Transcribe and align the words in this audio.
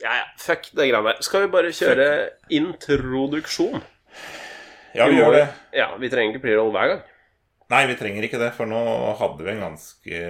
Ja, 0.00 0.14
ja, 0.16 0.26
fuck 0.40 0.70
det 0.72 0.86
greiene 0.88 1.12
der. 1.12 1.22
Skal 1.24 1.44
vi 1.44 1.52
bare 1.52 1.72
kjøre 1.76 2.06
introduksjon? 2.56 3.82
Ja, 4.96 5.06
vi 5.06 5.20
gjør 5.20 5.36
det. 5.36 5.46
Ja, 5.76 5.90
Vi 6.00 6.08
trenger 6.10 6.34
ikke 6.34 6.46
pre-roll 6.46 6.72
hver 6.74 6.94
gang. 6.94 7.02
Nei, 7.70 7.84
vi 7.86 7.94
trenger 7.94 8.24
ikke 8.26 8.40
det, 8.40 8.48
for 8.56 8.66
nå 8.66 8.80
hadde 9.20 9.44
vi 9.46 9.52
en 9.52 9.60
ganske 9.62 10.22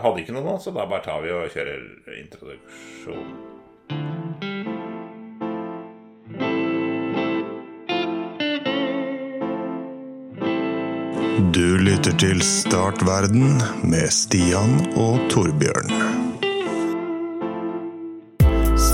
Hadde 0.00 0.22
ikke 0.22 0.32
noe 0.32 0.46
nå, 0.46 0.54
så 0.64 0.72
da 0.72 0.86
bare 0.88 1.04
tar 1.04 1.20
vi 1.20 1.34
og 1.34 1.50
kjører 1.52 1.82
introduksjon. 2.22 3.34
Du 11.54 11.76
lytter 11.84 12.16
til 12.18 12.40
Startverden 12.42 13.60
med 13.84 14.08
Stian 14.10 14.78
og 14.96 15.20
Torbjørn. 15.30 16.23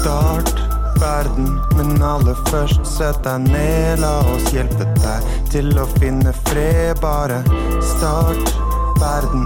Start 0.00 0.56
verden, 1.00 1.58
men 1.76 2.02
aller 2.02 2.38
først 2.48 2.86
sett 2.88 3.18
deg 3.20 3.42
ned. 3.50 4.00
La 4.00 4.22
oss 4.32 4.46
hjelpe 4.54 4.86
deg 4.96 5.26
til 5.52 5.68
å 5.76 5.84
finne 5.98 6.32
fred. 6.46 6.96
Bare 7.02 7.42
start 7.84 8.54
verden. 8.96 9.44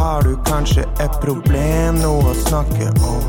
Har 0.00 0.24
du 0.24 0.38
kanskje 0.48 0.86
et 1.04 1.18
problem, 1.20 2.00
noe 2.00 2.30
å 2.30 2.38
snakke 2.46 2.88
om? 3.10 3.28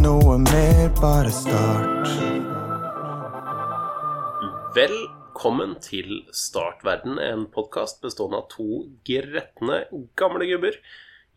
Noe 0.00 0.38
mer, 0.46 0.88
bare 1.02 1.34
start. 1.36 2.08
Velkommen 4.72 5.76
til 5.84 6.22
Startverden, 6.32 7.20
en 7.20 7.44
podkast 7.52 8.00
bestående 8.00 8.40
av 8.40 8.48
to 8.56 8.86
gretne 9.04 9.82
gamle 10.16 10.48
gubber. 10.48 10.80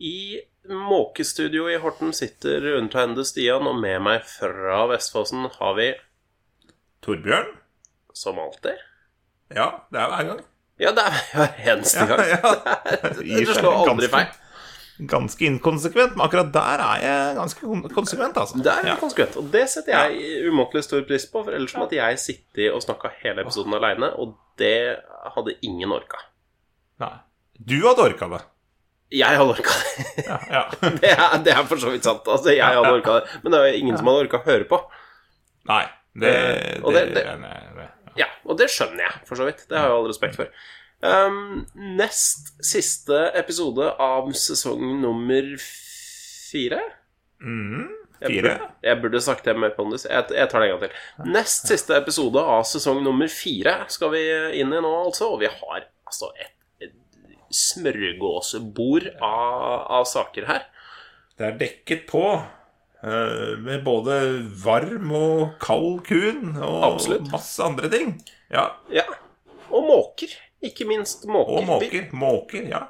I 0.00 0.40
måkestudio 0.68 1.68
i 1.70 1.76
Horten 1.82 2.12
sitter 2.16 2.64
undertegnede 2.78 3.24
Stian, 3.28 3.66
og 3.68 3.76
med 3.80 4.00
meg 4.04 4.24
fra 4.28 4.84
Vestfossen 4.90 5.48
har 5.58 5.76
vi, 5.78 5.92
Torbjørn? 7.04 7.52
som 8.14 8.38
alltid 8.38 8.78
Ja, 9.54 9.66
det 9.92 10.00
er 10.00 10.08
hver 10.08 10.28
gang. 10.30 10.40
Ja, 10.80 10.90
det 10.94 11.02
er 11.04 11.18
hver 11.34 11.58
eneste 11.72 12.06
gang. 12.08 12.22
Ja, 12.30 12.54
Det 13.20 13.58
slår 13.58 13.90
aldri 13.90 14.08
feil. 14.10 14.32
Ganske 15.10 15.46
inkonsekvent, 15.46 16.14
men 16.14 16.22
akkurat 16.22 16.52
der 16.54 16.82
er 16.84 17.02
jeg 17.02 17.36
ganske 17.36 17.90
konsekvent, 17.94 18.36
altså. 18.38 18.58
Det 18.62 18.72
er 18.72 18.88
ja. 18.92 18.96
konsekvent, 18.98 19.36
og 19.36 19.50
det 19.52 19.64
setter 19.70 20.06
jeg 20.06 20.48
umåtelig 20.48 20.84
stor 20.86 21.02
pris 21.06 21.26
på. 21.30 21.42
For 21.42 21.54
ellers 21.54 21.74
måtte 21.78 21.98
jeg 21.98 22.18
sittet 22.22 22.70
og 22.70 22.82
snakka 22.82 23.10
hele 23.24 23.42
episoden 23.42 23.74
aleine, 23.74 24.12
og 24.14 24.36
det 24.58 24.96
hadde 25.36 25.56
ingen 25.66 25.92
orka. 25.94 26.22
Nei. 27.02 27.16
Du 27.58 27.76
hadde 27.82 28.06
orka 28.06 28.30
det. 28.36 28.42
Jeg 29.12 29.36
hadde 29.38 29.52
orka 29.52 29.74
det. 29.80 30.24
Ja, 30.26 30.38
ja. 30.50 30.62
Det 31.02 31.10
er, 31.12 31.34
det 31.44 31.52
er 31.54 31.66
for 31.68 31.76
så 31.82 31.90
vidt 31.92 32.04
sant. 32.06 32.24
Altså, 32.26 32.50
jeg 32.54 32.64
hadde 32.64 32.92
orka 32.96 33.18
det. 33.20 33.40
Men 33.44 33.52
det 33.54 33.60
er 33.60 33.66
jo 33.72 33.82
ingen 33.82 33.98
som 34.00 34.08
hadde 34.10 34.24
orka 34.26 34.40
å 34.40 34.46
høre 34.48 34.64
på. 34.70 34.80
Nei, 35.70 35.84
det, 36.20 36.32
Eh, 36.34 36.80
og 36.82 36.92
det- 36.96 37.04
det-. 37.14 37.90
Ja, 38.16 38.26
og 38.46 38.58
det 38.58 38.68
skjønner 38.70 39.02
jeg, 39.08 39.20
for 39.26 39.34
så 39.38 39.46
vidt. 39.48 39.64
Det 39.68 39.76
har 39.78 39.88
jeg 39.90 39.96
all 39.98 40.08
respekt 40.08 40.36
for. 40.38 40.50
Um, 41.04 41.66
nest 41.98 42.52
siste 42.64 43.18
episode 43.36 43.90
av 44.00 44.30
sesong 44.38 45.00
nummer 45.02 45.48
fire. 45.60 46.80
Mhm. 47.42 47.88
Jeg 48.24 48.40
burde, 48.40 48.52
jeg 48.86 49.00
burde 49.02 49.20
sagt 49.20 49.44
det 49.44 49.52
med 49.58 49.74
pondus. 49.76 50.06
Jeg, 50.08 50.24
jeg 50.32 50.48
tar 50.48 50.62
det 50.62 50.68
en 50.70 50.78
gang 50.78 50.84
til. 50.86 51.00
Nest 51.34 51.66
siste 51.68 51.96
episode 51.98 52.40
av 52.40 52.62
sesong 52.64 53.02
nummer 53.04 53.28
fire 53.28 53.74
skal 53.92 54.12
vi 54.14 54.22
inn 54.62 54.72
i 54.72 54.80
nå, 54.80 54.92
altså. 55.10 55.32
Og 55.34 55.42
vi 55.42 55.50
har 55.50 55.82
altså 56.06 56.30
et 56.40 56.53
smørgåsebord 57.54 59.08
av, 59.22 59.86
av 60.00 60.04
saker 60.08 60.46
her. 60.48 60.66
Det 61.38 61.48
er 61.48 61.58
dekket 61.60 62.06
på 62.10 62.22
uh, 62.38 63.52
med 63.64 63.82
både 63.86 64.18
varm 64.64 65.10
og 65.18 65.56
kald 65.62 66.02
kun 66.06 66.54
og 66.60 66.80
Absolutt. 66.92 67.30
masse 67.32 67.62
andre 67.64 67.90
ting. 67.92 68.16
Ja, 68.54 68.70
Ja. 68.92 69.06
Og 69.74 69.82
måker. 69.88 70.30
Ikke 70.64 70.86
minst 70.86 71.24
måker. 71.26 71.58
Og 71.58 71.64
måker. 71.66 72.04
Måker, 72.14 72.68
ja. 72.70 72.84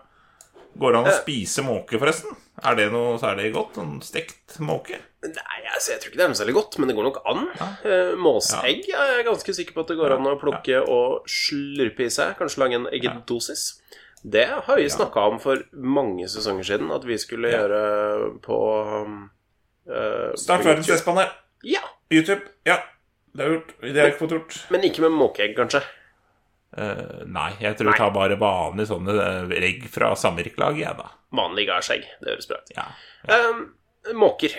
Går 0.76 0.92
det 0.92 0.98
an 1.00 1.08
å 1.08 1.14
spise 1.16 1.62
måke, 1.64 1.96
forresten? 2.02 2.34
Er 2.66 2.76
det 2.78 2.88
noe 2.92 3.14
særlig 3.22 3.52
godt? 3.54 3.78
En 3.82 3.96
stekt 4.04 4.56
måke? 4.62 4.98
Nei, 5.24 5.60
altså, 5.72 5.94
jeg 5.94 6.02
tror 6.02 6.10
ikke 6.10 6.18
det 6.20 6.24
er 6.26 6.32
noe 6.32 6.38
særlig 6.38 6.54
godt, 6.58 6.76
men 6.78 6.90
det 6.90 6.96
går 6.98 7.06
nok 7.08 7.20
an. 7.30 7.46
Eh, 7.86 8.12
Måsegg 8.20 8.90
er 8.90 9.12
jeg 9.16 9.26
ganske 9.30 9.54
sikker 9.56 9.74
på 9.76 9.84
at 9.86 9.92
det 9.94 9.96
går 9.98 10.14
an 10.18 10.28
å 10.28 10.36
plukke 10.40 10.82
og 10.82 11.30
slurpe 11.30 12.04
i 12.06 12.10
seg. 12.12 12.34
Kanskje 12.38 12.60
lage 12.62 12.78
en 12.82 12.88
eggedosis. 12.92 13.64
Det 14.24 14.46
har 14.64 14.76
vi 14.80 14.86
snakka 14.90 15.20
om 15.28 15.38
for 15.42 15.60
mange 15.76 16.24
sesonger 16.32 16.64
siden, 16.64 16.90
at 16.94 17.04
vi 17.04 17.18
skulle 17.20 17.50
Ja. 17.52 17.58
gjøre 17.60 18.40
på 18.44 18.58
eh, 19.90 20.30
Start 20.40 20.64
verdens 20.64 20.88
bestepanel. 20.88 21.28
Ja, 21.62 21.82
YouTube. 22.12 22.40
Ja, 22.64 22.78
det 23.36 23.42
har 23.44 23.52
gjort. 23.58 23.74
Det 23.80 23.92
har 23.92 24.06
jeg 24.08 24.14
ikke 24.14 24.22
fått 24.24 24.34
gjort. 24.38 24.56
men 24.70 24.80
ikke 24.88 25.04
med 25.04 25.12
måkeegg, 25.12 25.54
kanskje. 25.58 25.82
Uh, 26.74 27.22
nei, 27.30 27.52
jeg 27.60 27.76
tror 27.78 27.86
Nei. 27.86 27.92
vi 27.94 27.98
tar 28.00 28.10
bare 28.10 28.36
vanlige 28.40 28.88
sånne 28.90 29.12
regg 29.46 29.62
egg 29.62 29.84
fra 29.94 30.08
samvirkelaget, 30.18 30.80
jeg, 30.82 30.96
da. 30.98 31.10
Vanlig 31.38 31.68
gardskjegg. 31.68 32.02
Det 32.20 32.32
høres 32.32 32.48
bra 32.50 32.56
ut. 32.58 32.72
Ja. 32.74 32.86
Um, 33.30 33.60
måker. 34.18 34.56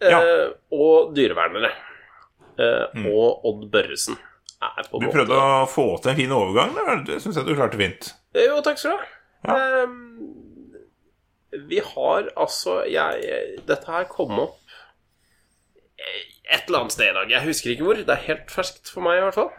Uh, 0.00 0.08
Ja. 0.08 0.20
og 0.72 1.12
dyrevernere. 1.14 1.72
Mm. 2.94 3.06
Og 3.08 3.44
Odd 3.48 3.70
Børresen 3.72 4.14
er 4.14 4.31
Du 4.62 4.92
båten. 4.92 5.10
prøvde 5.14 5.38
å 5.38 5.66
få 5.70 5.86
til 6.02 6.12
en 6.12 6.18
fin 6.20 6.34
overgang. 6.36 6.74
der. 6.78 7.04
Det 7.08 7.20
syns 7.24 7.38
jeg 7.40 7.48
du 7.48 7.54
klarte 7.58 7.80
fint. 7.80 8.12
Jo, 8.38 8.60
takk 8.64 8.80
skal 8.80 8.94
du 8.94 8.96
ha. 8.96 9.10
Ja. 9.42 9.84
Um, 9.84 10.42
vi 11.68 11.80
har 11.84 12.28
altså 12.38 12.84
jeg, 12.88 13.58
Dette 13.66 13.90
her 13.90 14.06
kom 14.08 14.38
opp 14.38 14.60
et 16.52 16.68
eller 16.68 16.84
annet 16.84 16.94
sted 16.94 17.10
i 17.10 17.16
dag. 17.16 17.30
Jeg 17.30 17.46
husker 17.46 17.72
ikke 17.72 17.86
hvor. 17.86 17.98
Det 17.98 18.14
er 18.14 18.28
helt 18.28 18.52
ferskt 18.52 18.90
for 18.92 19.04
meg, 19.04 19.18
i 19.20 19.26
hvert 19.26 19.38
fall. 19.38 19.52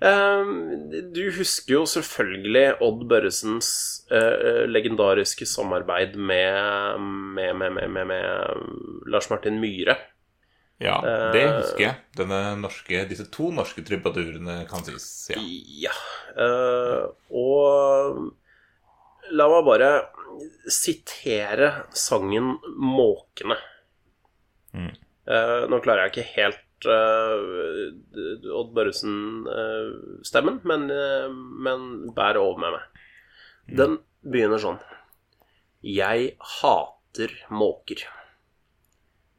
Um, 0.00 0.88
du 1.12 1.26
husker 1.36 1.74
jo 1.74 1.82
selvfølgelig 1.88 2.78
Odd 2.80 3.02
Børresens 3.08 3.68
uh, 4.08 4.64
legendariske 4.64 5.44
samarbeid 5.48 6.16
med, 6.16 6.96
med, 7.36 7.52
med, 7.60 7.74
med, 7.76 7.90
med, 7.92 8.06
med 8.08 9.10
Lars 9.12 9.28
Martin 9.32 9.60
Myhre. 9.60 9.98
Ja, 10.80 10.96
det 11.34 11.42
Eh. 11.44 11.56
husker 11.60 11.82
jeg. 11.84 11.96
Denne 12.16 12.56
norske, 12.56 13.02
disse 13.08 13.26
to 13.30 13.50
norske 13.52 13.82
trubadurene 13.84 14.62
kan 14.68 14.84
sies. 14.86 15.08
Ja. 15.28 15.40
Ja. 15.84 15.92
Uh, 16.36 17.10
og 17.30 18.30
la 19.30 19.48
meg 19.52 19.64
bare 19.66 19.90
sitere 20.72 21.84
sangen 21.92 22.58
'Måkene'. 22.64 23.58
Mm. 24.72 24.92
Uh, 25.28 25.66
nå 25.68 25.80
klarer 25.84 26.08
jeg 26.08 26.12
ikke 26.14 26.34
helt 26.38 26.86
uh, 26.86 28.54
Odd 28.56 28.72
Børresen-stemmen, 28.74 30.60
men, 30.64 30.86
men 31.66 31.84
bær 32.16 32.38
over 32.40 32.58
med 32.62 32.72
meg. 32.78 33.02
Den 33.76 33.98
begynner 34.24 34.58
sånn. 34.62 34.80
Jeg 35.84 36.32
hater 36.40 37.30
måker. 37.50 38.02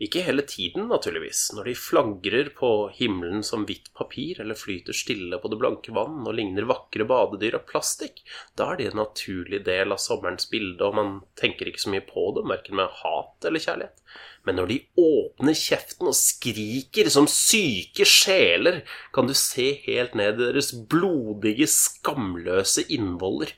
Ikke 0.02 0.24
hele 0.26 0.42
tiden, 0.50 0.88
naturligvis. 0.90 1.52
Når 1.54 1.68
de 1.70 1.74
flagrer 1.78 2.48
på 2.58 2.70
himmelen 2.96 3.44
som 3.46 3.68
hvitt 3.70 3.92
papir, 3.94 4.40
eller 4.42 4.58
flyter 4.58 4.98
stille 4.98 5.38
på 5.38 5.52
det 5.52 5.60
blanke 5.62 5.94
vann 5.94 6.24
og 6.26 6.34
ligner 6.40 6.66
vakre 6.70 7.06
badedyr 7.06 7.60
av 7.60 7.68
plastikk, 7.70 8.24
da 8.58 8.72
er 8.72 8.80
de 8.80 8.88
en 8.90 9.02
naturlig 9.04 9.62
del 9.68 9.94
av 9.94 10.02
sommerens 10.02 10.50
bilde, 10.50 10.82
og 10.88 10.98
man 10.98 11.14
tenker 11.38 11.70
ikke 11.70 11.84
så 11.84 11.94
mye 11.94 12.06
på 12.08 12.24
dem, 12.38 12.50
verken 12.50 12.80
med 12.82 12.98
hat 13.04 13.46
eller 13.46 13.62
kjærlighet. 13.62 14.02
Men 14.48 14.58
når 14.58 14.72
de 14.72 14.80
åpner 14.98 15.58
kjeften 15.58 16.10
og 16.10 16.18
skriker 16.18 17.12
som 17.14 17.30
syke 17.30 18.08
sjeler, 18.10 18.82
kan 19.14 19.30
du 19.30 19.36
se 19.38 19.68
helt 19.86 20.18
ned 20.18 20.42
i 20.42 20.48
deres 20.48 20.72
blodige, 20.90 21.70
skamløse 21.70 22.88
innvoller. 22.90 23.54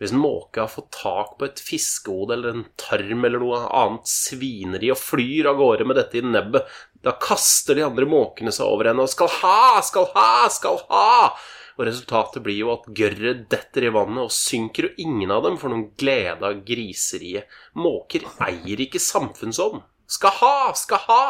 Hvis 0.00 0.14
en 0.14 0.22
måke 0.22 0.62
har 0.62 0.70
fått 0.72 0.94
tak 0.96 1.34
på 1.36 1.44
et 1.44 1.58
fiskehode 1.60 2.32
eller 2.32 2.54
en 2.54 2.62
tarm 2.80 3.24
eller 3.28 3.42
noe 3.42 3.58
annet 3.68 4.08
svineri 4.08 4.88
og 4.94 4.96
flyr 4.96 5.50
av 5.50 5.58
gårde 5.58 5.84
med 5.84 5.98
dette 6.00 6.16
i 6.16 6.22
nebbet, 6.24 6.70
da 7.04 7.12
kaster 7.20 7.76
de 7.76 7.84
andre 7.84 8.08
måkene 8.08 8.52
seg 8.54 8.64
over 8.64 8.88
henne 8.88 9.04
og 9.04 9.12
skal 9.12 9.28
ha, 9.42 9.82
skal 9.84 10.08
ha, 10.14 10.30
skal 10.52 10.80
ha! 10.88 11.10
Og 11.76 11.84
resultatet 11.84 12.40
blir 12.44 12.56
jo 12.62 12.72
at 12.72 12.88
gørret 12.96 13.44
detter 13.52 13.86
i 13.88 13.92
vannet 13.92 14.24
og 14.24 14.32
synker, 14.32 14.88
og 14.88 15.04
ingen 15.04 15.32
av 15.36 15.44
dem 15.44 15.60
får 15.60 15.72
noen 15.72 15.84
glede 16.00 16.48
av 16.48 16.64
griseriet. 16.64 17.52
Måker 17.76 18.24
eier 18.48 18.80
ikke 18.84 19.00
samfunnsånd. 19.00 19.84
Skal 20.08 20.34
ha, 20.40 20.54
skal 20.80 21.04
ha! 21.06 21.28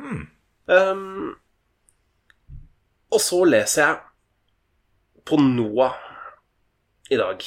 Um, 0.00 1.32
og 3.10 3.20
så 3.20 3.42
leser 3.48 3.84
jeg 3.86 3.98
på 5.24 5.40
NOAH 5.40 6.09
i 7.10 7.16
dag, 7.18 7.42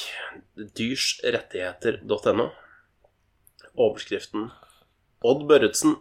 dyrsrettigheter.no, 0.76 2.50
overskriften 3.74 4.50
Odd 5.24 5.46
Børretzen, 5.48 5.94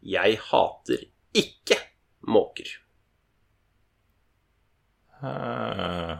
jeg 0.00 0.38
hater 0.48 1.04
ikke 1.36 1.76
måker. 2.24 2.70
Eh. 5.22 6.14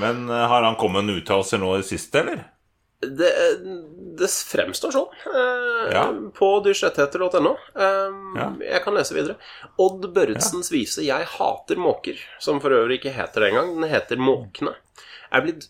Men 0.00 0.24
eh, 0.28 0.46
har 0.48 0.62
han 0.64 0.80
kommet 0.80 1.04
med 1.04 1.12
en 1.12 1.20
uttalelse 1.20 1.60
nå 1.60 1.74
i 1.74 1.82
det 1.82 1.90
siste, 1.90 2.24
eller? 2.24 2.42
Det, 3.18 3.30
det 4.18 4.28
fremstår 4.30 4.92
sånn 4.94 5.08
eh, 5.26 5.92
Ja. 5.94 6.04
på 6.36 6.48
dysjrettigheter.no. 6.64 7.54
Eh, 7.74 8.14
Ja. 8.38 8.48
Jeg 8.60 8.82
kan 8.84 8.94
lese 8.94 9.14
videre. 9.14 9.36
Odd 9.78 10.08
Børretsens 10.14 10.70
vise 10.72 11.02
'Jeg 11.02 11.26
hater 11.36 11.76
måker', 11.76 12.18
som 12.40 12.60
for 12.60 12.70
øvrig 12.70 13.00
ikke 13.00 13.12
heter 13.14 13.40
det 13.40 13.52
engang, 13.52 13.80
den 13.80 13.90
heter 13.90 14.16
'Måkene', 14.16 14.74
er 15.32 15.40
blitt 15.42 15.68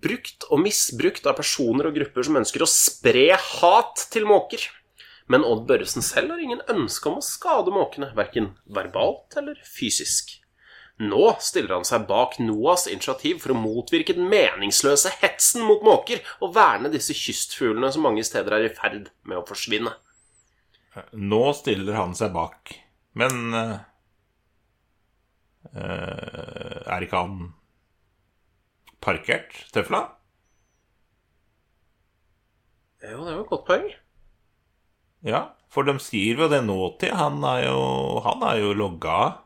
brukt 0.00 0.44
og 0.50 0.60
misbrukt 0.60 1.26
av 1.26 1.36
personer 1.36 1.86
og 1.86 1.94
grupper 1.94 2.24
som 2.24 2.36
ønsker 2.36 2.62
å 2.64 2.66
spre 2.70 3.36
hat 3.36 4.06
til 4.10 4.24
måker. 4.24 4.68
Men 5.28 5.42
Odd 5.44 5.66
Børresen 5.66 6.02
selv 6.02 6.30
har 6.30 6.38
ingen 6.38 6.60
ønske 6.68 7.06
om 7.10 7.18
å 7.18 7.22
skade 7.22 7.72
måkene, 7.74 8.14
verken 8.14 8.56
verbalt 8.70 9.36
eller 9.36 9.56
fysisk. 9.64 10.40
Nå 10.96 11.24
stiller 11.44 11.74
han 11.76 11.84
seg 11.84 12.06
bak 12.08 12.38
NOAs 12.40 12.86
initiativ 12.88 13.42
for 13.42 13.52
å 13.52 13.58
motvirke 13.60 14.14
den 14.16 14.30
meningsløse 14.32 15.12
hetsen 15.20 15.66
mot 15.68 15.84
måker 15.84 16.22
og 16.40 16.54
verne 16.56 16.88
disse 16.92 17.12
kystfuglene 17.16 17.90
som 17.92 18.06
mange 18.06 18.24
steder 18.24 18.56
er 18.56 18.70
i 18.70 18.72
ferd 18.72 19.10
med 19.28 19.42
å 19.42 19.44
forsvinne. 19.44 19.92
Nå 21.12 21.42
stiller 21.58 21.98
han 22.00 22.16
seg 22.16 22.32
bak. 22.32 22.72
Men 23.16 23.52
uh, 23.52 23.76
Er 25.76 27.04
ikke 27.04 27.20
han 27.20 27.52
parkert, 29.04 29.66
tøfla? 29.76 30.06
Jo, 33.04 33.20
det 33.20 33.34
var 33.34 33.42
et 33.42 33.50
godt 33.52 33.66
poeng. 33.68 33.90
Ja, 35.26 35.42
for 35.68 35.84
de 35.84 35.98
sier 36.00 36.40
jo 36.40 36.48
det 36.48 36.62
nåtid. 36.64 37.12
Han 37.12 37.44
er 37.44 37.66
jo, 37.68 37.80
han 38.24 38.40
er 38.48 38.62
jo 38.64 38.72
logga 38.76 39.18
av 39.26 39.42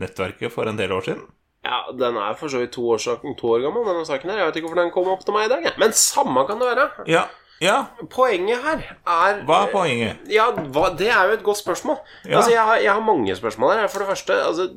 nettverket 0.00 0.52
for 0.54 0.70
en 0.70 0.80
del 0.80 0.92
år 0.96 1.06
siden. 1.08 1.26
Ja, 1.64 1.82
den 1.92 2.16
er 2.16 2.38
for 2.40 2.48
så 2.48 2.62
vidt 2.62 2.72
to 2.72 2.86
år, 2.88 3.02
to 3.36 3.52
år 3.52 3.66
gammel, 3.66 3.84
denne 3.84 4.06
saken 4.08 4.32
her. 4.32 4.40
Jeg 4.40 4.48
vet 4.48 4.60
ikke 4.60 4.70
hvorfor 4.70 4.80
den 4.80 4.94
kom 4.94 5.10
opp 5.12 5.26
til 5.26 5.36
meg 5.36 5.48
i 5.48 5.52
dag. 5.52 5.68
Men 5.80 5.92
samme 5.96 6.46
kan 6.48 6.62
det 6.62 6.70
være. 6.72 6.86
Ja, 7.10 7.26
ja. 7.60 7.74
Poenget 8.08 8.62
her 8.64 8.78
er 9.04 9.42
Hva 9.44 9.56
er 9.66 9.72
poenget? 9.74 10.22
Ja, 10.32 10.46
hva, 10.72 10.86
det 10.96 11.10
er 11.12 11.28
jo 11.28 11.34
et 11.36 11.42
godt 11.44 11.60
spørsmål. 11.60 11.98
Ja. 12.24 12.38
Altså, 12.38 12.54
jeg 12.54 12.62
har, 12.64 12.80
jeg 12.80 12.92
har 12.96 13.04
mange 13.04 13.36
spørsmål 13.36 13.74
her. 13.76 13.90
For 13.92 14.00
det 14.00 14.08
første, 14.08 14.38
altså 14.46 14.70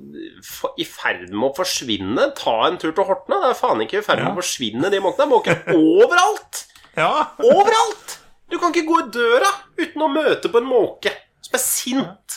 I 0.76 0.88
ferd 0.88 1.30
med 1.32 1.48
å 1.48 1.54
forsvinne 1.56 2.28
Ta 2.36 2.58
en 2.68 2.76
tur 2.82 2.92
til 2.92 3.08
Hortna. 3.08 3.40
Det 3.46 3.54
er 3.54 3.60
faen 3.62 3.86
ikke 3.86 4.02
i 4.02 4.04
ferd 4.04 4.26
med 4.26 4.34
å 4.34 4.42
forsvinne, 4.42 4.92
de 4.92 5.00
måkene. 5.04 5.32
Måker 5.32 5.64
overalt! 5.78 6.66
Ja, 6.94 7.10
Overalt! 7.42 8.20
Du 8.54 8.60
kan 8.62 8.70
ikke 8.70 8.86
gå 8.86 8.98
i 9.02 9.06
døra 9.16 9.48
uten 9.80 10.04
å 10.06 10.12
møte 10.14 10.52
på 10.54 10.60
en 10.60 10.68
måke 10.70 11.10
som 11.42 11.56
er 11.58 11.62
sint. 11.64 12.36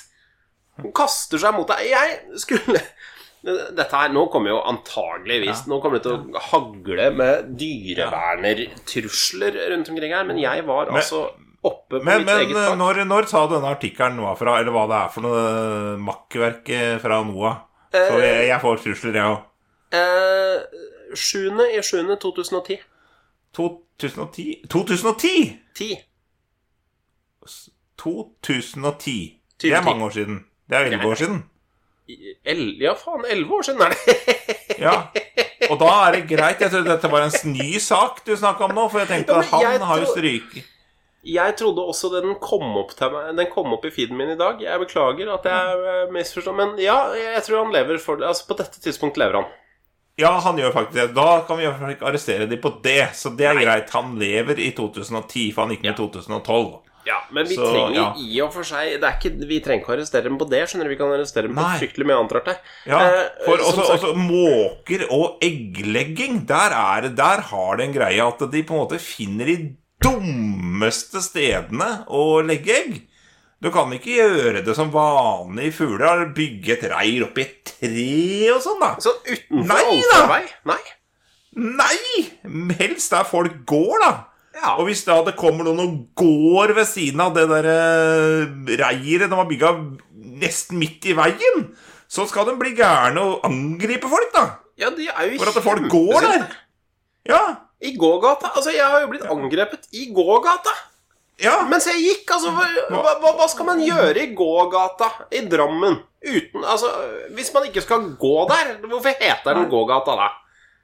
Hun 0.82 0.92
kaster 0.96 1.38
seg 1.40 1.54
mot 1.56 1.68
deg. 1.68 1.78
Jeg 1.90 2.08
skulle 2.42 2.80
Dette 3.46 3.92
her, 3.94 4.08
Nå 4.10 4.24
kommer 4.32 4.50
jo 4.50 4.56
antageligvis 4.66 5.66
Nå 5.70 5.76
kommer 5.80 6.00
det 6.00 6.06
til 6.08 6.16
å 6.18 6.40
hagle 6.48 7.10
med 7.14 7.52
dyrevernertrusler 7.60 9.52
rundt 9.70 9.88
omkring 9.92 10.12
her, 10.16 10.24
men 10.26 10.38
jeg 10.42 10.64
var 10.66 10.86
Men- 10.90 10.96
altså 10.98 11.20
oppe 11.66 12.00
på 12.00 12.04
Men, 12.04 12.18
mitt 12.24 12.26
men 12.26 12.36
eget 12.40 12.56
tak. 12.56 12.78
når, 12.78 13.04
når 13.06 13.26
sa 13.30 13.46
denne 13.50 13.70
artikkelen 13.70 14.16
noe 14.16 14.34
fra, 14.38 14.58
eller 14.60 14.72
hva 14.74 14.86
det 14.90 14.96
er 14.98 15.08
for 15.14 15.20
noe 15.22 15.96
makkverk 15.98 16.66
fra 17.02 17.22
NOAH? 17.24 17.56
Så 17.94 18.18
jeg, 18.20 18.48
jeg 18.48 18.60
får 18.60 18.76
trusler, 18.82 19.12
jeg 19.14 19.24
òg. 19.30 19.40
Eh, 19.94 20.58
7. 21.14 21.50
i 21.70 21.82
7. 21.82 22.16
2010. 22.18 22.78
2010 23.54 24.66
2010! 24.68 25.60
10. 25.74 25.96
2010. 27.96 29.40
Det 29.62 29.72
er 29.72 29.82
mange 29.82 30.04
år 30.04 30.10
siden. 30.10 30.44
Det 30.66 30.76
er 30.78 30.88
elleve 30.88 31.10
år 31.12 31.20
siden. 31.20 31.42
El, 32.46 32.62
ja, 32.78 32.92
faen, 32.94 33.24
11 33.26 33.54
år 33.56 33.66
siden 33.66 33.82
er 33.82 33.94
det. 33.94 34.16
Ja. 34.76 34.92
Og 35.72 35.78
da 35.80 35.86
er 36.04 36.18
det 36.18 36.26
greit. 36.28 36.60
Jeg 36.60 36.68
trodde 36.68 36.90
dette 36.90 37.08
var 37.10 37.24
en 37.24 37.52
ny 37.54 37.78
sak 37.80 38.18
du 38.26 38.34
snakka 38.36 38.66
om 38.66 38.74
nå, 38.76 38.82
for 38.92 39.00
jeg 39.00 39.08
tenkte 39.08 39.38
Ja, 39.38 39.40
at 39.40 39.80
han 39.80 39.86
har 39.88 40.02
jo 40.02 40.10
stryket 40.10 40.66
Jeg 41.24 41.54
trodde 41.56 41.80
også 41.80 42.10
den 42.12 42.34
kom 42.44 42.76
opp 42.76 42.92
til 42.98 43.14
meg 43.14 43.30
Den 43.40 43.48
kom 43.54 43.72
opp 43.72 43.86
i 43.88 43.92
feeden 43.94 44.18
min 44.20 44.34
i 44.34 44.36
dag. 44.38 44.60
Jeg 44.62 44.82
beklager 44.84 45.32
at 45.32 45.48
jeg 45.48 46.10
misforstår, 46.12 46.58
men 46.60 46.74
ja, 46.82 46.98
jeg 47.16 47.40
tror 47.46 47.64
han 47.64 47.72
lever 47.74 48.02
for 48.02 48.20
det. 48.20 48.28
Altså, 48.28 48.44
på 48.50 48.58
dette 48.60 48.82
tidspunkt 48.84 49.16
lever 49.16 49.40
han. 49.40 49.48
Ja, 50.20 50.34
han 50.44 50.60
gjør 50.60 50.76
faktisk 50.76 50.96
det. 51.00 51.08
Da 51.16 51.28
kan 51.48 51.58
vi 51.58 51.66
ikke 51.66 52.06
arrestere 52.08 52.46
dem 52.48 52.60
på 52.60 52.74
det. 52.84 53.00
Så 53.16 53.32
det 53.36 53.48
er 53.48 53.56
Nei. 53.58 53.64
greit. 53.64 53.90
Han 53.96 54.14
lever 54.20 54.60
i 54.60 54.70
2010, 54.76 55.50
for 55.56 55.64
han 55.64 55.74
gikk 55.74 55.82
med 55.88 55.94
i 55.94 55.98
2012. 55.98 56.70
Ja, 57.06 57.20
Men 57.30 57.46
vi 57.46 57.54
Så, 57.54 57.62
trenger 57.70 57.94
ja. 57.94 58.06
i 58.18 58.40
og 58.42 58.52
for 58.54 58.66
seg 58.66 58.96
det 58.98 59.06
er 59.06 59.16
ikke, 59.20 59.46
Vi 59.46 59.60
trenger 59.62 59.84
ikke 59.84 59.92
å 59.92 59.96
arrestere 59.96 60.26
dem 60.26 60.38
på 60.40 60.48
det. 60.50 60.64
skjønner 60.66 60.90
Vi 60.90 60.98
kan 60.98 61.12
arrestere 61.14 61.46
dem 61.46 61.54
på 61.58 61.66
fryktelig 61.78 62.06
mye 62.08 62.18
annet 62.18 62.36
rart 62.36 62.52
her. 62.52 62.60
Ja, 62.90 63.00
Eh, 63.06 63.24
for 63.44 63.60
eh, 63.60 63.66
også, 63.70 63.86
også 63.94 64.12
måker 64.18 65.06
og 65.14 65.42
egglegging, 65.46 66.42
der, 66.48 66.74
er, 66.74 67.08
der 67.14 67.44
har 67.52 67.78
det 67.78 67.86
en 67.86 67.94
greie 67.94 68.26
at 68.26 68.42
de 68.50 68.64
på 68.66 68.74
en 68.74 68.82
måte 68.82 68.98
finner 69.02 69.46
de 69.52 69.58
dummeste 70.02 71.22
stedene 71.24 71.90
å 72.10 72.40
legge 72.44 72.74
egg. 72.74 72.96
Du 73.62 73.70
kan 73.72 73.88
ikke 73.96 74.18
gjøre 74.18 74.60
det 74.66 74.74
som 74.76 74.90
vanlige 74.92 75.78
fugler, 75.78 76.26
bygge 76.36 76.74
et 76.74 76.84
reir 76.92 77.24
oppi 77.24 77.46
et 77.46 77.56
tre 77.70 78.10
og 78.52 78.60
sånn, 78.64 78.82
da. 78.82 78.90
Så 79.00 79.14
utenfor 79.24 79.70
Nei 79.70 80.02
da! 80.10 80.40
Nei. 80.68 80.82
Nei! 81.56 82.26
Helst 82.82 83.14
der 83.14 83.24
folk 83.24 83.62
går, 83.68 84.02
da. 84.04 84.12
Ja. 84.56 84.74
Og 84.80 84.88
hvis 84.88 85.04
da 85.04 85.18
det 85.26 85.36
kommer 85.36 85.66
noen 85.66 85.82
og 85.82 85.96
går 86.16 86.72
ved 86.78 86.88
siden 86.88 87.20
av 87.20 87.34
det 87.36 87.44
der 87.50 87.68
eh, 87.68 88.54
reiret 88.80 89.28
de 89.28 89.36
har 89.36 89.48
bygga 89.50 89.72
nesten 90.40 90.80
midt 90.80 91.04
i 91.10 91.16
veien, 91.16 91.66
så 92.08 92.24
skal 92.28 92.48
de 92.48 92.56
bli 92.60 92.72
gærne 92.78 93.20
og 93.20 93.44
angripe 93.48 94.08
folk, 94.08 94.32
da. 94.34 94.46
ja, 94.80 94.90
de 94.94 95.08
er 95.10 95.32
jo 95.32 95.40
For 95.42 95.52
at 95.52 95.64
folk 95.64 95.88
går 95.92 96.24
der. 96.24 96.44
Ja. 97.28 97.42
I 97.82 97.92
gågata. 97.98 98.54
Altså, 98.56 98.72
jeg 98.72 98.86
har 98.86 99.02
jo 99.02 99.10
blitt 99.10 99.26
angrepet 99.28 99.88
i 99.92 100.06
gågata. 100.14 100.72
Ja. 101.42 101.58
Mens 101.68 101.84
jeg 101.90 102.00
gikk, 102.00 102.30
altså 102.32 102.52
hva, 102.54 102.64
hva, 103.20 103.32
hva 103.36 103.46
skal 103.52 103.66
man 103.68 103.82
gjøre 103.84 104.22
i 104.22 104.30
gågata 104.36 105.10
i 105.36 105.42
Drammen? 105.50 105.98
Uten, 106.24 106.64
altså, 106.64 106.88
Hvis 107.36 107.52
man 107.54 107.66
ikke 107.68 107.84
skal 107.84 108.06
gå 108.16 108.36
der, 108.48 108.78
hvorfor 108.86 109.12
heter 109.20 109.58
den 109.58 109.68
gågata 109.70 110.16
da? 110.16 110.30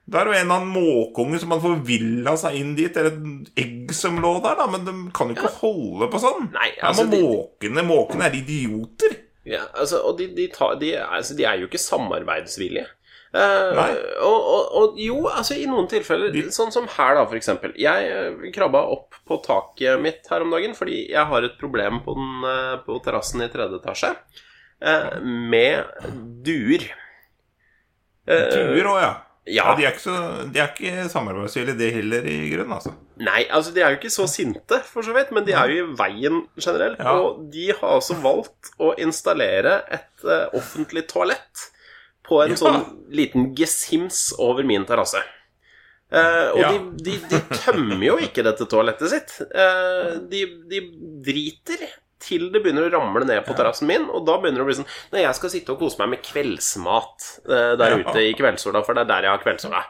Det 0.04 0.19
er 0.19 0.28
jo 0.28 0.34
en 0.34 0.50
annen 0.50 0.72
måkeunge 0.75 1.38
som 1.38 1.52
hadde 1.54 1.62
forvilla 1.62 2.32
seg 2.40 2.56
inn 2.58 2.72
dit, 2.78 2.96
eller 2.99 3.14
et 3.14 3.60
egg 3.62 3.93
som 3.94 4.19
lå 4.20 4.32
der, 4.43 4.56
da, 4.58 4.66
men 4.72 4.82
de 4.88 4.94
kan 5.14 5.31
jo 5.31 5.37
ikke 5.37 5.52
holde 5.60 6.08
på 6.10 6.20
sånn. 6.20 6.49
Nei, 6.56 6.72
altså, 6.82 7.06
ja, 7.06 7.20
måkene 7.22 7.84
Måkene 7.87 8.26
er 8.26 8.34
idioter. 8.40 9.14
Ja, 9.46 9.62
altså, 9.78 10.02
og 10.06 10.19
de, 10.19 10.26
de, 10.34 10.49
tar, 10.54 10.75
de, 10.82 10.90
altså, 10.99 11.37
de 11.38 11.46
er 11.46 11.62
jo 11.62 11.70
ikke 11.70 11.81
samarbeidsvillige. 11.82 12.88
Uh, 13.32 13.78
og, 14.20 14.34
og, 14.37 14.64
og 14.76 14.99
jo, 15.00 15.22
altså 15.31 15.56
i 15.56 15.64
noen 15.64 15.87
tilfeller, 15.88 16.34
De- 16.34 16.50
sånn 16.52 16.75
som 16.75 16.84
her 16.98 17.16
da, 17.16 17.22
for 17.25 17.38
eksempel. 17.38 17.72
Jeg 17.81 18.10
eh, 18.12 18.43
krabba 18.52 18.82
opp 18.93 19.16
på 19.25 19.38
taket 19.46 20.02
mitt 20.05 20.28
her 20.28 20.44
om 20.44 20.52
dagen 20.52 20.75
fordi 20.76 21.06
jeg 21.14 21.31
har 21.31 21.46
et 21.46 21.55
problem 21.62 22.02
på, 22.05 22.12
den, 22.19 22.44
eh, 22.50 22.75
på 22.84 22.98
terrassen 23.06 23.41
i 23.41 23.48
tredje 23.55 23.81
etasje 23.81 24.10
uh, 24.12 25.17
med 25.24 25.88
duer. 26.44 26.91
Uh, 28.29 28.50
Duer 28.53 28.91
òg, 28.93 28.98
ja. 29.00 29.12
Ja. 29.51 29.72
De 29.75 29.82
er 29.82 29.91
ikke, 29.91 30.05
så, 30.05 30.13
de 30.55 30.61
er 30.63 30.69
ikke 30.70 31.08
samarbeidsvillige, 31.11 31.75
det 31.81 31.89
heller, 31.96 32.27
i 32.31 32.37
grunnen, 32.53 32.77
altså. 32.77 32.93
Nei, 33.19 33.41
altså 33.51 33.72
de 33.75 33.82
er 33.82 33.91
jo 33.91 33.99
ikke 33.99 34.13
så 34.15 34.27
sinte, 34.31 34.79
for 34.87 35.03
så 35.03 35.15
vidt, 35.17 35.32
men 35.34 35.43
de 35.49 35.53
er 35.58 35.72
jo 35.72 35.89
i 35.89 35.96
veien 35.99 36.44
generelt. 36.63 37.01
Ja. 37.03 37.17
Og 37.19 37.41
de 37.51 37.67
har 37.72 37.96
altså 37.96 38.15
valgt 38.22 38.70
å 38.79 38.93
installere 39.03 39.81
et 39.99 40.22
uh, 40.29 40.46
offentlig 40.55 41.08
toalett 41.11 41.67
på 42.22 42.39
en 42.44 42.55
Ja. 42.55 42.61
sånn 42.61 42.84
liten 43.11 43.51
gesims 43.58 44.29
over 44.39 44.63
min 44.63 44.87
terrasse. 44.87 45.19
Uh, 46.13 46.53
og 46.53 46.61
Ja. 46.63 46.70
de, 46.77 46.79
de, 47.11 47.19
de 47.32 47.43
tømmer 47.65 48.06
jo 48.13 48.17
ikke 48.22 48.44
dette 48.46 48.67
toalettet 48.70 49.11
sitt. 49.11 49.34
Uh, 49.51 50.20
de, 50.31 50.44
de 50.70 50.84
driter 51.27 51.82
til 52.22 52.48
det 52.55 52.62
begynner 52.62 52.86
å 52.88 52.93
ramle 52.94 53.26
ned 53.29 53.43
på 53.46 53.56
terrassen 53.58 53.91
min, 53.91 54.06
og 54.10 54.26
da 54.29 54.38
begynner 54.41 54.62
det 54.62 54.67
å 54.67 54.70
bli 54.70 54.79
sånn 54.81 54.93
Når 55.12 55.24
jeg 55.24 55.38
skal 55.38 55.52
sitte 55.55 55.74
og 55.74 55.82
kose 55.82 56.00
meg 56.02 56.14
med 56.14 56.24
kveldsmat 56.26 57.29
eh, 57.48 57.72
der 57.81 57.98
ute 58.00 58.24
i 58.24 58.34
kveldssola, 58.38 58.84
for 58.86 58.96
det 58.96 59.05
er 59.05 59.10
der 59.12 59.29
jeg 59.29 59.34
har 59.34 59.44
kveldssola, 59.44 59.82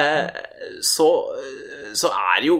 eh, 0.00 0.42
så, 0.84 1.08
så 1.96 2.12
er 2.12 2.36
det 2.42 2.50
jo 2.52 2.58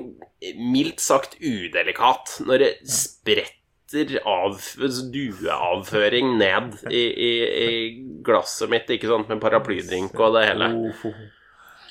mildt 0.60 1.00
sagt 1.02 1.38
udelikat 1.40 2.38
når 2.44 2.64
det 2.64 2.72
spretter 2.90 4.16
av 4.26 4.58
dueavføring 5.14 6.34
ned 6.40 6.74
i, 6.90 7.04
i, 7.04 7.32
i 7.64 7.70
glasset 8.26 8.70
mitt, 8.72 8.90
ikke 8.90 9.06
sant, 9.12 9.30
med 9.30 9.42
paraplydrink 9.42 10.18
og 10.18 10.34
det 10.34 10.48
hele. 10.48 10.70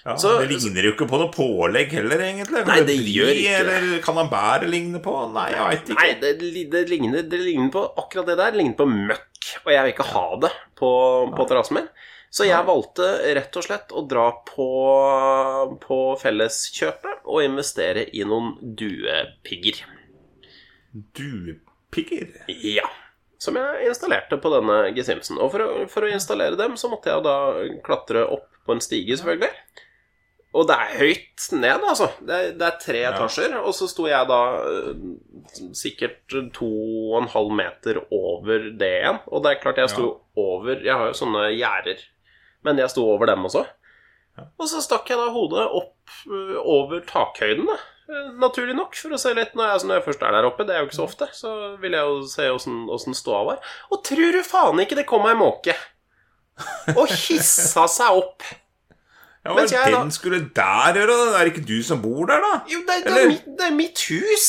Ja, 0.04 0.18
Så- 0.20 0.34
det 0.42 0.50
ligner 0.52 0.84
jo 0.84 0.92
ikke 0.92 1.08
på 1.08 1.20
noe 1.22 1.32
pålegg 1.32 1.94
heller, 1.96 2.20
egentlig. 2.20 2.66
Nei, 2.68 2.80
det 2.84 2.96
gjør 3.00 3.30
ikke. 3.32 3.60
Eller 3.60 4.00
camembert 4.04 4.66
ligne 4.68 5.00
på? 5.00 5.14
Nei, 5.32 5.46
jeg 5.54 5.64
veit 5.70 5.84
ikke. 5.94 6.00
Nei, 6.02 6.10
det, 6.20 6.32
det, 6.74 6.82
ligner, 6.90 7.22
det 7.24 7.40
ligner 7.40 7.72
på 7.72 7.84
akkurat 8.02 8.28
det 8.28 8.36
der. 8.38 8.52
Det 8.52 8.60
ligner 8.60 8.76
på 8.82 8.90
møkk. 8.90 9.30
Og 9.66 9.72
jeg 9.72 9.84
vil 9.86 9.94
ikke 9.94 10.10
ha 10.12 10.26
det 10.44 10.52
på, 10.80 10.90
på 11.38 11.48
terrassen 11.48 11.80
min. 11.80 11.88
Så 12.34 12.48
jeg 12.50 12.66
valgte 12.66 13.08
rett 13.38 13.58
og 13.60 13.64
slett 13.64 13.92
å 13.94 14.02
dra 14.10 14.26
på, 14.50 14.68
på 15.84 15.98
Felleskjøpet 16.20 17.28
og 17.30 17.44
investere 17.46 18.08
i 18.12 18.24
noen 18.26 18.56
duepigger. 18.76 19.84
Duepigger? 21.14 22.28
Ja. 22.48 22.88
Som 23.38 23.58
jeg 23.60 23.90
installerte 23.92 24.40
på 24.42 24.52
denne 24.54 24.80
G-Simsen. 24.96 25.40
Og 25.44 25.52
for 25.54 25.64
å, 25.66 25.70
for 25.92 26.08
å 26.08 26.12
installere 26.14 26.58
dem 26.60 26.76
så 26.80 26.90
måtte 26.92 27.12
jeg 27.12 27.26
da 27.26 27.38
klatre 27.86 28.26
opp 28.32 28.48
på 28.64 28.76
en 28.78 28.84
stige, 28.84 29.18
selvfølgelig. 29.20 29.52
Og 30.54 30.68
det 30.70 30.76
er 30.78 30.98
høyt 31.00 31.46
ned, 31.58 31.86
altså. 31.90 32.08
Det 32.22 32.34
er, 32.38 32.50
det 32.60 32.66
er 32.68 32.76
tre 32.82 33.00
etasjer. 33.10 33.56
Og 33.66 33.74
så 33.74 33.88
sto 33.90 34.06
jeg 34.06 34.28
da 34.30 34.40
eh, 34.70 35.06
sikkert 35.78 36.36
to 36.54 36.68
og 37.10 37.16
en 37.24 37.30
halv 37.34 37.54
meter 37.58 38.00
over 38.14 38.68
det 38.78 38.92
igjen. 39.00 39.22
Og 39.34 39.42
det 39.46 39.54
er 39.56 39.62
klart 39.64 39.82
jeg 39.82 39.90
sto 39.96 40.10
over 40.40 40.78
Jeg 40.86 40.94
har 40.94 41.10
jo 41.10 41.18
sånne 41.18 41.48
gjerder, 41.56 42.04
men 42.68 42.82
jeg 42.84 42.94
sto 42.94 43.08
over 43.16 43.32
dem 43.34 43.50
også. 43.50 43.66
Og 44.58 44.70
så 44.70 44.82
stakk 44.82 45.10
jeg 45.10 45.18
da 45.20 45.28
hodet 45.34 45.66
opp 45.78 46.14
over 46.64 47.02
takhøyden, 47.10 47.66
da. 47.70 47.80
Eh, 48.14 48.30
Naturlig 48.42 48.78
nok, 48.78 48.94
for 49.00 49.18
å 49.18 49.22
se 49.22 49.34
litt 49.34 49.54
når 49.58 49.68
jeg, 49.68 49.74
altså 49.80 49.90
når 49.90 50.00
jeg 50.00 50.08
først 50.12 50.26
er 50.30 50.38
der 50.38 50.50
oppe. 50.52 50.68
Det 50.70 50.76
er 50.76 50.84
jo 50.84 50.90
ikke 50.92 51.02
så 51.02 51.10
ofte. 51.10 51.32
Så 51.34 51.56
vil 51.82 51.98
jeg 51.98 52.14
jo 52.14 52.22
se 52.30 52.50
åssen 52.54 53.18
ståa 53.18 53.42
var. 53.50 53.74
Og 53.90 54.06
tror 54.06 54.38
du 54.38 54.44
faen 54.46 54.86
ikke 54.86 55.02
det 55.02 55.10
kom 55.10 55.26
ei 55.30 55.38
måke 55.38 55.74
og 56.94 57.08
hissa 57.10 57.88
seg 57.90 58.20
opp? 58.22 58.46
Ja, 59.46 59.52
Hva 59.54 59.62
jeg 59.72 59.92
da- 59.92 60.02
den 60.04 60.12
skulle 60.12 60.40
der 60.56 60.94
gjøre? 60.94 61.08
Det 61.34 61.42
Er 61.42 61.50
ikke 61.52 61.66
du 61.68 61.84
som 61.84 62.02
bor 62.02 62.26
der, 62.26 62.40
da? 62.40 62.60
Jo, 62.74 62.80
det, 62.88 63.04
det, 63.06 63.24
er, 63.24 63.28
mitt, 63.28 63.46
det 63.60 63.68
er 63.68 63.76
mitt 63.76 64.00
hus. 64.10 64.48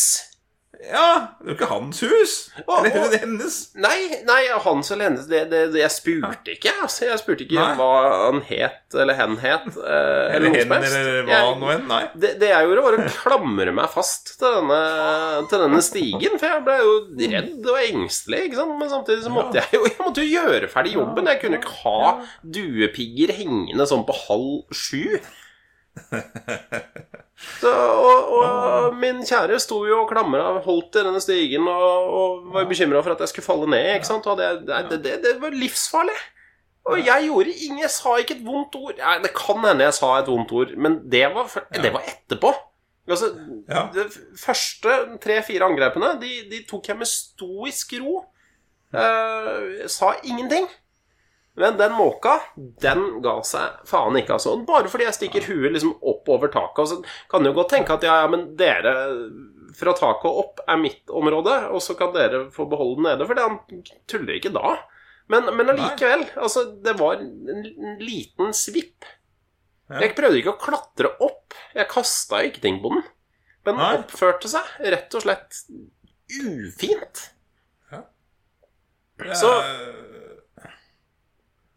Ja, 0.85 1.29
det 1.41 1.47
er 1.47 1.51
jo 1.51 1.55
ikke 1.57 1.69
hans 1.71 2.01
hus. 2.05 2.33
Og- 2.67 2.85
Eller 2.87 3.05
og- 3.07 3.15
hennes. 3.21 3.55
Nei, 3.75 4.21
nei, 4.29 4.41
hans 4.65 4.91
eller 4.93 5.05
hennes 5.09 5.27
det, 5.31 5.45
det, 5.51 5.61
det, 5.73 5.81
Jeg 5.81 5.91
spurte 5.95 6.53
ikke, 6.55 6.73
altså. 6.83 7.07
Jeg 7.09 7.19
spurte 7.23 7.45
ikke 7.47 7.57
Nei. 7.57 7.75
hva 7.79 7.91
han 8.27 8.41
het, 8.49 8.95
eller 8.95 9.15
hen 9.19 9.37
het. 9.41 9.67
eh, 9.77 10.35
Eller 10.37 10.49
eller 10.51 10.55
hen, 10.55 10.73
eller 10.85 11.23
hva 11.25 11.39
Jeg- 11.39 11.59
nå 11.63 11.71
enn. 11.75 11.87
Nei. 11.89 12.03
Det, 12.15 12.33
det 12.41 12.49
jeg 12.53 12.69
gjorde, 12.69 12.83
var 12.85 12.99
å 12.99 13.09
klamre 13.23 13.75
meg 13.75 13.89
fast 13.95 14.35
til 14.39 14.59
denne, 14.59 15.49
til 15.49 15.59
denne 15.65 15.83
stigen. 15.83 16.39
For 16.39 16.47
jeg 16.47 16.65
ble 16.65 16.77
jo 16.83 16.95
redd 17.35 17.71
og 17.73 17.79
engstelig. 17.89 18.43
ikke 18.51 18.61
sant? 18.61 18.79
Men 18.79 18.91
samtidig 18.93 19.25
så 19.25 19.33
måtte 19.33 19.55
jeg 19.63 19.73
jo 19.79 19.85
jeg 19.89 19.99
måtte 20.05 20.25
jo 20.25 20.41
gjøre 20.41 20.69
ferdig 20.71 20.95
jobben. 20.99 21.27
Jeg 21.33 21.41
kunne 21.41 21.61
ikke 21.63 21.79
ha 21.85 22.21
duepigger 22.45 23.33
hengende 23.41 23.87
sånn 23.89 24.05
på 24.07 24.15
halv 24.29 24.65
sju. 24.75 25.21
Så, 27.61 27.71
og, 27.71 28.29
og 28.39 28.95
min 28.97 29.21
kjære 29.27 29.59
sto 29.61 29.81
jo 29.89 30.05
og 30.05 30.11
klamra, 30.11 30.53
holdt 30.65 31.01
i 31.01 31.03
denne 31.05 31.21
stigen 31.23 31.67
og, 31.69 32.13
og 32.19 32.45
var 32.55 32.69
bekymra 32.71 33.03
for 33.03 33.15
at 33.15 33.25
jeg 33.25 33.33
skulle 33.33 33.47
falle 33.47 33.67
ned. 33.71 33.89
ikke 33.97 34.09
sant? 34.09 34.29
Det, 34.39 34.51
det, 34.69 35.01
det, 35.05 35.17
det 35.25 35.35
var 35.43 35.57
livsfarlig. 35.57 36.17
Og 36.85 37.01
jeg 37.01 37.27
gjorde 37.27 37.53
ingen 37.65 37.81
Jeg 37.81 37.91
sa 37.95 38.15
ikke 38.21 38.37
et 38.37 38.45
vondt 38.45 38.77
ord. 38.77 38.95
Nei, 39.01 39.17
det 39.25 39.33
kan 39.37 39.63
hende 39.65 39.87
jeg 39.87 39.97
sa 39.97 40.13
et 40.19 40.29
vondt 40.29 40.53
ord, 40.53 40.75
men 40.77 40.99
det 41.11 41.25
var, 41.35 41.51
det 41.73 41.93
var 41.95 42.07
etterpå. 42.13 42.53
Altså. 43.09 43.31
De 43.95 44.05
første 44.41 44.95
tre-fire 45.21 45.67
angrepene 45.67 46.15
de, 46.23 46.33
de 46.53 46.63
tok 46.69 46.89
jeg 46.89 47.01
med 47.01 47.11
stoisk 47.11 47.97
ro. 48.05 48.23
Eh, 48.95 49.85
sa 49.91 50.15
ingenting. 50.23 50.69
Men 51.57 51.77
den 51.79 51.93
måka, 51.95 52.33
den 52.83 53.05
ga 53.23 53.37
seg 53.47 53.77
faen 53.87 54.17
ikke, 54.19 54.35
altså. 54.39 54.57
Bare 54.67 54.91
fordi 54.91 55.05
jeg 55.07 55.15
stikker 55.15 55.45
huet 55.53 55.75
liksom 55.77 55.93
opp 56.03 56.27
over 56.35 56.51
taket. 56.51 56.81
Og 56.83 56.89
så 56.91 56.97
kan 57.31 57.45
du 57.47 57.53
godt 57.55 57.71
tenke 57.77 57.95
at 57.95 58.03
ja, 58.03 58.17
ja, 58.25 58.31
men 58.33 58.49
dere 58.59 58.95
fra 59.79 59.93
taket 59.95 60.27
og 60.31 60.41
opp 60.41 60.65
er 60.71 60.81
mitt 60.83 61.11
område, 61.15 61.55
og 61.71 61.79
så 61.83 61.95
kan 61.99 62.11
dere 62.15 62.49
få 62.55 62.67
beholde 62.71 62.99
den 62.99 63.07
nede. 63.07 63.29
For 63.31 63.39
han 63.39 63.61
tuller 64.11 64.35
ikke 64.41 64.51
da. 64.55 64.75
Men, 65.31 65.47
men 65.57 65.71
allikevel. 65.73 66.27
Altså, 66.37 66.67
det 66.85 66.97
var 66.99 67.23
en, 67.23 67.31
en 67.55 67.95
liten 68.03 68.51
svipp. 68.55 69.07
Jeg 70.01 70.15
prøvde 70.19 70.41
ikke 70.41 70.57
å 70.57 70.61
klatre 70.61 71.11
opp. 71.23 71.55
Jeg 71.77 71.87
kasta 71.93 72.43
ikke 72.49 72.63
ting 72.67 72.83
på 72.83 72.91
den. 72.97 73.07
Men 73.65 73.79
den 73.79 74.03
oppførte 74.03 74.51
seg 74.51 74.91
rett 74.93 75.15
og 75.17 75.23
slett 75.25 75.63
ufint. 76.43 77.29
Så- 79.39 79.55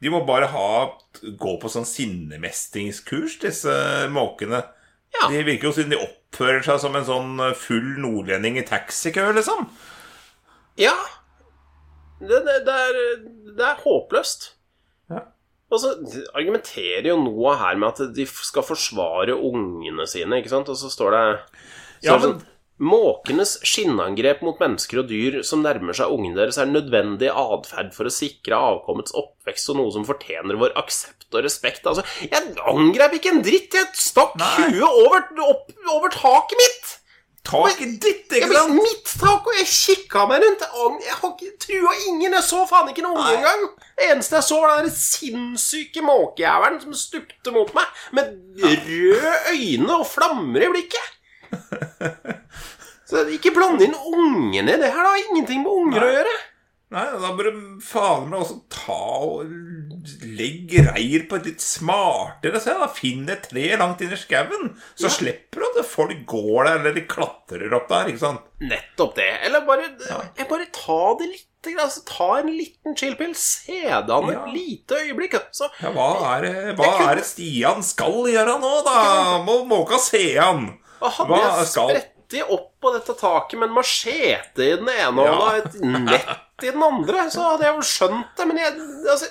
De 0.04 0.12
må 0.14 0.22
bare 0.28 0.50
ha 0.52 0.72
gå 1.42 1.54
på 1.62 1.70
sånn 1.74 1.88
sinnemestringskurs, 1.90 3.40
disse 3.42 3.74
måkene. 4.14 4.62
Ja. 5.18 5.30
De 5.32 5.40
virker 5.48 5.70
jo 5.70 5.76
siden 5.78 5.96
de 5.96 6.02
oppfører 6.04 6.62
seg 6.66 6.82
som 6.84 6.98
en 7.00 7.08
sånn 7.08 7.40
full 7.58 7.96
nordlending 8.04 8.60
i 8.62 8.66
taxikø, 8.68 9.32
liksom. 9.38 9.66
Ja. 10.78 10.94
Det, 12.20 12.44
det, 12.46 12.60
det, 12.68 12.76
er, 12.76 13.00
det 13.58 13.66
er 13.72 13.82
håpløst. 13.82 14.52
Ja. 15.10 15.24
Og 15.74 15.82
så 15.82 15.96
argumenterer 16.38 17.10
jo 17.12 17.18
Noah 17.24 17.58
her 17.64 17.80
med 17.82 17.90
at 17.96 18.14
de 18.16 18.26
skal 18.30 18.66
forsvare 18.68 19.36
ungene 19.36 20.06
sine, 20.10 20.40
ikke 20.40 20.54
sant? 20.54 20.70
Og 20.72 20.78
så 20.80 20.92
står 20.94 21.16
det 21.18 21.26
så 22.06 22.12
Ja, 22.12 22.20
men- 22.22 22.40
Måkenes 22.78 23.56
skinnangrep 23.66 24.44
mot 24.46 24.60
mennesker 24.62 25.02
og 25.02 25.08
dyr 25.10 25.40
som 25.48 25.64
nærmer 25.66 25.98
seg 25.98 26.12
ungene 26.14 26.38
deres, 26.38 26.60
er 26.62 26.70
nødvendig 26.70 27.32
atferd 27.34 27.90
for 27.96 28.06
å 28.06 28.14
sikre 28.14 28.60
avkommets 28.68 29.16
oppvekst 29.18 29.72
og 29.74 29.80
noe 29.80 29.96
som 29.96 30.06
fortjener 30.06 30.60
vår 30.62 30.76
aksept 30.78 31.34
og 31.34 31.42
respekt. 31.48 31.90
Altså, 31.90 32.06
jeg 32.22 32.54
angrep 32.70 33.18
ikke 33.18 33.34
en 33.34 33.42
dritt! 33.46 33.74
Jeg 33.74 33.90
stakk 33.98 34.38
huet 34.38 34.86
over, 34.86 35.26
opp, 35.48 35.74
over 35.96 36.14
taket 36.14 36.62
mitt! 36.62 36.94
Taket 37.48 37.98
ditt, 38.04 38.26
ikke 38.28 38.50
sant? 38.52 38.58
sant? 38.58 38.76
mitt 38.76 39.12
tak, 39.22 39.46
og 39.48 39.56
jeg 39.56 39.68
kikka 39.72 40.26
meg 40.28 40.44
rundt. 40.44 40.66
Jeg 41.06 41.52
trua 41.64 41.94
ingen. 42.10 42.36
Jeg 42.36 42.44
så 42.44 42.64
faen 42.68 42.92
ikke 42.92 43.06
noen 43.06 43.24
engang. 43.24 43.70
Det 43.96 44.10
eneste 44.12 44.36
jeg 44.38 44.48
så, 44.50 44.58
var 44.64 44.82
den 44.84 44.92
sinnssyke 44.94 46.04
måkejævelen 46.06 46.82
som 46.84 46.98
stupte 47.00 47.54
mot 47.56 47.72
meg 47.78 48.04
med 48.20 48.36
røde 48.60 49.38
øyne 49.54 50.02
og 50.02 50.10
flammer 50.12 50.68
i 50.68 50.74
blikket. 50.76 51.16
Så 53.08 53.24
ikke 53.32 53.54
blande 53.56 53.86
inn 53.88 53.96
ungene 53.96 54.74
i 54.76 54.78
det 54.82 54.92
her. 54.92 55.02
Det 55.04 55.08
har 55.08 55.24
ingenting 55.30 55.64
med 55.64 55.72
unger 55.72 56.04
å 56.04 56.14
gjøre. 56.18 56.36
Nei, 56.90 57.04
da 57.20 57.30
bør 57.36 57.48
du 57.52 57.80
faen 57.84 58.30
meg 58.32 58.40
også 58.40 58.62
ta 58.72 58.96
og 58.96 59.50
legge 60.24 60.86
reir 60.88 61.26
på 61.28 61.36
et 61.36 61.50
litt 61.50 61.64
smartere 61.64 62.62
sted. 62.64 62.78
da. 62.80 62.88
Finn 62.96 63.26
et 63.30 63.44
tre 63.50 63.66
langt 63.80 64.00
inn 64.06 64.14
i 64.16 64.20
skauen, 64.20 64.70
så 64.96 65.12
slipper 65.12 65.60
du 65.66 65.82
at 65.82 65.90
folk 65.90 66.22
går 66.32 66.64
der 66.70 66.80
eller 66.80 66.96
de 66.96 67.04
klatrer 67.12 67.76
opp 67.76 67.90
der. 67.92 68.08
ikke 68.14 68.24
sant? 68.24 68.46
Nettopp 68.64 69.16
det. 69.20 69.28
Eller 69.50 69.66
bare, 69.68 69.90
jeg 70.38 70.48
bare 70.50 70.70
ta 70.72 71.00
det 71.20 71.28
litt. 71.34 71.44
Altså, 71.68 72.06
ta 72.08 72.28
en 72.40 72.48
liten 72.56 72.96
chillpill. 72.96 73.34
Se 73.36 73.82
det 73.84 74.14
an 74.16 74.30
et 74.30 74.38
Ja. 74.38 74.46
lite 74.54 74.96
øyeblikk. 75.04 75.34
Altså. 75.42 75.68
Ja, 75.84 75.92
Hva 75.92 76.38
er 76.38 76.42
det, 76.46 76.76
hva 76.78 76.86
kunne- 76.98 77.12
er 77.12 77.16
det 77.16 77.26
Stian 77.26 77.84
skal 77.84 78.24
gjøre 78.32 78.60
nå, 78.62 78.86
da? 78.86 79.44
Må 79.44 79.66
måka 79.68 80.00
se 80.00 80.38
han. 80.38 80.78
Hva 81.02 81.66
skal- 81.66 82.02
sprettet 82.28 82.50
opp 82.52 82.80
på 82.82 82.92
dette 82.94 83.14
taket 83.20 83.60
med 83.60 83.70
en 83.70 83.76
machete 83.76 84.60
i 84.64 84.76
den 84.76 84.90
ene 84.90 85.24
Ja. 85.24 85.34
og 85.38 85.58
et 85.58 85.74
nett 85.82 86.64
i 86.64 86.72
den 86.72 86.84
andre, 86.84 87.30
så 87.32 87.42
hadde 87.52 87.64
jeg 87.66 87.76
jo 87.76 87.82
skjønt 87.82 88.36
det. 88.38 88.48
Men 88.48 88.58
jeg, 88.58 88.74
altså, 89.10 89.26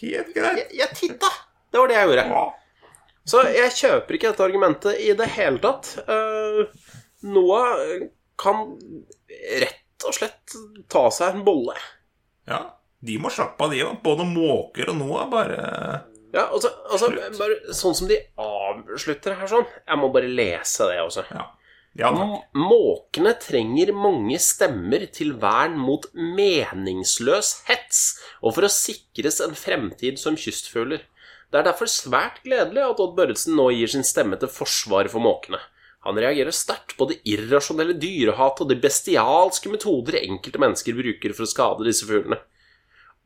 Helt 0.00 0.34
greit. 0.34 0.56
jeg, 0.58 0.66
jeg 0.78 0.88
titta. 0.94 1.28
Det 1.72 1.78
var 1.80 1.88
det 1.88 1.94
jeg 1.96 2.08
gjorde. 2.08 2.26
Ja. 2.28 2.52
Så 3.26 3.42
jeg 3.50 3.70
kjøper 3.72 4.14
ikke 4.14 4.30
dette 4.30 4.44
argumentet 4.44 5.00
i 5.00 5.12
det 5.18 5.26
hele 5.34 5.58
tatt. 5.58 5.96
Uh, 6.08 6.66
Noe 7.26 8.08
kan 8.38 8.76
rett 9.60 10.04
og 10.06 10.14
slett 10.14 10.54
ta 10.88 11.08
seg 11.10 11.34
en 11.34 11.44
bolle. 11.44 11.74
ja. 12.46 12.72
De 13.06 13.18
må 13.20 13.28
slappe 13.30 13.60
av, 13.62 13.70
de 13.70 13.82
òg. 13.84 13.98
Både 14.02 14.24
måker 14.26 14.88
og 14.88 14.96
Noah. 14.96 15.26
Bare 15.30 16.02
Ja, 16.32 16.46
altså, 16.50 16.70
altså 16.90 17.10
bare 17.38 17.74
Sånn 17.76 17.94
som 17.94 18.08
de 18.08 18.16
avslutter 18.40 19.36
her 19.38 19.46
sånn. 19.46 19.66
Jeg 19.86 19.98
må 20.00 20.08
bare 20.10 20.26
lese 20.32 20.88
det 20.88 20.96
også. 21.04 21.22
Ja. 21.30 21.44
Ja, 21.96 22.10
Måkene 22.52 23.32
trenger 23.40 23.92
mange 23.96 24.36
stemmer 24.42 25.06
til 25.16 25.32
vern 25.40 25.78
mot 25.80 26.04
meningsløs 26.12 27.52
hets 27.70 28.00
og 28.42 28.56
for 28.56 28.66
å 28.66 28.72
sikres 28.72 29.40
en 29.44 29.56
fremtid 29.56 30.20
som 30.20 30.36
kystfugler. 30.36 31.06
Det 31.48 31.60
er 31.60 31.68
derfor 31.70 31.88
svært 31.88 32.42
gledelig 32.44 32.82
at 32.84 33.00
Odd 33.00 33.14
Børretzen 33.16 33.56
nå 33.56 33.70
gir 33.72 33.88
sin 33.88 34.04
stemme 34.04 34.36
til 34.40 34.52
forsvar 34.52 35.08
for 35.08 35.24
måkene. 35.24 35.62
Han 36.06 36.20
reagerer 36.20 36.54
sterkt 36.54 36.94
på 36.98 37.08
det 37.10 37.16
irrasjonelle 37.26 37.96
dyrehatet 37.98 38.66
og 38.66 38.70
de 38.70 38.78
bestialske 38.82 39.72
metoder 39.72 40.20
enkelte 40.20 40.60
mennesker 40.62 40.94
bruker 41.00 41.34
for 41.34 41.46
å 41.46 41.50
skade 41.50 41.88
disse 41.88 42.06
fuglene. 42.06 42.38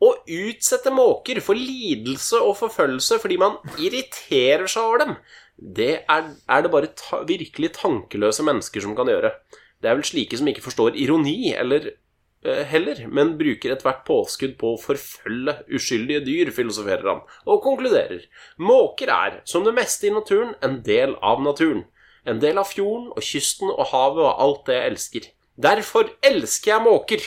Å 0.00 0.14
utsette 0.32 0.92
måker 0.94 1.42
for 1.44 1.58
lidelse 1.58 2.38
og 2.40 2.54
forfølgelse 2.56 3.18
fordi 3.20 3.36
man 3.40 3.58
irriterer 3.76 4.64
seg 4.70 4.86
over 4.86 5.02
dem, 5.02 5.18
det 5.60 5.90
er, 6.08 6.28
er 6.48 6.62
det 6.64 6.70
bare 6.72 6.92
ta, 6.96 7.20
virkelig 7.28 7.74
tankeløse 7.76 8.44
mennesker 8.46 8.84
som 8.84 8.94
kan 8.96 9.10
gjøre. 9.12 9.34
Det 9.80 9.90
er 9.90 9.98
vel 9.98 10.06
slike 10.08 10.38
som 10.40 10.48
ikke 10.48 10.64
forstår 10.64 10.96
ironi 10.96 11.52
eller 11.52 11.90
eh, 11.90 12.62
heller, 12.68 13.02
men 13.12 13.36
bruker 13.40 13.74
ethvert 13.74 14.02
påskudd 14.08 14.56
på 14.60 14.74
å 14.74 14.80
forfølge 14.80 15.58
uskyldige 15.76 16.24
dyr, 16.24 16.52
filosoferer 16.56 17.08
han, 17.08 17.20
og 17.44 17.62
konkluderer. 17.64 18.24
Måker 18.60 19.12
er, 19.12 19.40
som 19.44 19.66
det 19.68 19.76
meste 19.76 20.08
i 20.08 20.14
naturen, 20.14 20.54
en 20.64 20.80
del 20.86 21.16
av 21.20 21.44
naturen. 21.44 21.84
En 22.28 22.40
del 22.40 22.60
av 22.60 22.68
fjorden 22.68 23.12
og 23.14 23.24
kysten 23.24 23.70
og 23.72 23.86
havet 23.92 24.24
og 24.26 24.42
alt 24.44 24.66
det 24.68 24.76
jeg 24.76 24.94
elsker. 24.94 25.28
Derfor 25.60 26.08
elsker 26.24 26.74
jeg 26.74 26.84
måker. 26.84 27.24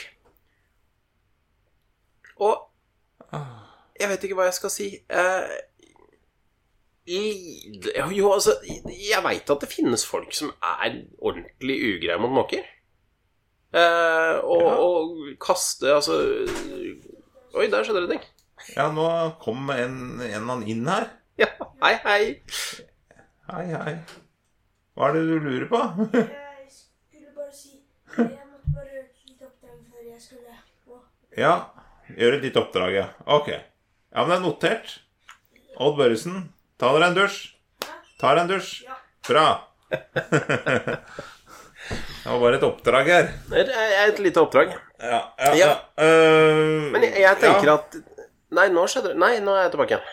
Og 2.42 2.70
jeg 3.94 4.10
vet 4.10 4.26
ikke 4.26 4.36
hva 4.38 4.48
jeg 4.48 4.58
skal 4.58 4.72
si. 4.72 4.88
Eh, 5.06 5.54
lid- 7.06 7.90
jo, 8.16 8.32
altså 8.32 8.54
Jeg 8.88 9.22
veit 9.24 9.50
at 9.50 9.60
det 9.60 9.68
finnes 9.68 10.04
folk 10.06 10.32
som 10.34 10.52
er 10.62 11.02
ordentlig 11.20 11.76
ugreie 11.96 12.18
mot 12.20 12.30
måker. 12.32 12.64
Eh, 13.74 14.38
og, 14.44 14.62
Ja. 14.62 14.74
og 14.78 15.16
kaste 15.42 15.90
Altså 15.94 16.14
Oi, 17.54 17.66
der 17.70 17.82
skjedde 17.84 18.00
det 18.06 18.10
ting. 18.10 18.22
Ja, 18.76 18.88
nå 18.90 19.04
kom 19.42 19.68
en, 19.70 20.20
en 20.22 20.42
mann 20.46 20.62
inn 20.66 20.86
her. 20.88 21.08
Ja, 21.38 21.46
hei, 21.82 21.94
hei. 22.04 22.24
Hei, 23.50 23.66
hei. 23.74 23.94
Hva 24.96 25.08
er 25.10 25.12
det 25.18 25.22
du 25.28 25.38
lurer 25.42 25.66
på? 25.68 25.80
Jeg 26.14 26.70
skulle 26.70 27.30
bare 27.36 27.52
si 27.52 27.74
Jeg 28.16 28.46
måtte 28.48 28.72
bare 28.74 28.88
gjøre 28.90 29.04
et 29.04 29.28
lite 29.28 29.46
oppdrag 29.50 29.78
før 29.90 30.06
jeg 30.08 30.20
skulle 30.22 30.56
gå. 30.86 31.00
ja, 31.36 31.54
gjør 32.16 32.36
et 32.38 32.42
lite 32.46 32.62
oppdrag, 32.62 32.94
ja. 32.94 33.06
Ok. 33.26 33.48
Ja, 33.50 34.22
men 34.22 34.30
det 34.30 34.36
er 34.38 34.44
notert. 34.46 34.94
Odd 35.76 35.96
Børresen, 35.98 36.53
ta 36.80 36.86
deg 36.94 37.02
en 37.08 37.16
dusj. 37.18 37.38
Ta 38.20 38.26
deg 38.34 38.40
en 38.44 38.50
dusj. 38.54 38.70
Bra. 39.28 39.46
det 39.90 39.98
var 42.24 42.38
bare 42.40 42.56
et 42.58 42.64
oppdrag 42.66 43.06
her. 43.12 43.26
Det 43.50 43.58
er 43.68 44.08
et 44.08 44.18
lite 44.24 44.40
oppdrag. 44.42 44.68
Ja, 45.00 45.20
ja, 45.38 45.44
Ja. 45.44 45.50
ja. 45.60 45.72
øh, 46.04 46.92
Men 46.94 47.00
jeg, 47.04 47.12
jeg 47.20 47.36
tenker 47.42 47.66
ja. 47.68 47.72
at 47.78 47.88
Nei, 48.54 48.68
nå 48.70 48.82
skjedde 48.88 49.08
det 49.12 49.18
Nei, 49.18 49.38
nå 49.42 49.50
er 49.56 49.62
jeg 49.66 49.72
tilbake 49.74 49.92
igjen. 49.96 50.06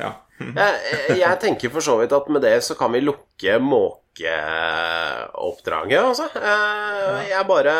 Ja. 0.00 0.10
Jeg, 0.40 0.72
jeg, 1.18 1.34
tenker 1.42 1.68
for 1.74 1.80
så 1.84 1.94
vidt 2.00 2.12
at 2.16 2.28
med 2.32 2.40
det 2.46 2.54
så 2.64 2.72
kan 2.78 2.90
vi 2.94 3.00
lukke 3.04 3.52
måkeoppdraget, 3.60 6.00
altså. 6.00 6.26
Eh, 6.38 7.18
Jeg 7.28 7.42
bare 7.50 7.74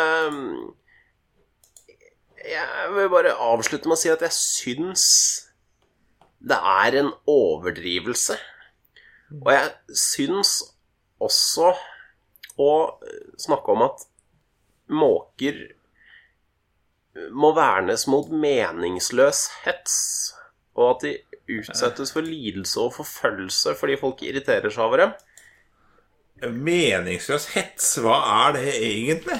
Jeg 2.51 2.67
vil 2.93 3.09
bare 3.13 3.33
avslutte 3.49 3.87
med 3.89 3.97
å 3.97 4.01
si 4.03 4.09
at 4.13 4.21
jeg 4.27 4.33
syns 4.37 5.03
det 6.41 6.57
er 6.57 6.97
en 7.01 7.11
overdrivelse. 7.29 8.37
Og 9.41 9.51
jeg 9.53 9.97
syns 9.97 10.57
også 11.21 11.71
å 12.61 12.71
snakke 13.39 13.75
om 13.75 13.85
at 13.85 14.05
måker 14.91 15.61
må 17.35 17.51
vernes 17.55 18.05
mot 18.11 18.29
meningsløs 18.31 19.47
hets, 19.65 19.95
og 20.79 20.95
at 20.95 21.05
de 21.05 21.13
utsettes 21.59 22.13
for 22.15 22.23
lidelse 22.23 22.79
og 22.79 22.93
forfølgelse 22.95 23.75
fordi 23.79 23.97
folk 23.99 24.21
irriterer 24.23 24.71
seg 24.71 24.85
over 24.85 25.05
dem. 25.05 25.15
Meningsløs 26.55 27.51
hets, 27.55 27.93
hva 28.01 28.17
er 28.47 28.55
det 28.57 28.69
egentlig? 28.77 29.39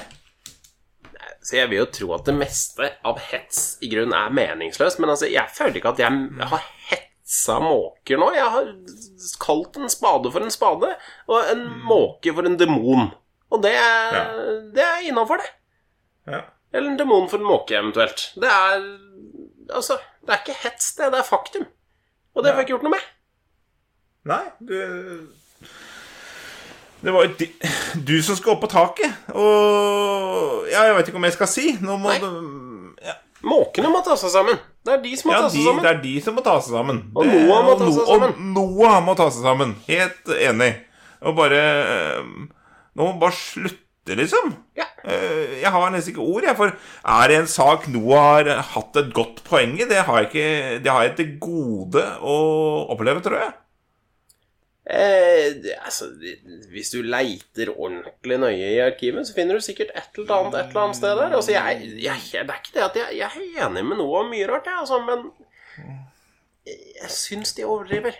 Så 1.42 1.56
jeg 1.58 1.70
vil 1.72 1.80
jo 1.82 1.86
tro 1.90 2.12
at 2.14 2.28
det 2.28 2.34
meste 2.38 2.86
av 3.08 3.18
hets 3.32 3.62
i 3.82 3.88
grunnen 3.90 4.14
er 4.14 4.30
meningsløst, 4.36 5.00
men 5.02 5.10
altså, 5.10 5.26
jeg 5.26 5.50
føler 5.50 5.80
ikke 5.80 5.90
at 5.96 6.02
jeg 6.04 6.46
har 6.52 6.62
hetsa 6.90 7.56
måker 7.64 8.20
nå. 8.22 8.28
Jeg 8.36 8.46
har 8.54 8.68
kalt 9.42 9.76
en 9.80 9.90
spade 9.90 10.30
for 10.30 10.46
en 10.46 10.54
spade, 10.54 10.92
og 11.26 11.50
en 11.50 11.64
måke 11.88 12.34
for 12.36 12.46
en 12.46 12.54
demon. 12.60 13.10
Og 13.52 13.62
det 13.64 13.74
er, 13.74 14.14
Ja. 14.14 14.24
det 14.76 14.84
er 14.86 15.08
innafor, 15.10 15.42
det. 15.42 15.50
Ja. 16.30 16.40
Eller 16.72 16.90
en 16.92 16.96
demon 17.02 17.26
for 17.28 17.38
en 17.42 17.44
måke, 17.50 17.74
eventuelt. 17.76 18.30
Det 18.40 18.48
er 18.48 18.86
Altså, 19.72 19.96
det 20.26 20.32
er 20.34 20.40
ikke 20.42 20.58
hets, 20.62 20.94
det. 20.98 21.06
Det 21.12 21.18
er 21.20 21.24
faktum. 21.24 21.62
Og 22.34 22.42
det 22.44 22.50
får 22.52 22.58
jeg 22.60 22.66
ikke 22.66 22.72
gjort 22.74 22.82
noe 22.86 22.92
med. 22.92 23.04
Nei, 24.28 24.42
du 24.60 25.28
Det 27.02 27.12
var 27.14 27.24
jo 27.26 27.46
du 28.06 28.14
som 28.22 28.36
skal 28.38 28.52
opp 28.54 28.60
på 28.62 28.70
taket, 28.70 29.10
og 29.34 30.68
Ja, 30.70 30.84
jeg 30.88 30.94
vet 30.96 31.08
ikke 31.10 31.18
om 31.20 31.26
jeg 31.26 31.34
skal 31.36 31.50
si. 31.50 31.72
Nå 31.82 31.96
må 32.00 32.12
du 32.22 32.28
ja, 33.02 33.16
Måkene 33.42 33.90
må 33.90 34.04
ta 34.06 34.14
seg 34.18 34.30
sammen. 34.30 34.58
Det 34.86 34.92
er 34.96 35.00
de 35.02 35.12
som 35.18 35.28
må 35.30 35.34
ja, 35.34 35.40
ta 35.42 35.48
de, 35.50 35.56
seg 35.58 35.66
sammen. 35.66 35.82
det 35.82 35.90
er 35.90 36.00
de 36.04 36.12
som 36.22 36.36
må 36.38 36.42
ta 36.46 36.54
seg 36.62 36.76
sammen. 36.76 37.00
Og 37.14 37.26
Det- 37.26 37.40
Noah 37.42 37.62
må 37.66 37.74
ta 37.80 37.88
seg 37.90 38.06
sammen. 38.06 38.34
Og 38.36 38.50
Noah 38.56 38.98
må 39.02 39.14
ta 39.18 39.26
seg 39.34 39.42
sammen. 39.48 39.72
Helt 39.88 40.30
enig. 40.38 40.72
Og 41.22 41.34
bare 41.38 41.62
eh, 41.62 42.20
Nå 42.94 43.02
må 43.06 43.08
man 43.14 43.20
bare 43.22 43.34
slutte, 43.38 44.14
liksom. 44.18 44.52
Ja. 44.78 44.84
Eh, 45.06 45.58
Jeg 45.62 45.70
har 45.74 45.90
nesten 45.94 46.12
ikke 46.14 46.22
ord, 46.22 46.42
jeg. 46.46 46.54
For 46.58 46.70
er 47.16 47.28
det 47.32 47.38
en 47.40 47.50
sak 47.50 47.88
Noah 47.90 48.22
har 48.36 48.62
hatt 48.76 48.96
et 49.02 49.10
godt 49.14 49.42
poeng 49.46 49.74
i? 49.80 49.86
Det 49.90 50.04
har 50.06 50.22
jeg 50.22 50.30
ikke 50.30 50.82
Det 50.86 50.92
har 50.92 51.02
jeg 51.08 51.16
til 51.18 51.34
gode 51.42 52.02
å 52.22 52.38
oppleve, 52.94 53.22
tror 53.26 53.38
jeg. 53.42 53.52
Eh, 54.92 55.54
altså, 55.80 56.10
hvis 56.68 56.90
du 56.92 56.98
leiter 57.00 57.70
ordentlig 57.72 58.36
nøye 58.42 58.72
i 58.74 58.80
arkivet, 58.84 59.24
så 59.24 59.32
finner 59.36 59.56
du 59.56 59.64
sikkert 59.64 59.94
et 59.96 60.18
eller 60.20 60.34
annet 60.36 60.58
et 60.58 60.68
eller 60.74 60.82
annet 60.82 60.98
sted 60.98 61.14
der. 61.16 61.36
Altså, 61.38 61.54
jeg, 61.54 61.86
jeg, 62.02 62.20
det 62.32 62.42
er 62.42 62.60
ikke 62.60 62.74
det 62.76 62.84
at 62.84 62.98
jeg, 63.00 63.16
jeg 63.22 63.30
er 63.30 63.64
enig 63.70 63.86
med 63.88 64.02
noe 64.02 64.20
om 64.20 64.28
mye 64.34 64.50
rart, 64.50 64.68
jeg, 64.68 64.82
altså, 64.82 65.00
men 65.06 65.30
jeg 66.66 67.10
syns 67.10 67.54
de 67.56 67.64
overdriver. 67.64 68.18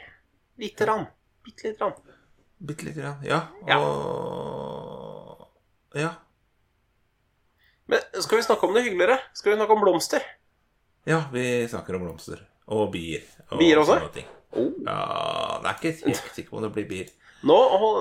Lite 0.62 0.86
grann. 0.88 1.06
Bitte 1.44 1.68
lite 1.68 1.78
grann. 1.78 2.16
Bitte 2.62 2.88
lite 2.88 3.00
grann. 3.04 3.20
Ja. 3.26 3.42
Ja. 3.68 3.78
Og 3.78 5.48
Ja. 5.94 6.14
Men 7.86 8.00
skal 8.22 8.38
vi 8.38 8.44
snakke 8.46 8.64
om 8.66 8.72
det 8.74 8.86
hyggeligere? 8.86 9.18
Skal 9.36 9.52
vi 9.52 9.58
snakke 9.58 9.74
om 9.76 9.82
blomster? 9.84 10.24
Ja, 11.04 11.24
vi 11.32 11.68
snakker 11.68 11.98
om 11.98 12.06
blomster. 12.06 12.40
Og 12.72 12.92
bier. 12.94 13.26
Og 13.50 13.58
Bier 13.60 13.80
også? 13.82 13.98
sånne 13.98 14.14
ting. 14.14 14.28
Oh. 14.52 14.70
Ja, 14.86 15.58
det 15.62 15.68
er 15.70 15.76
ikke 15.80 16.06
helt 16.06 16.22
sikker 16.36 16.50
på 16.50 16.56
om 16.60 16.62
det 16.66 16.72
blir 16.74 16.88
bier. 16.90 17.10
Nå, 17.42 17.56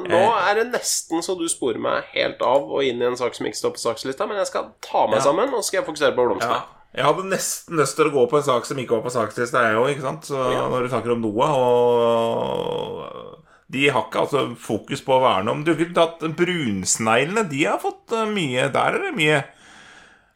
nå 0.06 0.18
Eh. 0.20 0.50
er 0.52 0.56
det 0.60 0.68
nesten 0.74 1.24
så 1.26 1.34
du 1.40 1.48
sporer 1.50 1.80
meg 1.82 2.04
helt 2.14 2.42
av 2.46 2.68
og 2.72 2.84
inn 2.86 3.02
i 3.02 3.06
en 3.08 3.16
sak 3.18 3.34
som 3.34 3.46
ikke 3.48 3.58
står 3.58 3.72
på 3.74 3.82
sakslista, 3.82 4.28
men 4.28 4.38
jeg 4.38 4.48
skal 4.52 4.68
ta 4.82 5.08
meg 5.08 5.18
Ja. 5.18 5.24
sammen, 5.32 5.54
og 5.54 5.64
skal 5.64 5.80
jeg 5.82 5.88
fokusere 5.88 6.14
på 6.16 6.28
blomstene. 6.28 6.60
Ja. 6.62 6.78
Jeg 6.94 7.06
hadde 7.06 7.24
nesten 7.32 7.78
lyst 7.80 7.96
til 7.96 8.06
å 8.10 8.12
gå 8.12 8.30
på 8.30 8.38
en 8.38 8.44
sak 8.44 8.66
som 8.66 8.78
ikke 8.78 8.98
var 9.00 9.02
på 9.08 9.12
sakslista, 9.16 9.64
jeg 9.64 9.78
òg, 9.80 10.02
sant. 10.02 10.28
Når 10.30 10.84
du 10.84 10.90
snakker 10.90 11.12
om 11.14 11.22
Noah 11.22 11.56
og 11.56 13.38
De 13.72 13.88
har 13.88 14.04
ikke 14.04 14.20
altså 14.20 14.42
fokus 14.60 15.00
på 15.02 15.14
å 15.16 15.22
verne 15.24 15.50
om 15.54 15.64
Du 15.64 15.74
kunne 15.74 15.96
tatt 15.96 16.20
brunsneglene. 16.36 17.46
De 17.50 17.64
har 17.64 17.80
fått 17.80 18.12
eh, 18.12 18.26
mye 18.28 18.66
Der 18.74 18.98
er 18.98 19.06
det 19.06 19.14
mye 19.16 19.44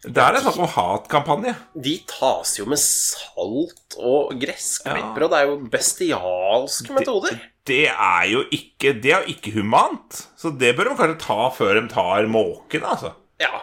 Der 0.06 0.28
er 0.28 0.36
det 0.36 0.44
snakk 0.46 0.60
om 0.62 0.70
hatkampanje. 0.70 1.56
De 1.74 1.96
tas 2.10 2.56
jo 2.60 2.68
med 2.70 2.80
salt 2.82 3.98
og 3.98 4.36
gressklipper, 4.42 5.26
og 5.26 5.32
det 5.34 5.40
er 5.40 5.50
jo 5.50 5.60
bestialske 5.74 6.96
metoder. 6.96 7.38
Det 7.66 7.88
er 7.90 8.26
jo 8.30 8.44
ikke 8.54 8.94
Det 9.02 9.14
er 9.14 9.24
jo 9.24 9.34
ikke 9.34 9.56
humant. 9.58 10.26
Så 10.38 10.54
det 10.54 10.76
bør 10.78 10.92
de 10.92 10.98
kanskje 11.00 11.22
ta 11.26 11.48
før 11.56 11.80
de 11.80 11.88
tar 11.90 12.28
måken, 12.30 12.86
altså. 12.86 13.16
Ja. 13.42 13.54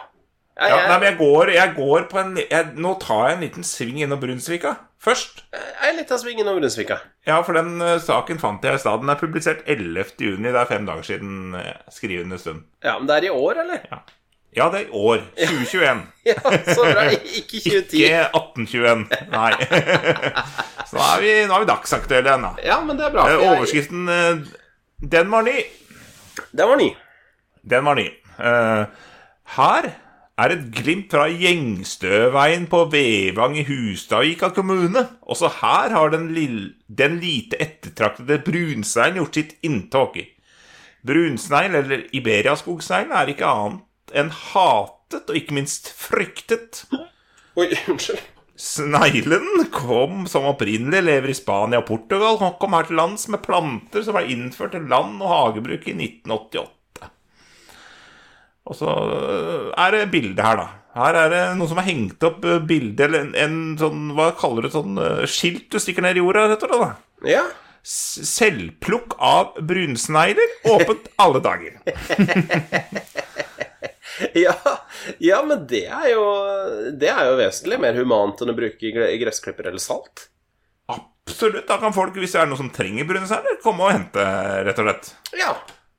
Jeg, 0.53 0.69
Ja, 0.69 0.81
nei, 0.85 0.97
men 0.99 1.07
jeg 1.07 1.17
går, 1.17 1.49
jeg 1.55 1.73
går 1.75 2.03
på 2.11 2.19
en 2.21 2.35
jeg, 2.37 2.73
Nå 2.77 2.91
tar 3.01 3.23
jeg 3.25 3.37
en 3.37 3.45
liten 3.47 3.65
sving 3.65 4.03
innom 4.03 4.19
Brunsvika 4.21 4.75
først. 5.03 5.41
jeg 5.51 5.89
er 5.89 5.95
litt 5.97 6.11
av 6.13 6.21
svingen 6.21 6.47
over 6.47 6.61
Brunsvika. 6.61 6.99
Ja, 7.27 7.39
for 7.43 7.57
den 7.57 7.81
uh, 7.81 7.97
saken 7.99 8.39
fant 8.39 8.63
jeg 8.63 8.77
i 8.77 8.81
stad. 8.81 9.01
Den 9.01 9.11
er 9.11 9.19
publisert 9.19 9.63
11. 9.67 10.13
juni. 10.19 10.51
Det 10.51 10.59
er 10.61 10.69
fem 10.69 10.85
dager 10.87 11.07
siden 11.07 11.57
uh, 11.57 11.73
skrivende 11.91 12.39
stund. 12.39 12.63
Ja, 12.85 12.97
men 12.99 13.09
det 13.09 13.17
er 13.17 13.27
i 13.27 13.33
år, 13.33 13.63
eller? 13.65 13.83
Ja, 13.91 13.99
det 14.73 14.79
er 14.83 14.85
i 14.85 14.97
år. 15.09 15.23
2021. 15.39 16.03
Ja, 16.23 16.35
så 16.71 16.83
bra. 16.87 17.01
Ikke 17.11 17.59
2010. 17.59 17.97
Ikke 17.99 18.19
1821. 18.29 19.01
Nei. 19.33 19.49
Så 20.87 20.95
nå 20.95 21.01
er 21.03 21.23
vi, 21.23 21.31
nå 21.49 21.55
er 21.57 21.63
vi 21.65 21.67
dagsaktuelle 21.67 22.35
ennå. 22.37 22.51
Ja, 22.63 22.77
men 22.85 22.95
det 22.99 23.07
er 23.09 23.15
bra. 23.15 23.25
Eh, 23.27 23.33
jeg- 23.41 23.49
Overskriften 23.57 24.05
eh, 24.13 24.45
Den 25.15 25.31
var 25.33 25.43
ny. 25.43 25.57
Den 26.55 26.69
var 26.71 26.79
ny. 26.79 26.87
Den 27.73 27.85
var 27.89 27.99
ny. 27.99 28.05
Eh, 28.39 28.85
her 29.57 29.89
er 30.43 30.53
et 30.55 30.63
glimt 30.73 31.11
fra 31.13 31.27
Gjengstøveien 31.29 32.69
på 32.71 32.85
Vevang 32.93 33.57
i 33.59 33.65
Hustadvika 33.67 34.49
kommune. 34.55 35.03
Også 35.27 35.51
her 35.59 35.91
har 35.97 36.09
den, 36.15 36.29
lille, 36.33 36.69
den 36.87 37.19
lite 37.21 37.59
ettertraktede 37.61 38.39
brunsneglen 38.47 39.19
gjort 39.21 39.37
sitt 39.41 39.57
inntog. 39.67 40.15
Brunsnegl, 41.05 41.75
eller 41.83 42.05
iberiaskogsnegl, 42.15 43.11
er 43.11 43.33
ikke 43.35 43.49
annet 43.49 43.83
enn 44.13 44.29
hatet 44.33 45.29
og 45.29 45.39
ikke 45.39 45.57
minst 45.57 45.89
fryktet. 45.97 46.83
Oi, 47.59 47.69
unnskyld. 47.89 48.21
Sneglen 48.63 49.65
kom 49.73 50.27
som 50.29 50.45
opprinnelig 50.45 51.01
lever 51.03 51.31
i 51.33 51.35
Spania 51.37 51.81
og 51.81 51.87
Portugal. 51.87 52.37
Han 52.39 52.53
kom 52.61 52.75
her 52.77 52.85
til 52.87 52.99
lands 53.01 53.25
med 53.33 53.41
planter 53.45 54.05
som 54.05 54.15
ble 54.15 54.27
innført 54.29 54.75
til 54.75 54.85
land- 54.89 55.23
og 55.23 55.31
hagebruk 55.31 55.87
i 55.89 55.95
1988. 55.97 57.09
Og 58.63 58.77
så 58.79 58.87
øh, 58.87 59.73
er 59.75 59.91
det 59.91 60.11
bilde 60.13 60.45
her, 60.45 60.61
da. 60.61 60.67
Her 60.93 61.17
er 61.23 61.31
det 61.33 61.41
noen 61.57 61.71
som 61.71 61.81
har 61.81 61.89
hengt 61.89 62.23
opp 62.23 62.45
øh, 62.45 62.61
bilde, 62.69 63.03
eller 63.03 63.25
en, 63.25 63.33
en 63.35 63.57
sånn 63.81 64.13
Hva 64.15 64.29
kaller 64.37 64.63
du 64.63 64.69
det? 64.69 64.75
Sånn 64.77 65.01
øh, 65.01 65.25
skilt 65.27 65.67
du 65.73 65.81
stikker 65.81 66.05
ned 66.05 66.21
i 66.21 66.23
jorda, 66.23 66.45
rett 66.53 66.63
og 66.63 66.71
slett. 66.71 66.85
da. 66.85 67.33
Ja. 67.33 67.43
Selvplukk 67.83 69.17
av 69.19 69.57
brunsnegler. 69.59 70.55
Åpent 70.71 71.09
alle 71.19 71.41
dager. 71.43 71.81
ja. 74.45 74.53
Ja, 75.17 75.41
men 75.45 75.65
det 75.69 75.85
er 75.89 76.09
jo 76.13 76.23
Det 76.93 77.09
er 77.09 77.31
jo 77.31 77.37
vesentlig 77.39 77.79
mer 77.81 77.97
humant 77.97 78.41
enn 78.43 78.53
å 78.53 78.57
bruke 78.57 78.93
gressklipper 79.21 79.71
eller 79.71 79.81
salt. 79.81 80.27
Absolutt. 80.91 81.67
Da 81.67 81.79
kan 81.81 81.95
folk, 81.95 82.17
hvis 82.19 82.35
det 82.35 82.43
er 82.43 82.49
noen 82.49 82.65
som 82.65 82.71
trenger 82.73 83.07
brunsnegler, 83.09 83.59
komme 83.63 83.87
og 83.87 83.93
hente, 83.95 84.23
rett 84.67 84.81
og 84.81 84.89
slett. 84.89 85.13
Ja. 85.39 85.53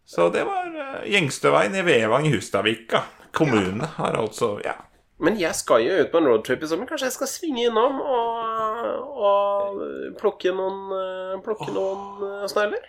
Så 0.04 0.28
det 0.30 0.44
var 0.46 0.68
uh, 0.68 1.04
Gjengstøveien 1.08 1.74
i 1.80 1.84
Vevang 1.86 2.28
i 2.28 2.34
Hustadvika. 2.34 3.06
Kommune 3.34 3.88
har 3.96 4.18
altså 4.20 4.58
Ja. 4.64 4.76
Men 5.24 5.38
jeg 5.38 5.54
skal 5.56 5.84
jo 5.84 5.94
ut 6.02 6.10
på 6.10 6.18
en 6.18 6.26
roadtrip 6.28 6.64
i 6.64 6.68
sommer. 6.68 6.88
Kanskje 6.90 7.06
jeg 7.06 7.14
skal 7.14 7.30
svinge 7.30 7.62
innom 7.68 8.00
og, 8.02 9.20
og 9.30 9.84
plukke 10.18 10.50
noen, 10.52 10.80
eh, 10.98 11.36
plukke 11.44 11.70
noen 11.72 12.24
eh, 12.26 12.46
snegler? 12.50 12.88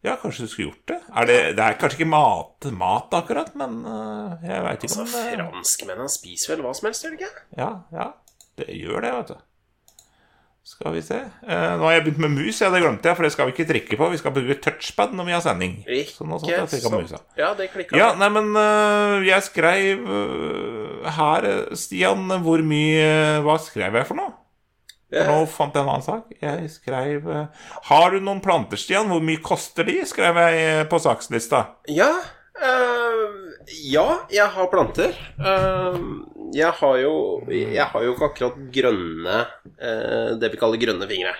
Ja, 0.00 0.14
kanskje 0.16 0.46
du 0.46 0.48
skulle 0.48 0.70
gjort 0.70 0.88
det. 0.88 0.96
Er 1.12 1.28
det, 1.28 1.36
det 1.58 1.64
er 1.64 1.76
kanskje 1.76 1.98
ikke 2.00 2.08
mat, 2.08 2.70
mat 2.72 3.12
akkurat, 3.18 3.52
men 3.60 3.82
uh, 3.84 4.40
jeg 4.40 4.64
veit 4.64 4.86
ikke 4.86 4.96
Altså, 4.96 5.04
om 5.04 5.12
det 5.12 5.44
Franskmennene 5.52 6.12
spiser 6.12 6.54
vel 6.54 6.64
hva 6.64 6.72
som 6.76 6.88
helst, 6.88 7.04
gjør 7.04 7.12
de 7.18 7.20
ikke? 7.20 7.44
Ja, 7.58 7.70
ja. 7.92 8.06
Det 8.56 8.68
gjør 8.78 9.04
det, 9.04 9.10
vet 9.18 9.32
du. 9.34 9.42
Skal 10.70 10.94
vi 10.94 11.02
se. 11.04 11.18
uh, 11.20 11.52
nå 11.76 11.84
har 11.84 11.98
jeg 11.98 12.06
begynt 12.06 12.22
med 12.24 12.32
mus, 12.38 12.62
ja, 12.64 12.72
det 12.72 12.80
glemte 12.80 13.12
jeg, 13.12 13.18
for 13.18 13.28
det 13.28 13.32
skal 13.34 13.50
vi 13.50 13.54
ikke 13.58 13.68
trykke 13.74 14.00
på. 14.00 14.10
Vi 14.14 14.22
skal 14.22 14.34
bruke 14.38 14.58
touchpad 14.64 15.12
når 15.18 15.28
vi 15.28 15.36
har 15.36 15.44
sending. 15.44 15.76
Så 16.08 16.24
nå 16.24 16.40
sånn. 16.40 16.96
musa. 16.96 17.20
Ja, 17.36 17.52
det 17.58 17.68
klikka. 17.74 18.00
Ja, 18.00 18.10
nei, 18.16 18.32
men 18.32 18.54
uh, 18.56 19.20
jeg 19.26 19.50
skrev 19.50 20.08
her, 21.20 21.50
Stian, 21.76 22.24
hvor 22.44 22.64
mye 22.64 23.40
Hva 23.44 23.60
skrev 23.60 24.00
jeg 24.00 24.08
for 24.08 24.16
noe? 24.16 24.39
For 25.10 25.30
nå 25.30 25.46
fant 25.50 25.74
jeg 25.74 25.82
en 25.82 25.92
annen 25.92 26.06
sak. 26.06 26.34
Jeg 26.40 26.68
skrev 26.70 27.26
øh, 27.26 27.70
Har 27.90 28.10
du 28.14 28.20
noen 28.22 28.42
planter, 28.44 28.78
Stian? 28.78 29.10
Hvor 29.10 29.22
mye 29.24 29.42
koster 29.42 29.88
de? 29.88 30.00
skrev 30.06 30.38
jeg 30.38 30.66
øh, 30.68 30.84
på 30.90 31.02
sakslista. 31.02 31.66
Ja, 31.90 32.12
Uh, 32.60 33.54
ja, 33.88 34.26
jeg 34.28 34.44
har 34.52 34.66
planter. 34.68 35.14
Uh, 35.40 35.94
jeg 36.52 36.68
har 36.76 36.98
jo 37.00 37.12
Jeg 37.48 37.86
har 37.88 38.02
jo 38.04 38.10
ikke 38.12 38.26
akkurat 38.26 38.58
grønne 38.74 39.38
uh, 39.80 40.34
Det 40.36 40.50
vi 40.52 40.58
kaller 40.60 40.82
grønne 40.82 41.08
fingre. 41.08 41.32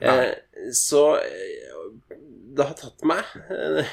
Eh, 0.00 0.30
så 0.72 1.16
eh, 1.16 2.16
det 2.56 2.66
har 2.66 2.74
tatt 2.78 3.04
meg 3.06 3.22
eh, 3.50 3.92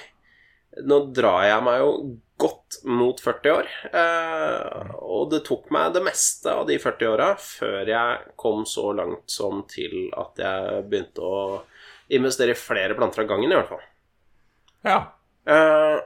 Nå 0.87 0.97
drar 1.13 1.45
jeg 1.45 1.63
meg 1.65 1.81
jo 1.83 1.91
godt 2.41 2.80
mot 2.89 3.21
40 3.21 3.54
år. 3.54 3.71
eh, 3.93 4.91
og 5.01 5.30
det 5.34 5.43
tok 5.47 5.69
meg 5.73 5.93
det 5.95 6.04
meste 6.06 6.51
av 6.51 6.65
de 6.69 6.77
40 6.82 7.12
åra 7.13 7.32
før 7.38 7.89
jeg 7.93 8.36
kom 8.39 8.65
så 8.69 8.91
langt 8.97 9.30
som 9.32 9.63
til 9.69 10.10
at 10.17 10.41
jeg 10.41 10.86
begynte 10.89 11.25
å 11.25 11.41
investere 12.12 12.56
i 12.56 12.60
flere 12.60 12.97
planter 12.97 13.23
av 13.23 13.30
gangen, 13.30 13.51
i 13.51 13.60
hvert 13.60 13.71
fall. 13.71 13.84
Ja. 14.88 14.97
Eh, 15.45 15.99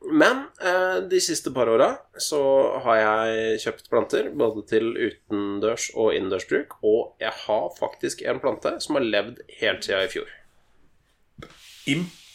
men 0.00 0.44
eh, 0.64 1.00
de 1.10 1.20
siste 1.20 1.52
par 1.52 1.68
åra 1.68 1.90
så 2.20 2.40
har 2.84 3.00
jeg 3.00 3.58
kjøpt 3.64 3.90
planter 3.92 4.30
både 4.32 4.64
til 4.70 4.92
utendørs 4.94 5.90
og 5.94 6.14
innendørsbruk, 6.16 6.78
og 6.86 7.20
jeg 7.20 7.34
har 7.44 7.66
faktisk 7.76 8.24
en 8.24 8.40
plante 8.40 8.76
som 8.84 8.96
har 8.96 9.04
levd 9.04 9.42
helt 9.60 9.84
siden 9.84 10.06
i 10.06 10.12
fjor. 10.14 10.32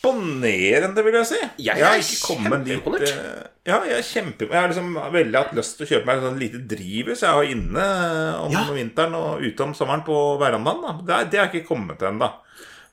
Imponerende, 0.05 1.03
vil 1.03 1.13
jeg 1.17 1.25
si. 1.29 1.39
Jeg 1.65 1.79
jeg 1.81 1.97
er 1.97 2.03
kjempeimponert. 2.05 3.13
Ja, 3.65 3.79
jeg 3.89 3.97
er 3.97 4.05
kjempe... 4.05 4.47
Jeg 4.51 4.59
har 4.61 4.67
liksom 4.69 4.93
veldig 5.13 5.39
hatt 5.39 5.53
lyst 5.57 5.77
til 5.79 5.85
å 5.87 5.89
kjøpe 5.89 6.05
meg 6.05 6.17
et 6.19 6.25
sånn 6.27 6.39
lite 6.39 6.61
drivhus 6.75 7.23
jeg 7.25 7.31
har 7.33 7.43
inne 7.55 7.85
om 8.45 8.51
Ja. 8.53 8.63
vinteren 8.75 9.15
og 9.17 9.41
ute 9.41 9.63
om 9.65 9.73
sommeren 9.73 10.03
på 10.05 10.17
verandaen. 10.41 10.81
da. 10.85 10.93
Det, 11.01 11.13
har 11.15 11.25
det 11.31 11.39
har 11.39 11.49
ikke 11.49 11.67
kommet 11.67 11.97
til 11.99 12.07
ennå. 12.13 12.31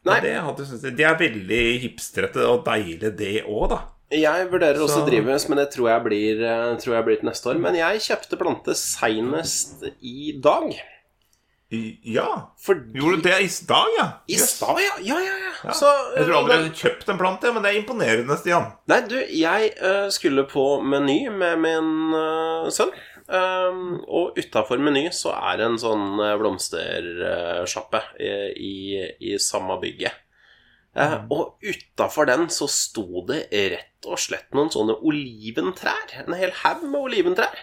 Det, 0.03 0.22
jeg- 0.25 0.96
det 0.96 1.05
er 1.07 1.18
veldig 1.20 1.81
hipstrete 1.85 2.46
og 2.48 2.64
deilig, 2.66 3.12
det 3.16 3.44
òg, 3.46 3.68
da. 3.70 3.83
Jeg 4.12 4.48
vurderer 4.51 4.77
også 4.83 5.05
Så- 5.05 5.07
drivhus, 5.09 5.48
men 5.48 5.59
det 5.59 5.70
tror 5.72 5.88
jeg 5.88 6.03
blir, 6.05 6.42
eh, 6.44 6.77
tror 6.77 6.94
jeg 6.96 7.05
blir 7.05 7.16
til 7.20 7.29
neste 7.29 7.46
år. 7.48 7.59
Men 7.61 7.75
jeg 7.75 8.01
kjøpte 8.01 8.37
plante 8.38 8.75
seinest 8.75 9.85
i 10.03 10.33
dag. 10.42 10.75
Ja. 12.05 12.55
Fordi 12.61 13.01
Gjorde 13.01 13.17
du 13.17 13.29
det 13.29 13.39
i 13.45 13.49
stad, 13.49 13.95
ja? 13.99 14.09
I 14.29 14.37
stad, 14.37 14.81
ja. 14.83 14.97
Ja, 15.01 15.21
ja, 15.21 15.37
ja. 15.45 15.53
Ja. 15.63 15.77
Så, 15.79 15.89
jeg 16.17 16.27
tror 16.27 16.35
eh, 16.35 16.39
aldri 16.41 16.55
jeg 16.55 16.63
hadde 16.65 16.81
kjøpt 16.81 17.13
en 17.13 17.21
plante, 17.21 17.53
men 17.55 17.65
det 17.65 17.71
er 17.71 17.79
imponerende, 17.79 18.37
Stian. 18.41 18.69
Nei, 18.91 18.99
du, 19.09 19.17
jeg 19.17 19.71
uh, 19.79 20.09
skulle 20.13 20.45
på 20.51 20.67
Meny 20.85 21.21
med 21.33 21.63
min 21.63 21.93
uh, 22.17 22.69
sønn. 22.75 22.93
Um, 23.33 24.03
og 24.11 24.37
utafor 24.37 24.83
Meny 24.83 25.07
så 25.15 25.33
er 25.39 25.61
det 25.61 25.69
en 25.71 25.79
sånn 25.81 26.19
uh, 26.21 26.35
blomstersjappe 26.41 28.03
i, 28.21 28.33
i, 28.53 28.75
i 29.33 29.39
samme 29.41 29.79
bygget. 29.83 30.19
Mm. 30.93 31.31
og 31.33 31.55
utafor 31.65 32.27
den 32.29 32.51
så 32.53 32.67
sto 32.69 33.23
det 33.25 33.47
rett 33.49 34.05
og 34.05 34.19
slett 34.21 34.51
noen 34.53 34.69
sånne 34.69 34.99
oliventrær. 35.01 36.13
En 36.21 36.37
hel 36.37 36.53
haug 36.59 36.83
med 36.85 36.99
oliventrær. 37.01 37.63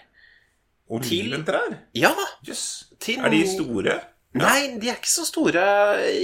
Oliventrær? 0.89 1.75
Ja, 1.93 2.13
Yes. 2.47 2.85
til 2.99 3.19
Er 3.19 3.29
de 3.29 3.43
store? 3.47 3.99
Nei, 4.33 4.77
de 4.79 4.89
er 4.89 4.95
ikke 4.97 5.09
så 5.09 5.25
store. 5.25 5.61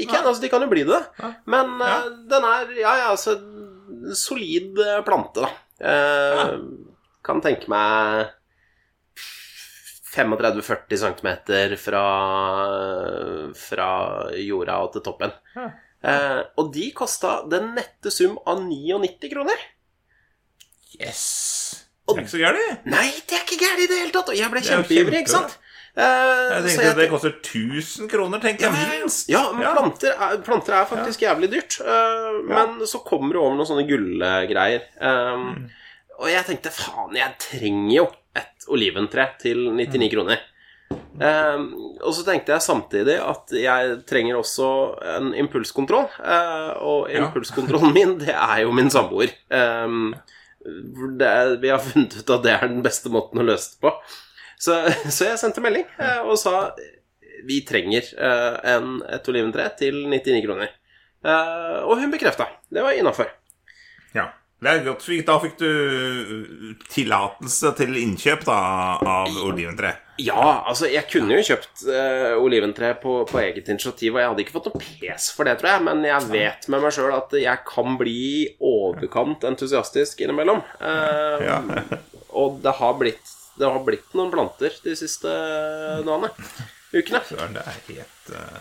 Ikke 0.01 0.17
ennå, 0.19 0.29
altså 0.31 0.41
de 0.41 0.49
kan 0.49 0.61
jo 0.61 0.69
bli 0.69 0.83
det. 0.85 1.01
Ja. 1.19 1.29
Men 1.49 1.77
Ja. 1.81 1.99
uh, 2.05 2.09
den 2.29 2.43
er 2.43 2.73
ja, 2.77 2.95
ja, 3.01 3.07
altså 3.11 3.35
solid 4.13 4.77
eh, 4.79 5.01
plante, 5.05 5.41
da. 5.41 5.49
Eh, 5.81 6.59
Kan 7.25 7.41
tenke 7.41 7.67
meg 7.67 8.27
35-40 10.15 10.97
cm 11.01 11.29
fra, 11.81 12.03
fra 13.57 13.89
jorda 14.37 14.77
og 14.85 14.93
til 14.93 15.01
toppen. 15.05 15.33
Ja. 15.55 15.69
Eh, 16.05 16.41
og 16.61 16.69
de 16.75 16.91
kosta 16.95 17.39
den 17.49 17.73
nette 17.75 18.11
sum 18.13 18.37
av 18.45 18.61
99 18.61 19.31
kroner. 19.33 19.57
Yes. 21.01 21.84
Det 22.07 22.15
er 22.17 22.21
ikke 22.23 22.33
så 22.35 22.41
gærent. 22.41 22.85
Nei, 22.85 23.05
det 23.27 23.37
er 23.37 23.45
ikke 23.45 23.57
gærent 23.63 23.83
i 23.83 23.87
det 23.89 23.97
hele 24.03 24.11
tatt! 24.13 24.29
Og 24.29 24.37
jeg 24.37 24.51
ble 24.53 24.61
kjempeivrig, 24.61 25.21
ikke 25.25 25.33
sant? 25.35 25.55
Uh, 25.95 26.03
Jeg 26.03 26.63
tenkte 26.65 26.83
jeg 26.83 26.91
at 26.91 26.97
det 26.99 27.07
koster 27.09 27.31
1000 27.39 28.09
kroner, 28.11 28.41
tenkte 28.43 28.65
jeg 28.67 28.99
minst. 28.99 29.29
Ja, 29.31 29.45
men 29.55 29.63
Planter, 29.71 30.11
er, 30.19 30.37
planter 30.43 30.75
er 30.75 30.85
faktisk 30.89 31.21
jævlig 31.23 31.49
dyrt. 31.53 31.77
eh, 31.81 32.41
Men 32.49 32.81
så 32.85 32.99
kommer 33.07 33.31
det 33.33 33.39
over 33.41 33.55
noen 33.55 33.69
sånne 33.69 33.87
gullgreier. 33.89 34.83
Um, 34.99 35.47
Mm. 35.55 35.69
Og 36.19 36.29
jeg 36.31 36.45
tenkte 36.47 36.71
faen, 36.71 37.15
jeg 37.15 37.33
trenger 37.39 37.95
jo 37.95 38.05
et 38.35 38.67
oliventre 38.71 39.25
til 39.41 39.65
99 39.75 40.11
kroner. 40.13 40.39
Um, 41.15 41.65
og 42.03 42.11
så 42.15 42.23
tenkte 42.27 42.51
jeg 42.53 42.61
samtidig 42.63 43.15
at 43.23 43.51
jeg 43.55 43.97
trenger 44.07 44.35
også 44.39 44.67
en 45.15 45.33
impulskontroll. 45.33 46.07
Uh, 46.19 46.71
og 46.83 47.09
Ja. 47.09 47.23
impulskontrollen 47.25 47.93
min, 47.95 48.17
det 48.19 48.35
er 48.35 48.61
jo 48.63 48.71
min 48.75 48.89
samboer. 48.91 49.31
Um, 49.49 50.13
det 50.13 50.34
er, 50.65 51.55
vi 51.61 51.71
har 51.71 51.83
funnet 51.89 52.17
ut 52.19 52.35
at 52.37 52.45
det 52.45 52.53
er 52.55 52.67
den 52.69 52.83
beste 52.85 53.11
måten 53.13 53.41
å 53.41 53.47
løse 53.47 53.75
det 53.75 53.83
på. 53.85 53.93
Så, 54.55 54.77
så 55.11 55.29
jeg 55.29 55.39
sendte 55.41 55.63
melding 55.63 55.83
eh, 55.99 56.21
og 56.23 56.37
sa 56.39 56.71
vi 57.45 57.59
trenger 57.67 58.07
eh, 58.15 58.55
en, 58.71 59.01
et 59.11 59.27
oliventre 59.29 59.67
til 59.79 60.05
99 60.07 60.41
kroner. 60.45 60.71
Eh, 61.25 61.77
og 61.83 61.99
hun 61.99 62.13
bekrefta. 62.13 62.47
Det 62.71 62.83
var 62.85 62.95
innafor. 62.97 63.29
Ja. 64.15 64.29
Det 64.63 64.71
er 64.71 64.85
godt. 64.85 65.05
Da 65.27 65.35
fikk 65.43 65.57
du 65.59 65.69
tillatelse 66.89 67.73
til 67.77 67.97
innkjøp 67.99 68.45
da, 68.47 68.57
av 69.03 69.35
oliventre. 69.43 69.91
Ja, 70.21 70.63
altså, 70.69 70.87
jeg 70.87 71.07
kunne 71.11 71.35
jo 71.35 71.43
kjøpt 71.43 71.83
uh, 71.89 72.35
oliventre 72.39 72.93
på, 73.01 73.17
på 73.27 73.39
eget 73.41 73.67
initiativ, 73.71 74.13
og 74.15 74.21
jeg 74.21 74.29
hadde 74.31 74.43
ikke 74.45 74.55
fått 74.55 74.69
noe 74.69 74.81
pes 74.81 75.27
for 75.35 75.47
det, 75.47 75.57
tror 75.59 75.73
jeg, 75.73 75.85
men 75.89 76.05
jeg 76.07 76.29
vet 76.31 76.69
med 76.71 76.85
meg 76.85 76.95
sjøl 76.95 77.15
at 77.17 77.35
jeg 77.35 77.63
kan 77.67 77.97
bli 77.99 78.21
overkant 78.63 79.43
entusiastisk 79.47 80.23
innimellom. 80.23 80.63
Uh, 80.79 81.43
Ja. 81.43 81.59
og 82.39 82.61
det 82.63 82.77
har, 82.79 82.95
blitt, 82.99 83.35
det 83.59 83.67
har 83.67 83.83
blitt 83.83 84.15
noen 84.15 84.31
planter 84.31 84.73
de 84.85 84.95
siste 84.99 85.31
dagene. 86.05 86.31
Ukene. 86.95 87.21
Søren, 87.27 87.55
det 87.57 87.65
er 87.67 87.77
helt 87.89 88.31
uh, 88.31 88.57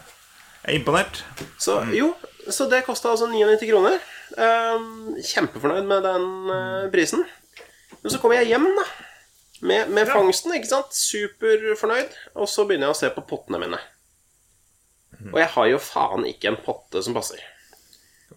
Jeg 0.65 0.73
er 0.73 0.79
imponert. 0.81 1.23
Så 1.63 1.79
jo, 1.95 2.13
så 2.51 2.67
det 2.71 2.83
kosta 2.89 3.15
altså 3.15 3.31
99 3.31 3.71
kroner. 3.71 4.03
Kjempefornøyd 4.35 5.87
med 5.87 6.03
den 6.03 6.25
eh, 6.51 6.87
prisen. 6.93 7.25
Men 8.03 8.13
så 8.13 8.19
kommer 8.21 8.41
jeg 8.41 8.51
hjem, 8.53 8.67
da. 8.77 8.85
Med, 9.65 9.89
med 9.97 10.11
fangsten, 10.13 10.53
ikke 10.59 10.69
sant. 10.69 10.93
Superfornøyd. 10.93 12.13
Og 12.37 12.51
så 12.51 12.67
begynner 12.69 12.91
jeg 12.91 12.97
å 12.97 13.01
se 13.01 13.11
på 13.15 13.25
pottene 13.29 13.63
mine. 13.63 13.81
Og 15.33 15.41
jeg 15.41 15.51
har 15.55 15.73
jo 15.73 15.81
faen 15.81 16.27
ikke 16.29 16.51
en 16.53 16.61
potte 16.61 17.01
som 17.05 17.17
passer. 17.17 17.41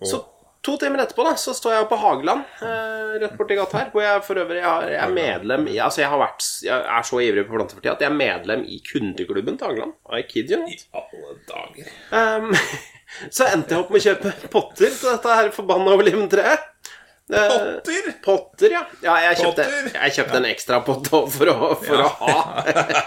Så 0.06 0.22
to 0.68 0.76
timer 0.80 1.04
etterpå 1.04 1.24
da, 1.26 1.34
så 1.40 1.54
står 1.56 1.74
jeg 1.74 1.88
på 1.90 1.98
Hageland, 2.02 2.44
eh, 2.62 3.14
rett 3.24 3.36
borti 3.40 3.56
gata 3.58 3.80
her, 3.80 3.90
hvor 3.94 4.04
jeg 4.04 4.24
for 4.28 4.42
øvrig 4.42 4.64
har, 4.64 4.88
jeg 4.92 5.00
er 5.04 5.14
medlem 5.16 5.68
i 5.72 5.78
Altså, 5.80 6.02
jeg 6.04 6.12
har 6.12 6.20
vært 6.20 6.44
Jeg 6.66 6.90
er 6.98 7.08
så 7.08 7.22
ivrig 7.24 7.46
på 7.48 7.56
planter 7.56 7.78
for 7.78 7.86
tida 7.86 7.96
at 7.96 8.04
jeg 8.04 8.12
er 8.12 8.20
medlem 8.20 8.66
i 8.68 8.82
kundeklubben 8.84 9.58
til 9.58 9.72
Hageland. 9.72 9.96
I 10.12 10.24
kid 10.28 10.52
you 10.52 10.60
not. 10.62 10.72
I 10.72 11.02
alle 11.02 11.38
dager. 11.52 11.92
Um, 12.12 12.56
så 13.36 13.48
endte 13.52 13.76
jeg 13.76 13.84
opp 13.84 13.94
med 13.94 14.02
å 14.02 14.08
kjøpe 14.10 14.34
potter 14.54 14.92
til 14.92 15.12
dette 15.12 15.40
her 15.40 15.52
forbanna 15.56 15.96
oliventreet. 15.98 16.68
Eh, 17.34 17.50
Potter? 17.50 18.14
Potter, 18.24 18.72
ja. 18.72 18.86
ja 19.02 19.16
jeg, 19.26 19.38
kjøpte, 19.42 19.64
jeg 19.92 20.14
kjøpte 20.16 20.38
en 20.40 20.46
ekstra 20.48 20.78
pott 20.88 21.10
for, 21.12 21.50
å, 21.52 21.74
for 21.82 22.04
å 22.06 22.08
ha. 22.22 22.36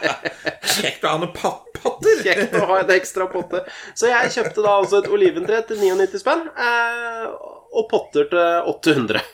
Kjekt 0.74 1.06
å 1.06 1.14
ha 1.14 1.20
noen 1.22 1.32
potter. 1.32 2.20
Kjekt 2.26 2.56
å 2.60 2.66
ha 2.68 2.82
en 2.82 2.92
ekstra 2.98 3.30
potte. 3.32 3.62
Så 3.96 4.10
jeg 4.10 4.32
kjøpte 4.36 4.64
da 4.66 4.76
altså 4.82 5.00
et 5.00 5.08
oliventre 5.08 5.62
til 5.70 5.80
99 5.80 6.20
spenn, 6.20 6.44
eh, 6.52 7.24
og 7.72 7.88
potter 7.88 8.28
til 8.28 8.68
800. 8.74 9.24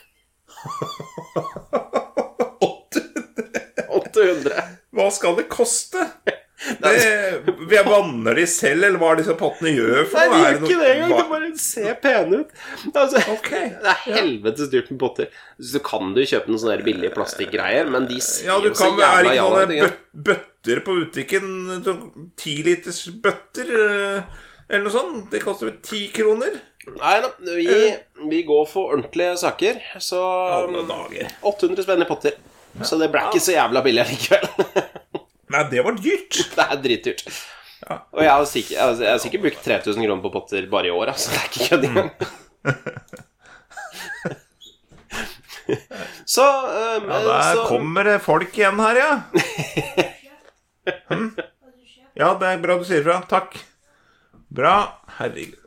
800. 3.91 4.65
Hva 4.95 5.11
skal 5.13 5.35
det 5.41 5.49
koste? 5.51 6.07
Det, 6.57 7.81
vanner 7.85 8.33
de 8.39 8.45
selv, 8.49 8.81
eller 8.87 8.97
hva 8.97 9.11
er 9.13 9.19
disse 9.21 9.35
pottene 9.37 9.75
gjør 9.75 10.07
for 10.09 10.31
noe? 10.31 10.39
det 10.39 10.39
gjør 10.41 10.63
ikke 10.65 10.79
det 10.81 10.87
engang. 10.95 11.11
Det 11.13 11.25
bare 11.29 11.49
ser 11.61 11.97
pene 12.01 12.39
ut. 12.41 12.55
Altså, 12.97 13.21
okay. 13.35 13.67
Det 13.83 13.91
er 13.93 13.99
helvetes 14.17 14.71
dyrt 14.73 14.89
med 14.93 14.99
potter. 15.03 15.29
Så 15.61 15.81
kan 15.85 16.13
du 16.17 16.21
kjøpe 16.25 16.49
noen 16.49 16.61
sånne 16.63 16.79
billige 16.87 17.13
plastikkgreier, 17.13 17.91
men 17.93 18.09
de 18.09 18.17
ser 18.25 18.49
Ja, 18.49 18.57
jo 18.63 18.73
så 18.73 18.89
kan 18.89 18.97
jævla 19.03 19.21
det 19.29 19.35
jalla 19.37 19.61
ut. 19.61 19.61
sånne 19.61 19.77
ikke 19.77 19.91
sant? 19.91 20.01
bøt, 20.31 20.47
bøtter 20.67 20.83
på 20.87 20.97
butikken? 21.03 21.53
Sånn 21.85 22.01
Tiliters 22.41 23.03
bøtter? 23.23 23.69
eh, 23.77 24.43
Eller 24.67 24.83
noe 24.87 24.95
sånt? 24.97 25.29
Det 25.31 25.43
koster 25.45 25.69
vel 25.69 25.77
ti 25.85 26.07
kroner? 26.15 26.57
Nei 26.87 27.17
da, 27.23 27.29
vi, 27.43 27.65
vi 28.31 28.41
går 28.47 28.65
for 28.71 28.93
ordentlige 28.95 29.33
saker, 29.41 29.77
så 30.01 30.19
800 31.43 31.83
spenn 31.83 32.01
i 32.03 32.07
potter. 32.09 32.37
Så 32.85 32.97
det 33.01 33.09
ble 33.13 33.23
ikke 33.29 33.41
så 33.43 33.55
jævla 33.57 33.81
billig 33.85 34.05
likevel. 34.07 34.47
Nei, 35.53 35.63
det 35.71 35.81
var 35.85 35.93
dyrt. 35.99 36.33
det 36.57 36.63
er 36.65 36.81
dritdyrt. 36.83 37.21
Og 37.87 38.19
jeg 38.23 38.31
har, 38.31 38.45
sikkert, 38.49 38.79
altså, 38.83 39.03
jeg 39.05 39.11
har 39.13 39.19
sikkert 39.23 39.43
brukt 39.45 39.61
3000 39.63 40.03
kroner 40.03 40.23
på 40.23 40.31
potter 40.33 40.63
bare 40.71 40.87
i 40.89 40.93
år, 40.93 41.07
altså. 41.13 41.27
Det 41.31 41.39
er 41.39 41.45
ikke 41.51 41.67
kødd 41.69 41.83
engang. 41.87 42.11
så, 46.35 46.45
um, 46.97 47.03
Ja, 47.11 47.17
der 47.27 47.41
så 47.53 47.61
kommer 47.69 48.01
det 48.09 48.17
folk 48.25 48.51
igjen 48.57 48.79
her, 48.83 48.95
ja. 49.03 49.13
Hm? 51.11 51.29
Ja, 52.17 52.27
det 52.39 52.47
er 52.49 52.61
bra 52.63 52.73
du 52.79 52.83
sier 52.87 53.03
fra. 53.05 53.17
Takk. 53.29 53.51
Bra. 54.49 54.75
Herregud. 55.19 55.66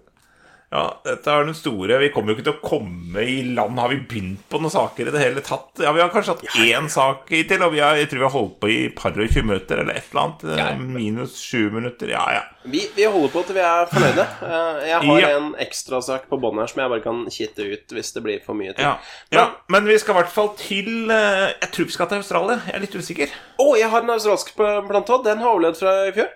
Ja, 0.70 0.84
dette 1.02 1.26
er 1.34 1.48
den 1.48 1.56
store 1.58 1.96
Vi 1.98 2.12
kommer 2.14 2.30
jo 2.30 2.36
ikke 2.38 2.44
til 2.46 2.54
å 2.54 2.60
komme 2.62 3.24
i 3.26 3.40
land. 3.56 3.74
Har 3.82 3.90
vi 3.90 3.96
begynt 4.06 4.44
på 4.52 4.60
noen 4.62 4.70
saker 4.70 5.08
i 5.08 5.10
det 5.10 5.18
hele 5.18 5.42
tatt? 5.42 5.80
Ja, 5.82 5.90
vi 5.96 5.98
har 5.98 6.12
kanskje 6.14 6.36
hatt 6.36 6.44
én 6.62 6.86
sak 6.92 7.26
hittil, 7.34 7.64
og 7.66 7.72
vi 7.74 7.80
har, 7.82 7.96
jeg 7.98 8.06
tror 8.12 8.20
vi 8.22 8.26
har 8.28 8.34
holdt 8.36 8.54
på 8.62 8.70
i 8.70 8.76
par 8.94 9.10
og 9.10 9.24
20 9.26 9.48
minutter, 9.48 9.82
eller 9.82 9.98
et 9.98 10.06
eller 10.12 10.22
annet. 10.22 10.44
Ja. 10.60 10.68
Minus 10.78 11.34
20 11.42 11.74
minutter. 11.74 12.12
Ja, 12.14 12.22
ja. 12.36 12.44
vi, 12.70 12.84
vi 12.94 13.08
holder 13.10 13.32
på 13.34 13.42
til 13.48 13.58
vi 13.58 13.64
er 13.66 13.90
fornøyde. 13.90 14.28
Uh, 14.44 14.78
jeg 14.86 15.02
har 15.08 15.20
Ja. 15.24 15.32
en 15.40 15.50
ekstrasak 15.66 16.30
på 16.30 16.38
bånn 16.46 16.62
her 16.62 16.70
som 16.70 16.84
jeg 16.84 16.94
bare 16.94 17.04
kan 17.08 17.26
kitte 17.34 17.66
ut 17.66 17.96
hvis 17.98 18.14
det 18.14 18.22
blir 18.28 18.38
for 18.46 18.54
mye 18.62 18.70
til. 18.78 18.86
Ja, 18.86 18.94
ja, 19.34 19.48
men 19.74 19.90
vi 19.90 19.98
skal 19.98 20.14
i 20.14 20.20
hvert 20.22 20.30
fall 20.38 20.52
til 20.60 21.10
eh, 21.10 21.50
Jeg 21.64 21.72
tror 21.74 21.90
vi 21.90 21.98
skal 21.98 22.12
til 22.14 22.22
Australia. 22.22 22.60
Jeg 22.70 22.78
er 22.78 22.86
litt 22.86 22.94
usikker. 22.94 23.34
Å, 23.58 23.68
jeg 23.74 23.90
har 23.90 24.06
en 24.06 24.14
australsk 24.14 24.54
plante 24.54 25.18
òg. 25.18 25.26
Den 25.26 25.42
har 25.42 25.50
overlevd 25.50 25.82
fra 25.82 25.98
i 26.06 26.14
fjor. 26.14 26.30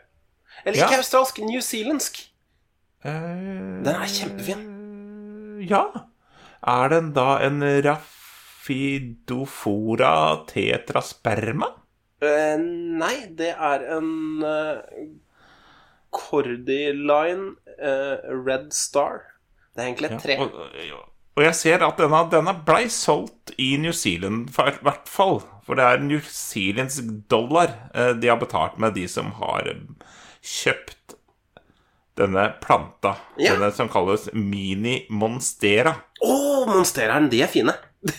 Eller 0.64 0.80
ikke 0.82 0.96
Ja. 0.98 1.02
australsk, 1.06 1.38
newzealandsk. 1.38 2.24
Den 3.04 3.84
Den 3.84 3.94
er 3.94 4.08
kjempefin. 4.08 4.62
Ja. 5.68 5.84
Er 6.64 6.88
den 6.88 7.12
da 7.16 7.38
en 7.44 7.62
Raffidofora 7.84 10.36
tetrasperma? 10.48 11.66
Eh, 12.24 12.56
nei, 12.58 13.26
det 13.36 13.52
er 13.52 13.84
en 13.98 14.42
eh, 14.48 14.78
Cordyline 16.14 17.58
eh, 17.76 18.16
Red 18.46 18.72
Star. 18.72 19.20
Det 19.74 19.82
er 19.82 19.86
egentlig 19.90 20.10
et 20.12 20.22
tre. 20.22 20.38
Og, 20.40 20.50
og 21.34 21.42
jeg 21.42 21.54
ser 21.58 21.82
at 21.84 21.98
denne, 21.98 22.30
denne 22.32 22.54
blei 22.66 22.88
solgt 22.92 23.52
i 23.58 23.76
New 23.80 23.92
Zealand, 23.92 24.48
i 24.48 24.52
hvert 24.86 25.08
fall. 25.10 25.40
For 25.66 25.74
det 25.78 25.84
er 25.84 25.98
New 26.04 26.20
Zealands 26.28 27.00
dollar 27.30 27.68
eh, 27.94 28.12
de 28.16 28.28
har 28.30 28.38
betalt 28.40 28.78
med, 28.78 28.94
de 28.96 29.08
som 29.10 29.32
har 29.40 29.62
eh, 29.70 29.76
kjøpt 30.44 30.93
denne 32.18 32.44
planta. 32.62 33.16
Ja. 33.40 33.54
Denne 33.56 33.72
som 33.74 33.88
kalles 33.90 34.28
Mini 34.32 35.00
Monstera. 35.10 35.94
Å, 36.24 36.34
monstereren, 36.70 37.26
de 37.32 37.42
er 37.44 37.50
fine. 37.50 37.74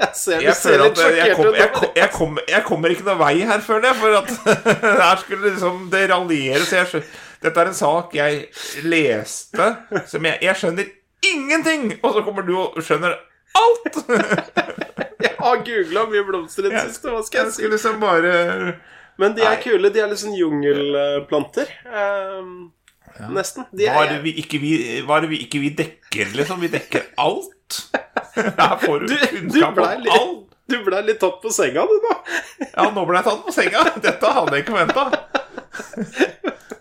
jeg 0.00 0.14
ser 0.16 0.40
du 0.42 0.50
ser 0.56 0.80
litt 0.82 0.98
sjokkert 0.98 1.36
kom, 1.36 1.46
ut. 1.50 1.58
jeg, 1.60 1.70
kom, 1.74 1.88
jeg, 1.96 2.10
kommer- 2.16 2.46
jeg 2.50 2.64
kommer 2.66 2.94
ikke 2.94 3.06
noen 3.06 3.20
vei 3.20 3.34
her, 3.46 3.60
føler 3.64 3.90
jeg. 3.90 3.96
For 4.00 4.10
at 4.20 4.30
her 5.04 5.20
skulle 5.22 5.52
liksom 5.52 5.84
det 5.92 6.06
raljeres. 6.10 6.72
Jeg 6.74 7.04
Dette 7.40 7.62
er 7.62 7.70
en 7.70 7.76
sak 7.76 8.12
jeg 8.18 8.42
leste 8.84 9.70
som 10.10 10.26
jeg, 10.28 10.40
jeg 10.44 10.58
skjønner 10.60 10.90
ingenting! 11.24 11.86
Og 12.04 12.12
så 12.16 12.20
kommer 12.26 12.44
du 12.44 12.52
og 12.60 12.76
skjønner 12.84 13.14
alt! 13.60 13.96
Jeg 15.20 15.34
har 15.36 15.58
googla 15.64 16.02
mye 16.08 16.22
blomster 16.24 16.64
i 16.64 16.70
det 16.72 16.80
siste. 16.88 17.10
Hva 17.12 17.20
skal 17.24 17.38
Jeg 17.38 17.46
jeg 17.46 17.52
si? 17.52 17.56
skulle 17.58 17.76
liksom 17.76 17.96
bare 18.00 18.30
Men 19.20 19.36
de 19.36 19.44
er 19.44 19.56
Nei. 19.56 19.62
kule. 19.64 19.90
De 19.92 20.02
er 20.02 20.10
litt 20.10 20.22
sånn 20.22 20.36
jungelplanter. 20.38 21.72
ja. 21.84 23.28
Nesten. 23.28 23.66
De 23.76 23.88
Hva 23.90 24.04
er 24.06 24.14
det 24.14 24.20
vi 24.24 24.32
ikke 24.40 24.60
vi, 24.62 24.70
hva 25.04 25.18
er 25.18 25.26
det 25.26 25.32
vi, 25.34 25.40
ikke 25.44 25.60
vi 25.60 25.72
dekker, 25.76 26.30
liksom? 26.38 26.60
Vi 26.62 26.70
dekker 26.72 27.10
alt. 27.20 27.80
Her 28.60 28.76
får 28.80 29.04
du, 29.04 29.16
kunnskap 29.16 29.80
om 29.82 30.04
litt, 30.04 30.14
alt. 30.14 30.54
du 30.70 30.76
ble 30.86 31.02
litt 31.04 31.20
tatt 31.20 31.40
på 31.42 31.52
senga, 31.52 31.84
du, 31.90 31.96
nå. 32.06 32.14
Ja, 32.70 32.86
nå 32.94 33.04
ble 33.08 33.18
jeg 33.18 33.26
tatt 33.26 33.42
på 33.44 33.54
senga. 33.54 33.84
Dette 34.00 34.30
hadde 34.38 34.56
jeg 34.56 34.64
ikke 34.64 34.78
venta. 34.78 35.04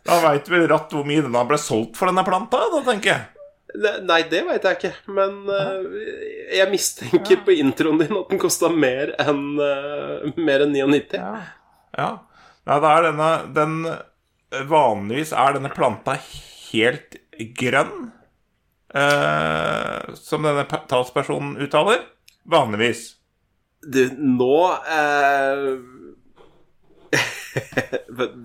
Da 0.09 0.21
veit 0.23 0.47
du 0.47 0.53
vel 0.53 0.69
ratt 0.71 0.95
hvor 0.95 1.05
mye 1.05 1.25
denne 1.25 1.43
ble 1.49 1.59
solgt 1.61 1.99
for 1.99 2.09
denne 2.09 2.23
planta, 2.25 2.61
da, 2.71 2.81
tenker 2.87 3.13
jeg. 3.13 3.27
Nei, 4.01 4.23
det 4.31 4.41
veit 4.47 4.65
jeg 4.65 4.79
ikke. 4.79 4.93
Men 5.13 5.43
uh, 5.45 5.83
jeg 6.55 6.71
mistenker 6.71 7.43
på 7.45 7.53
introen 7.59 7.99
din 8.01 8.15
at 8.17 8.31
den 8.31 8.41
kosta 8.41 8.71
mer 8.73 9.13
enn 9.21 9.43
uh, 9.59 10.25
mer 10.39 10.65
enn 10.65 10.73
99. 10.73 11.19
Ja. 11.19 11.35
ja. 11.97 12.09
Nei, 12.69 12.79
da 12.83 12.93
er 12.99 13.07
denne 13.09 13.29
den 13.57 13.75
Vanligvis 14.69 15.31
er 15.37 15.53
denne 15.57 15.69
planta 15.73 16.15
helt 16.71 17.17
grønn. 17.59 18.09
Eh, 18.89 20.13
som 20.17 20.45
denne 20.45 20.65
talspersonen 20.89 21.57
uttaler. 21.61 22.01
Vanligvis. 22.49 23.03
Du, 23.85 24.01
nå 24.17 24.55
eh, 24.89 25.67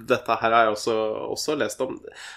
Dette 0.09 0.37
her 0.41 0.53
har 0.55 0.67
jeg 0.69 0.75
også, 0.75 0.95
også 1.35 1.57
lest 1.59 1.81
om. 1.85 1.97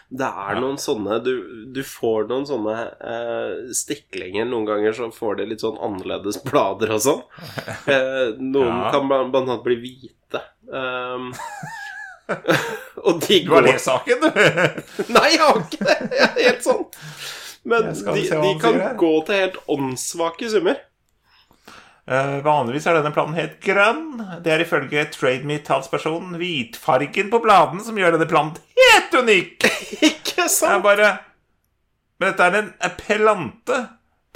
Det 0.10 0.28
er 0.28 0.58
noen 0.62 0.80
sånne 0.82 1.20
Du, 1.24 1.34
du 1.76 1.82
får 1.86 2.26
noen 2.32 2.48
sånne 2.50 2.76
eh, 2.98 3.54
stiklinger 3.78 4.48
noen 4.50 4.68
ganger, 4.68 4.96
så 4.98 5.12
får 5.14 5.40
de 5.42 5.50
litt 5.52 5.64
sånn 5.64 5.80
annerledes 5.84 6.40
blader 6.48 6.96
og 6.98 7.04
sånn. 7.04 7.24
Eh, 7.88 8.34
noen 8.40 8.68
Ja. 8.82 8.90
kan 8.96 9.08
blant 9.08 9.36
annet 9.44 9.62
bli 9.64 9.78
hvite. 9.84 10.42
Um, 10.68 11.32
og 13.08 13.22
de 13.24 13.40
Du 13.46 13.54
har 13.54 13.62
går 13.62 13.68
lest 13.70 13.88
saken, 13.88 14.26
du. 14.26 14.42
Nei, 15.16 15.30
jeg 15.34 15.42
har 15.44 15.62
ikke 15.64 15.88
det! 15.88 15.98
Er 16.12 16.36
helt 16.42 16.66
sånn. 16.66 16.84
Men 17.68 17.90
de, 17.92 18.22
de 18.24 18.52
kan 18.62 18.78
gå 19.00 19.14
til 19.28 19.42
helt 19.42 19.58
åndssvake 19.72 20.52
summer. 20.52 20.80
Uh, 22.08 22.38
vanligvis 22.40 22.86
er 22.88 22.96
denne 23.02 23.12
planten 23.12 23.36
helt 23.36 23.58
grønn. 23.64 24.22
Det 24.44 24.54
er 24.54 24.64
ifølge 24.64 25.04
TradeMe-talspersonen 25.12 26.38
hvitfargen 26.40 27.32
på 27.34 27.42
bladene 27.44 27.84
som 27.84 28.00
gjør 28.00 28.16
denne 28.16 28.30
planen 28.32 28.56
helt 28.80 29.18
unik. 29.20 29.68
Ikke 30.12 30.38
Det 30.38 30.46
er 30.46 30.54
sant? 30.54 30.86
bare 30.86 31.18
Men 32.22 32.32
dette 32.32 32.48
er 32.48 32.60
en 32.62 32.74
en 32.80 32.96
plante. 33.02 33.82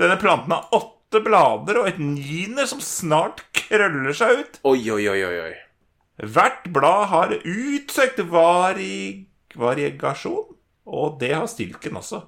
Denne 0.02 0.18
planten 0.20 0.52
har 0.52 0.68
åtte 0.76 1.22
blader 1.24 1.80
og 1.80 1.88
et 1.88 2.00
niende 2.02 2.68
som 2.68 2.82
snart 2.84 3.46
krøller 3.56 4.16
seg 4.18 4.42
ut. 4.42 4.60
Oi, 4.68 4.80
oi, 4.92 5.06
oi, 5.08 5.24
oi. 5.48 5.54
Hvert 6.22 6.68
blad 6.74 7.08
har 7.10 7.32
utsøkt 7.42 8.20
vari 8.30 9.26
variegasjon, 9.58 10.52
og 10.92 11.18
det 11.22 11.32
har 11.34 11.48
stilken 11.50 11.98
også. 12.00 12.22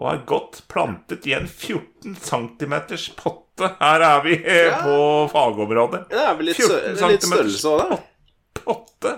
Og 0.00 0.08
er 0.08 0.20
godt 0.28 0.62
plantet 0.72 1.26
i 1.28 1.34
en 1.36 1.48
14 1.48 2.14
cm 2.16 2.74
potte. 3.18 3.68
Her 3.80 4.04
er 4.06 4.22
vi 4.24 4.36
Ja. 4.46 4.78
på 4.84 4.94
fagområdet. 5.32 6.06
Det 6.12 6.20
er 6.22 6.36
vel 6.38 6.48
litt, 6.50 6.60
14 6.60 6.96
stø 6.96 7.10
litt 7.12 7.26
størrelse 7.26 7.72
òg, 7.72 7.82
da. 7.90 7.98
Potte. 8.62 9.12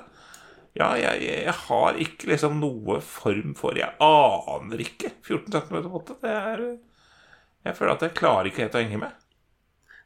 Ja, 0.74 0.88
jeg, 0.98 1.20
jeg 1.44 1.54
har 1.68 1.98
ikke 2.02 2.32
liksom 2.32 2.56
noe 2.58 2.96
form 3.06 3.52
for 3.58 3.78
Jeg 3.78 3.94
aner 4.02 4.82
ikke. 4.82 5.12
14 5.22 5.50
cm 5.54 5.84
potte, 5.92 6.16
det 6.24 6.32
er 6.34 6.64
Jeg 7.68 7.76
føler 7.78 7.94
at 7.94 8.02
jeg 8.08 8.16
klarer 8.18 8.50
ikke 8.50 8.64
helt 8.66 8.74
å 8.74 8.82
henge 8.82 9.02
med. 9.04 9.20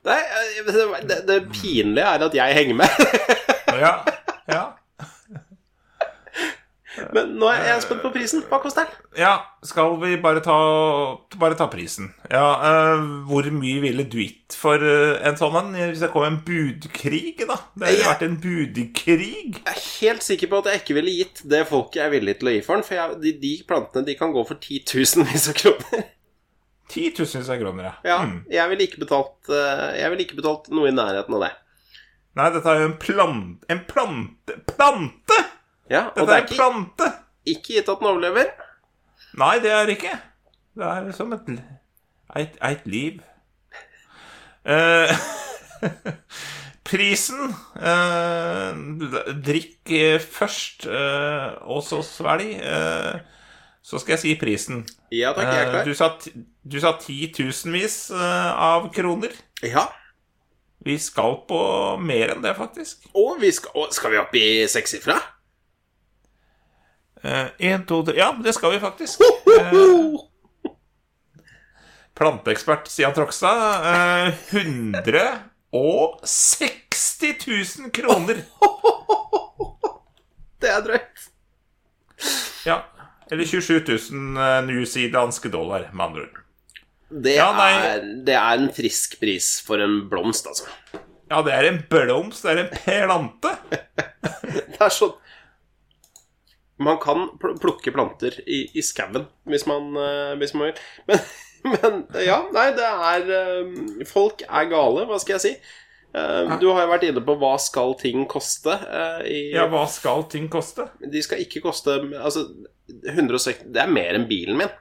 Nei, 0.09 0.19
eh, 0.21 0.59
det, 0.69 0.89
det, 1.09 1.17
det 1.29 1.39
pinlige 1.57 2.05
er 2.07 2.27
at 2.29 2.37
jeg 2.37 2.59
henger 2.61 2.83
med. 2.85 3.09
Ja, 3.77 3.93
ja. 4.49 4.65
Men 7.15 7.37
nå 7.39 7.47
er 7.53 7.61
jeg 7.69 7.83
spent 7.85 8.01
på 8.03 8.11
prisen. 8.11 8.41
Hva 8.51 8.59
koster 8.63 8.89
den? 8.89 8.95
Ja, 9.21 9.35
skal 9.67 9.93
vi 10.01 10.17
bare 10.23 10.41
ta, 10.43 10.55
bare 11.39 11.55
ta 11.59 11.69
prisen? 11.71 12.09
Ja, 12.33 12.47
uh, 12.59 13.05
Hvor 13.29 13.47
mye 13.55 13.79
ville 13.85 14.03
du 14.11 14.17
gitt 14.19 14.57
for 14.59 14.83
eh, 14.83 15.21
en 15.29 15.37
sånn 15.39 15.55
en? 15.61 15.69
Hvis 15.93 16.03
det 16.03 16.09
kom 16.11 16.27
en 16.27 16.41
budkrig, 16.47 17.37
da? 17.47 17.59
Det 17.79 17.87
har 17.87 17.95
jo 17.95 18.09
vært 18.09 18.25
en 18.27 18.37
budkrig. 18.43 19.31
Jeg 19.61 19.63
er 19.63 19.79
helt 20.01 20.27
sikker 20.27 20.51
på 20.51 20.59
at 20.65 20.73
jeg 20.73 20.83
ikke 20.83 20.97
ville 20.99 21.15
gitt 21.21 21.45
det 21.53 21.63
folket 21.71 22.03
er 22.09 22.11
villig 22.17 22.35
til 22.41 22.51
å 22.51 22.57
gi 22.57 22.65
for 22.67 22.81
den. 22.81 22.87
For 22.89 22.99
jeg, 22.99 23.21
de, 23.23 23.35
de 23.47 23.53
plantene 23.69 24.09
de 24.09 24.19
kan 24.19 24.35
gå 24.35 24.43
for 24.49 24.59
titusenvis 24.67 25.47
av 25.53 25.59
kroner. 25.61 26.09
Titusenvis 26.91 27.53
av 27.53 27.63
kroner, 27.63 27.91
ja. 27.93 27.95
Ja, 28.11 28.19
Mm. 28.27 28.39
jeg 28.51 28.71
ville 28.73 28.85
ikke 28.89 29.03
betalt 29.05 29.51
eh, 29.53 30.01
Jeg 30.01 30.11
ville 30.11 30.25
ikke 30.25 30.39
betalt 30.41 30.71
noe 30.75 30.89
i 30.91 30.95
nærheten 30.97 31.37
av 31.39 31.47
det. 31.47 31.55
Nei, 32.39 32.49
dette 32.55 32.71
er 32.71 32.83
jo 32.85 32.89
en 32.93 32.97
plante 33.03 33.73
En 33.75 33.81
plante 33.89 34.57
Plante! 34.71 35.39
Ja, 35.91 36.05
Og 36.15 36.27
Dette 36.27 36.27
det 36.29 36.35
er 36.35 36.37
er 36.37 36.43
en 36.43 36.49
ikke, 36.49 36.59
plante! 36.61 37.09
ikke 37.49 37.73
gitt 37.79 37.89
at 37.89 37.99
den 38.03 38.11
overlever. 38.11 38.51
Nei, 39.41 39.55
det 39.65 39.71
er 39.73 39.87
det 39.89 39.95
ikke. 39.97 40.17
Det 40.77 40.85
er 40.93 41.07
som 41.17 41.33
et, 41.33 41.49
et, 42.37 42.59
et 42.69 42.85
liv. 42.87 43.23
Eh, 44.69 45.15
prisen 46.89 47.55
eh, 47.81 48.77
Drikk 49.49 49.93
eh, 49.97 50.21
først, 50.21 50.85
eh, 50.87 51.57
og 51.73 51.83
så 51.87 52.03
svelg. 52.05 52.53
Eh, 52.61 53.21
så 53.89 54.01
skal 54.03 54.19
jeg 54.19 54.23
si 54.27 54.35
prisen. 54.41 54.83
Ja 55.15 55.33
takk, 55.33 55.49
jeg 55.49 55.63
er 55.63 55.67
Eh, 55.67 55.73
klar. 55.73 55.89
du, 55.89 55.95
sa, 55.97 56.11
du 56.69 56.79
sa 56.85 56.93
titusenvis 57.01 58.11
av 58.13 58.91
kroner. 58.93 59.33
Ja. 59.65 59.87
Vi 60.85 60.99
skal 60.99 61.37
på 61.49 61.97
mer 62.01 62.29
enn 62.35 62.43
det, 62.45 62.55
faktisk. 62.59 62.97
Og 63.15 63.41
vi 63.43 63.53
skal, 63.53 63.71
og 63.75 63.95
skal 63.95 64.11
vi 64.15 64.19
opp 64.21 64.35
i 64.39 64.69
sekssifra? 64.71 65.19
Én, 67.59 67.87
to, 67.87 68.05
tre 68.07 68.17
Ja, 68.17 68.33
det 68.45 68.53
skal 68.55 68.71
vi 68.73 68.81
faktisk. 68.81 69.21
Eh, 69.59 69.75
planteekspert 72.15 72.89
Stian 72.89 73.15
Trogstad. 73.15 74.27
Eh, 74.27 74.35
160 74.51 77.35
000 77.79 77.91
kroner 77.93 78.35
Det 80.61 80.69
er 80.71 80.81
drøyt. 80.83 81.29
Ja. 82.67 82.83
Eller 83.31 83.45
27 83.45 83.85
000 84.11 84.37
eh, 84.43 84.65
newzealandske 84.67 85.49
dollar, 85.53 85.91
med 85.93 86.05
andre 86.05 86.21
ord. 86.23 86.38
Det, 87.09 87.37
Ja, 87.39 87.49
nei. 87.57 87.71
er, 87.73 88.03
det 88.27 88.35
er 88.37 88.61
en 88.61 88.69
frisk 88.75 89.17
pris 89.21 89.55
for 89.65 89.81
en 89.81 90.03
blomst, 90.11 90.49
altså. 90.51 90.69
Ja, 91.29 91.41
det 91.45 91.55
er 91.55 91.69
en 91.69 91.81
blomst, 91.89 92.45
det 92.45 92.55
er 92.55 92.63
en 92.67 92.71
plante. 92.75 93.55
Det 94.49 94.79
er 94.81 94.93
sånn 94.95 95.17
Man 96.81 96.97
kan 97.03 97.25
pl 97.43 97.57
plukke 97.61 97.91
planter 97.93 98.37
i, 98.47 98.63
i 98.79 98.83
skauen 98.87 99.27
hvis, 99.51 99.65
man, 99.69 99.91
eh, 99.99 100.37
hvis 100.39 100.55
man 100.55 100.69
vil. 100.69 100.83
Men, 101.09 101.25
men 101.75 101.99
ja, 102.25 102.39
nei, 102.55 102.69
det 102.77 102.87
er 102.87 103.27
um, 103.67 103.75
Folk 104.09 104.45
er 104.47 104.71
gale, 104.71 105.05
hva 105.09 105.19
skal 105.21 105.37
jeg 105.37 105.45
si. 105.45 105.53
Uh, 106.15 106.55
du 106.63 106.71
har 106.71 106.87
jo 106.87 106.93
vært 106.93 107.09
inne 107.11 107.23
på 107.27 107.35
hva 107.41 107.57
skal 107.61 107.93
ting 108.01 108.23
koste. 108.31 108.73
Uh, 108.87 109.27
i, 109.27 109.41
Ja, 109.57 109.67
hva 109.69 109.85
skal 109.91 110.25
ting 110.31 110.47
koste? 110.53 110.87
De 111.03 111.21
skal 111.25 111.43
ikke 111.45 111.65
koste 111.67 111.99
Altså, 112.17 112.47
160 112.89 113.67
Det 113.75 113.83
er 113.83 113.93
mer 113.93 114.17
enn 114.17 114.29
bilen 114.31 114.57
min. 114.63 114.73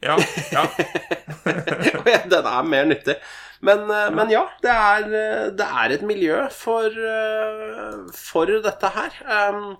Ja, 0.00 0.16
ja. 0.50 0.64
Den 2.30 2.46
er 2.46 2.62
mer 2.64 2.86
nyttig. 2.88 3.16
Men, 3.60 3.82
eh, 3.92 4.10
men 4.16 4.30
ja, 4.32 4.46
det 4.64 4.72
er, 4.72 5.08
eh, 5.22 5.48
det 5.52 5.66
er 5.82 5.94
et 5.96 6.04
miljø 6.08 6.38
for, 6.54 6.88
eh, 6.88 7.98
for 8.16 8.48
dette 8.64 8.92
her. 8.96 9.18
Um, 9.28 9.74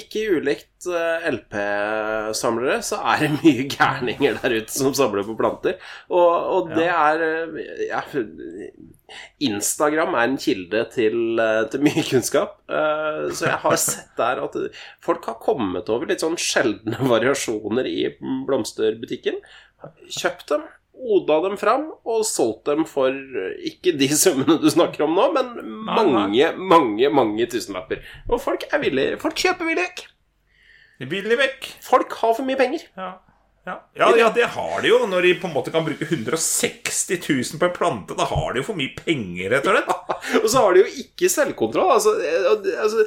ikke 0.00 0.22
ulikt 0.36 0.86
eh, 0.90 1.26
LP-samlere, 1.30 2.78
så 2.84 2.98
er 3.12 3.24
det 3.24 3.30
mye 3.40 3.66
gærninger 3.70 4.38
der 4.42 4.56
ute 4.60 4.74
som 4.74 4.94
samler 4.96 5.26
på 5.26 5.36
planter. 5.38 5.78
Og, 6.10 6.30
og 6.56 6.70
det 6.76 6.88
er 6.92 7.24
eh, 7.26 7.60
ja, 7.88 8.02
Instagram 9.46 10.16
er 10.18 10.30
en 10.30 10.38
kilde 10.40 10.84
til, 10.94 11.18
eh, 11.42 11.62
til 11.72 11.84
mye 11.86 12.06
kunnskap. 12.10 12.58
Så 12.66 13.48
jeg 13.48 13.60
har 13.62 13.78
sett 13.80 14.16
der 14.18 14.42
at 14.44 14.56
folk 15.04 15.28
har 15.30 15.38
kommet 15.42 15.90
over 15.92 16.10
litt 16.10 16.24
sånn 16.24 16.38
sjeldne 16.40 17.00
variasjoner 17.14 17.88
i 17.90 18.00
blomsterbutikken. 18.20 19.40
Kjøpt 20.10 20.50
dem, 20.50 20.66
oda 20.96 21.40
dem 21.44 21.56
fram 21.60 21.88
og 22.06 22.24
solgt 22.26 22.66
dem 22.70 22.86
for 22.88 23.12
eh, 23.12 23.54
ikke 23.72 23.94
de 23.98 24.08
summene 24.22 24.58
du 24.62 24.68
snakker 24.72 25.06
om 25.06 25.14
nå, 25.16 25.28
men 25.36 25.52
mange, 25.88 26.50
mange, 26.56 27.12
mange 27.12 27.48
tusenlapper. 27.52 28.02
Og 28.30 28.42
folk 28.42 28.66
er 28.70 28.82
villige. 28.82 29.20
Folk 29.22 29.38
kjøper 29.38 29.68
villig 29.68 29.84
vekk. 29.84 30.04
Villig 31.12 31.38
vekk. 31.42 31.70
Folk 31.84 32.18
har 32.22 32.36
for 32.38 32.48
mye 32.48 32.58
penger. 32.58 32.88
Ja. 32.96 33.14
Ja. 33.66 33.80
Ja, 33.98 34.12
ja, 34.16 34.26
det 34.30 34.44
har 34.54 34.82
de 34.82 34.92
jo. 34.92 35.00
Når 35.10 35.26
de 35.26 35.32
på 35.42 35.48
en 35.48 35.54
måte 35.56 35.72
kan 35.74 35.82
bruke 35.84 36.06
160 36.06 37.18
000 37.18 37.58
på 37.58 37.66
en 37.66 37.74
plante, 37.74 38.14
da 38.14 38.28
har 38.30 38.54
de 38.54 38.62
jo 38.62 38.68
for 38.68 38.78
mye 38.78 38.94
penger, 38.94 39.50
rett 39.50 39.66
og 39.66 39.74
slett. 39.74 39.90
Og 40.44 40.46
så 40.52 40.62
har 40.62 40.76
de 40.76 40.84
jo 40.84 41.02
ikke 41.02 41.30
selvkontroll. 41.32 41.90
Altså, 41.96 42.14
eh, 42.22 42.46
altså, 42.84 43.06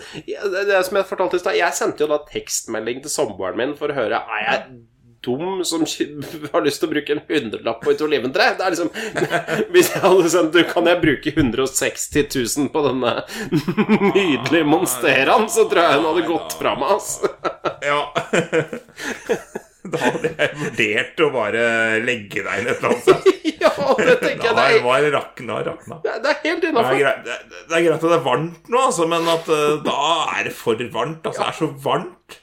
det 0.52 0.66
det 0.68 0.82
som 0.88 1.00
jeg 1.00 1.08
fortalte 1.08 1.40
i 1.40 1.44
stad, 1.46 1.60
jeg 1.62 1.78
sendte 1.80 2.04
jo 2.04 2.12
da 2.12 2.20
tekstmelding 2.28 3.00
til 3.06 3.14
samboeren 3.14 3.60
min 3.60 3.76
for 3.80 3.92
å 3.92 3.96
høre 3.96 4.20
Er 4.20 4.46
jeg 4.50 4.66
dum 5.26 5.64
som 5.68 5.84
har 6.54 6.64
lyst 6.66 6.80
til 6.82 6.90
å 6.90 6.92
bruke 6.94 7.16
en 7.16 7.22
hundrelapp 7.28 7.82
på 7.84 7.92
et 7.94 8.04
oliventre? 8.06 8.50
Det 8.60 8.66
er 8.66 8.76
liksom 8.76 8.92
Hvis 9.76 9.92
jeg 9.94 10.04
hadde 10.06 10.30
sendt 10.34 10.54
du, 10.56 10.62
Kan 10.72 10.88
jeg 10.92 11.02
bruke 11.04 11.34
160 11.36 12.28
000 12.58 12.70
på 12.74 12.84
denne 12.88 13.16
nydelige 14.16 14.68
monsteraen, 14.70 15.48
så 15.52 15.66
tror 15.72 15.84
jeg 15.86 16.00
hun 16.00 16.10
hadde 16.12 16.28
gått 16.30 16.56
fra 16.60 16.76
meg, 16.80 16.96
altså. 16.98 17.34
Ja. 17.84 18.02
Da 19.90 19.98
hadde 20.04 20.30
jeg 20.38 20.58
vurdert 20.60 21.22
å 21.24 21.30
bare 21.34 21.62
legge 22.04 22.44
deg 22.46 22.66
ned 22.66 22.74
et 22.74 22.82
eller 22.82 22.92
annet 22.92 23.06
sted. 23.08 23.30
Ja, 23.60 23.72
det 23.98 24.16
tenker 24.22 24.50
jeg. 24.50 24.56
Da 24.58 24.66
er, 24.72 24.82
var 24.86 25.08
rakna, 25.16 25.58
rakna. 25.66 25.98
det 26.04 26.12
er- 26.14 26.22
det 26.24 26.30
er 26.34 26.42
helt 26.46 26.68
innafor. 26.70 27.00
er- 27.00 27.24
det 27.26 27.78
er 27.80 27.86
greit 27.88 27.96
at 27.98 28.06
det 28.06 28.18
er 28.20 28.26
varmt 28.28 28.70
nå, 28.72 28.84
altså, 28.86 29.08
men 29.10 29.28
at 29.34 29.50
eh, 29.56 29.80
da 29.88 29.98
er 30.38 30.44
det 30.50 30.54
for 30.56 30.84
varmt. 30.94 31.26
Altså, 31.26 31.42
det 31.42 31.50
er 31.50 31.58
så 31.60 31.72
varmt. 31.88 32.40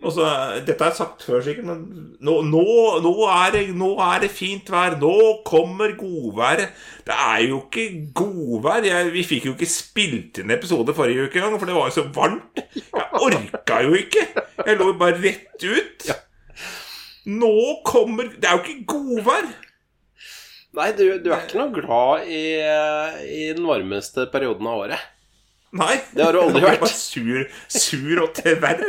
Og 0.00 0.14
så, 0.16 0.24
dette 0.64 0.86
er 0.86 0.94
sagt 0.96 1.26
før, 1.26 1.42
sikkert, 1.44 1.66
men 1.68 1.80
nå, 2.24 2.38
nå, 2.48 2.62
nå, 3.04 3.10
er 3.28 3.50
det, 3.52 3.62
nå 3.76 3.90
er 4.00 4.22
det 4.24 4.30
fint 4.32 4.70
vær. 4.72 4.96
Nå 5.00 5.42
kommer 5.44 5.92
godværet. 5.98 6.72
Det 7.04 7.16
er 7.16 7.42
jo 7.50 7.58
ikke 7.66 7.84
godvær. 8.16 8.86
Jeg, 8.88 9.10
vi 9.12 9.26
fikk 9.28 9.50
jo 9.50 9.54
ikke 9.58 9.68
spilt 9.68 10.40
inn 10.40 10.54
episode 10.56 10.96
forrige 10.96 11.28
uke 11.28 11.42
engang, 11.42 11.58
for 11.60 11.68
det 11.68 11.76
var 11.76 11.90
jo 11.90 11.98
så 11.98 12.06
varmt. 12.16 12.64
Jeg 12.72 13.06
orka 13.20 13.82
jo 13.84 13.92
ikke. 14.00 14.24
Jeg 14.64 14.80
lå 14.80 14.88
jo 14.88 14.98
bare 15.04 15.20
rett 15.20 15.68
ut. 15.68 16.10
Nå 17.30 17.54
kommer 17.84 18.30
Det 18.40 18.48
er 18.48 18.56
jo 18.56 18.64
ikke 18.64 18.88
godvær. 18.94 19.52
Nei, 20.80 20.90
du, 20.96 21.04
du 21.20 21.32
er 21.34 21.44
ikke 21.44 21.58
noe 21.60 21.74
glad 21.74 22.28
i, 22.30 22.44
i 23.26 23.46
den 23.52 23.66
varmeste 23.68 24.30
perioden 24.32 24.68
av 24.70 24.86
året. 24.86 25.08
Nei. 25.78 26.00
Det 26.10 26.24
har 26.24 26.34
du 26.34 26.40
aldri 26.40 26.62
Jeg 26.64 26.80
ble 26.82 26.90
sur, 26.90 27.42
sur 27.70 28.22
og 28.24 28.32
tverr. 28.34 28.80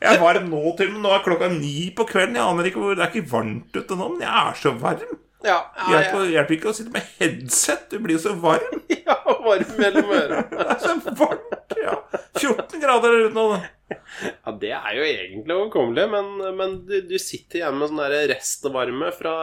Jeg 0.00 0.20
varm 0.22 0.48
nå 0.50 0.74
til 0.78 0.90
men. 0.90 1.02
Nå 1.04 1.12
er 1.14 1.24
klokka 1.24 1.50
ni 1.54 1.90
på 1.94 2.06
kvelden. 2.08 2.38
Jeg 2.40 2.46
aner 2.46 2.70
ikke 2.70 2.82
hvor 2.82 2.96
Det 2.98 3.04
er 3.06 3.12
ikke 3.12 3.30
varmt 3.30 3.76
ute 3.78 3.98
nå, 3.98 4.08
men 4.14 4.24
jeg 4.26 4.32
er 4.50 4.62
så 4.62 4.74
varm. 4.80 5.18
Ja, 5.40 5.54
ja, 5.56 5.84
ja, 5.86 5.90
hjelper, 5.94 6.24
hjelper 6.34 6.54
ikke 6.58 6.68
å 6.68 6.76
sitte 6.76 6.92
med 6.92 7.12
headset. 7.16 7.86
Du 7.88 8.00
blir 8.02 8.18
jo 8.18 8.22
så 8.26 8.34
varm. 8.42 8.82
ja, 9.06 9.16
varm 9.46 9.76
mellom 9.78 10.10
øra. 10.18 10.42
Det 10.50 10.66
er 10.66 10.80
så 10.82 10.96
varmt. 11.22 11.76
Ja. 11.80 11.94
14 12.36 12.82
grader 12.82 13.14
der 13.14 13.28
ute 13.30 13.36
nå. 13.38 13.46
Ja, 14.44 14.52
det 14.60 14.70
er 14.74 14.96
jo 14.96 15.04
egentlig 15.06 15.54
overkommelig, 15.54 16.04
men, 16.12 16.30
men 16.58 16.76
du, 16.88 16.96
du 17.06 17.16
sitter 17.20 17.60
igjen 17.60 17.78
med 17.78 17.90
sånn 17.90 18.02
der 18.02 18.28
restvarme 18.32 19.10
fra, 19.16 19.34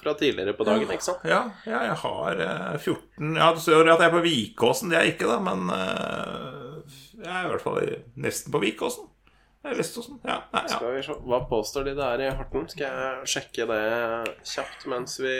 fra 0.00 0.14
tidligere 0.18 0.56
på 0.56 0.66
dagen, 0.68 0.90
ikke 0.90 1.06
sant? 1.06 1.24
Ja, 1.28 1.42
ja 1.68 1.82
jeg 1.90 1.96
har 2.04 2.44
eh, 2.46 2.76
14 2.80 3.40
Ja, 3.40 3.50
du 3.54 3.62
ser 3.62 3.82
at 3.84 4.04
jeg 4.04 4.10
er 4.10 4.14
på 4.14 4.22
Vikåsen. 4.24 4.92
Det 4.92 4.98
er 4.98 5.08
jeg 5.08 5.16
ikke, 5.16 5.30
da, 5.30 5.40
men 5.44 5.66
eh, 5.74 6.94
jeg 7.20 7.32
er 7.32 7.48
i 7.48 7.52
hvert 7.52 7.64
fall 7.64 7.92
nesten 8.26 8.54
på 8.54 8.62
Vikåsen. 8.64 9.10
Veståsen. 9.64 10.18
Ja, 10.28 10.42
nei, 10.52 10.66
ja. 10.66 10.74
Skal 10.74 10.90
vi 10.92 11.04
se, 11.06 11.14
Hva 11.24 11.38
påstår 11.48 11.86
de 11.86 11.94
det 11.96 12.04
er 12.04 12.22
i 12.26 12.32
Horten? 12.36 12.66
Skal 12.68 12.84
jeg 12.84 13.30
sjekke 13.32 13.64
det 13.70 13.84
kjapt 14.44 14.84
mens 14.92 15.16
vi 15.24 15.36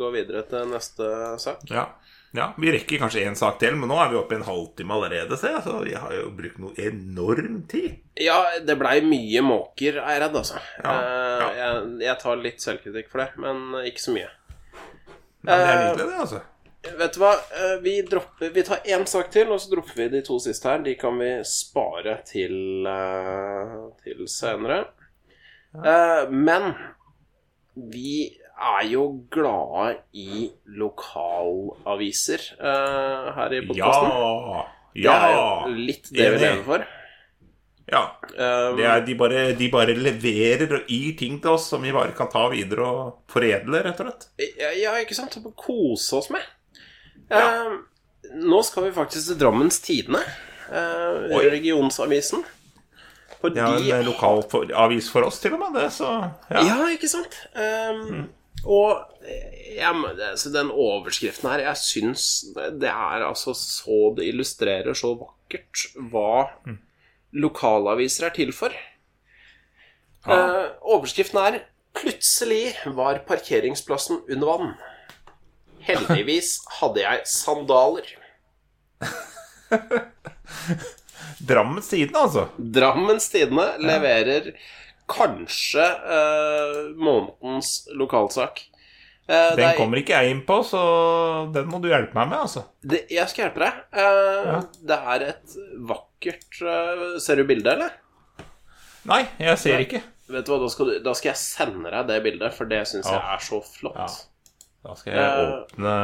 går 0.00 0.14
videre 0.14 0.46
til 0.48 0.70
neste 0.72 1.10
sak? 1.42 1.66
Ja. 1.68 1.90
Ja, 2.36 2.52
Vi 2.58 2.70
rekker 2.72 3.00
kanskje 3.02 3.24
én 3.26 3.34
sak 3.38 3.58
til, 3.58 3.74
men 3.76 3.88
nå 3.90 3.96
er 3.98 4.10
vi 4.12 4.18
oppe 4.20 4.36
i 4.36 4.38
en 4.38 4.44
halvtime 4.46 4.94
allerede. 4.94 5.36
Se. 5.40 5.50
Så 5.64 5.78
vi 5.82 5.94
har 5.98 6.12
jo 6.14 6.28
brukt 6.36 6.58
noe 6.62 6.74
enorm 6.78 7.62
tid. 7.70 7.96
Ja, 8.20 8.36
det 8.66 8.76
blei 8.78 9.00
mye 9.02 9.42
måker, 9.42 9.98
er 10.02 10.14
jeg 10.16 10.22
redd, 10.26 10.36
altså. 10.42 10.60
Ja, 10.84 10.92
Eh, 11.00 11.40
ja. 11.40 11.50
Jeg, 11.58 11.90
jeg 12.06 12.18
tar 12.22 12.36
litt 12.44 12.62
selvkritikk 12.62 13.10
for 13.10 13.24
det, 13.24 13.28
men 13.42 13.80
ikke 13.88 14.04
så 14.04 14.14
mye. 14.14 14.30
Men 15.42 15.50
det 15.50 15.66
er 15.66 15.74
Eh, 15.74 15.84
nydelig, 15.88 16.06
det, 16.06 16.20
altså. 16.26 16.40
Vet 17.00 17.12
du 17.16 17.18
hva, 17.20 17.32
Eh, 17.60 17.74
vi, 17.84 17.96
dropper, 18.08 18.52
vi 18.54 18.62
tar 18.64 18.86
én 18.88 19.06
sak 19.06 19.30
til, 19.34 19.50
og 19.52 19.60
så 19.60 19.72
dropper 19.74 19.96
vi 19.98 20.08
de 20.14 20.22
to 20.24 20.38
siste 20.40 20.68
her. 20.70 20.78
De 20.86 20.94
kan 21.00 21.18
vi 21.18 21.32
spare 21.44 22.18
til, 22.28 22.86
til 24.04 24.26
senere. 24.28 24.84
Ja. 25.74 26.26
men 26.30 26.72
vi 27.74 28.39
er 28.60 28.86
jo 28.90 29.04
glade 29.32 29.96
i 30.12 30.50
lokalaviser 30.80 32.42
uh, 32.60 33.30
her 33.36 33.54
i 33.56 33.60
podkasten. 33.66 34.14
Ja! 35.00 35.12
Det 35.12 35.12
er 35.14 35.34
jo 35.36 35.74
litt 35.86 36.10
det 36.10 36.26
vi 36.34 36.40
lever 36.42 36.64
for. 36.66 36.86
ja. 37.90 38.02
Eh, 38.30 38.76
Det 38.76 38.84
er, 38.86 39.00
de, 39.06 39.14
bare, 39.18 39.44
de 39.58 39.68
bare 39.70 39.94
leverer 39.96 40.74
og 40.80 40.90
gir 40.90 41.14
ting 41.18 41.38
til 41.42 41.50
oss 41.56 41.68
som 41.70 41.82
vi 41.82 41.92
bare 41.94 42.12
kan 42.16 42.28
ta 42.30 42.48
videre 42.52 42.86
og 42.86 43.12
foredle, 43.30 43.82
rett 43.86 44.00
og 44.02 44.10
slett. 44.10 44.26
Ja, 44.58 44.70
ja, 44.78 44.94
ikke 45.02 45.14
sant? 45.18 45.38
Og 45.44 45.54
kose 45.58 46.18
oss 46.18 46.30
med. 46.34 46.42
Eh, 47.30 47.72
nå 48.42 48.62
skal 48.66 48.88
vi 48.88 48.92
faktisk 48.98 49.32
til 49.32 49.38
Drammens 49.40 49.80
Tidende. 49.82 50.22
uh, 50.70 51.30
regionsavisen. 51.50 52.44
Fordi 53.40 53.58
er 53.62 54.02
en 54.02 54.04
lokal 54.06 54.42
for, 54.50 54.66
avis 54.76 55.08
for 55.10 55.24
oss, 55.26 55.38
til 55.40 55.54
og 55.56 55.62
med. 55.62 55.80
det, 55.80 55.88
så 55.94 56.10
ja. 56.50 56.60
Ja, 56.66 56.76
ikke 56.92 57.08
sant? 57.08 57.38
Um, 57.56 58.28
Og 58.64 59.20
ja, 59.76 59.92
den 60.52 60.70
overskriften 60.70 61.48
her, 61.50 61.62
jeg 61.70 61.80
syns 61.80 62.24
det 62.54 62.90
er 62.90 63.24
altså 63.24 63.54
så 63.56 64.12
Det 64.16 64.26
illustrerer 64.28 64.96
så 64.96 65.14
vakkert 65.16 65.86
hva 66.12 66.50
lokalaviser 67.32 68.28
er 68.28 68.34
til 68.36 68.52
for. 68.52 68.74
Eh, 70.28 70.66
overskriften 70.82 71.38
er 71.40 71.60
'Plutselig 71.94 72.76
var 72.94 73.18
parkeringsplassen 73.26 74.22
under 74.30 74.46
vann'. 74.46 74.74
Heldigvis 75.80 76.60
hadde 76.80 77.00
jeg 77.00 77.20
sandaler. 77.26 78.06
Drammens 81.48 81.88
Tidende, 81.88 82.18
altså. 82.20 82.48
Drammens 82.58 83.28
Tidende 83.32 83.66
leverer 83.80 84.52
kanskje 85.10 85.84
uh, 85.84 86.90
månedens 86.96 87.72
lokalsak. 87.98 88.62
Uh, 89.30 89.52
Den 89.58 89.64
er- 89.68 89.76
kommer 89.78 90.00
ikke 90.00 90.16
jeg 90.16 90.32
inn 90.34 90.40
på, 90.46 90.60
så 90.66 90.80
den 91.54 91.68
må 91.70 91.78
du 91.82 91.88
hjelpe 91.90 92.14
meg 92.18 92.30
med, 92.32 92.38
altså. 92.46 92.64
Det, 92.82 93.04
jeg 93.12 93.28
skal 93.30 93.44
hjelpe 93.48 93.64
deg. 93.66 93.82
Uh, 93.94 94.46
Ja. 94.50 94.56
Det 94.90 94.96
er 95.14 95.26
et 95.34 95.58
vakkert 95.90 96.62
Ser 97.22 97.36
du 97.40 97.44
bildet, 97.48 97.74
eller? 97.76 97.92
Nei, 99.08 99.22
jeg 99.40 99.58
ser 99.60 99.80
ikke. 99.84 100.00
Vet 100.30 100.44
du 100.46 100.50
hva, 100.52 100.58
Da 100.62 100.68
skal, 100.72 100.90
du, 100.90 100.98
da 101.04 101.14
skal 101.16 101.30
jeg 101.32 101.40
sende 101.40 101.90
deg 101.94 102.06
det 102.10 102.18
bildet, 102.26 102.52
for 102.54 102.68
det 102.70 102.82
syns 102.90 103.08
jeg 103.08 103.22
er 103.34 103.40
så 103.42 103.60
flott. 103.64 103.96
Ja. 103.96 104.26
Da 104.84 104.94
skal 104.96 105.12
jeg 105.16 105.46
åpne 105.46 105.94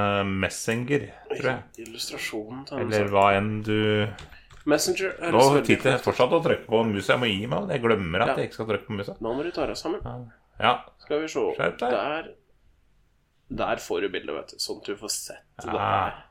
Messenger, 0.44 1.04
tror 1.30 1.46
jeg. 1.50 1.60
Illustrasjonen 1.86 2.64
til 2.68 2.82
Eller 2.84 3.06
hva 3.12 3.26
enn 3.38 3.52
du 3.64 3.76
Messenger 4.66 5.12
er 5.22 5.32
Nå 5.32 5.42
sitter 5.64 5.92
jeg 5.92 6.00
fortsatt 6.02 6.32
og 6.34 6.42
trykker 6.44 6.66
på 6.66 6.80
musa. 6.88 7.12
Jeg 7.14 7.20
må 7.22 7.28
gi 7.30 7.46
meg. 7.46 7.68
Jeg 7.70 7.82
glemmer 7.84 8.22
at 8.24 8.28
Ja. 8.32 8.34
jeg 8.40 8.48
ikke 8.50 8.58
skal 8.58 8.66
trykke 8.72 8.86
på 8.88 8.96
musa. 8.98 9.14
Nå 9.20 9.34
må 9.36 9.44
du 9.46 9.50
ta 9.54 9.66
deg 9.66 9.76
sammen. 9.78 10.00
Ja. 10.60 10.72
Skal 10.98 11.20
vi 11.22 11.28
se. 11.28 11.44
Der 11.78 12.32
Der 13.48 13.76
får 13.78 14.00
du 14.02 14.08
bildet, 14.10 14.34
vet 14.34 14.48
du. 14.50 14.56
Sånn 14.58 14.80
at 14.82 14.86
du 14.90 14.96
får 14.96 15.10
sett 15.14 15.62
det 15.62 15.70
her. 15.70 16.25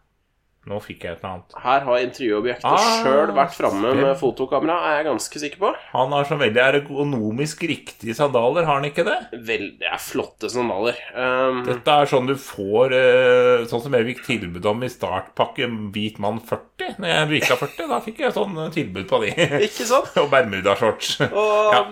Nå 0.66 0.80
fikk 0.82 1.03
jeg 1.05 1.13
et 1.16 1.20
eller 1.22 1.32
annet. 1.36 1.55
Her 1.61 1.84
har 1.86 1.99
intervjuobjektet 2.01 2.66
Ah, 2.66 2.86
sjøl 3.03 3.34
vært 3.38 3.53
framme 3.53 3.91
med 3.99 4.16
fotokamera, 4.18 4.78
er 4.89 4.95
jeg 4.99 5.05
ganske 5.11 5.41
sikker 5.43 5.61
på. 5.61 5.70
Han 5.91 6.16
har 6.16 6.26
så 6.26 6.38
veldig 6.41 6.61
ergonomisk 6.63 7.61
riktige 7.70 8.16
sandaler, 8.18 8.66
har 8.66 8.80
han 8.80 8.88
ikke 8.89 9.05
det? 9.05 9.18
Veldig 9.45 9.86
er 9.91 10.01
flotte 10.01 10.49
sandaler. 10.49 10.97
Um, 11.13 11.61
Dette 11.68 11.97
er 12.01 12.09
sånn 12.09 12.32
du 12.32 12.34
får 12.39 12.95
eh, 12.97 13.66
Sånn 13.70 13.84
som 13.86 13.93
jeg 13.97 14.07
fikk 14.09 14.26
tilbud 14.26 14.66
om 14.72 14.82
i 14.86 14.89
startpakke 14.91 15.70
Hvit 15.93 16.18
mann 16.24 16.41
40. 16.41 16.97
Når 16.97 17.11
jeg 17.13 17.30
virka 17.36 17.59
40, 17.61 17.88
da 17.93 18.01
fikk 18.03 18.26
jeg 18.26 18.36
sånn 18.36 18.57
eh, 18.66 18.74
tilbud 18.76 19.07
på 19.09 19.22
de. 19.24 19.32
ikke 19.70 19.86
sant? 19.88 20.11
og 20.24 20.30
bermudashorts. 20.34 21.20
Og 21.30 21.74
Ja. 21.78 21.86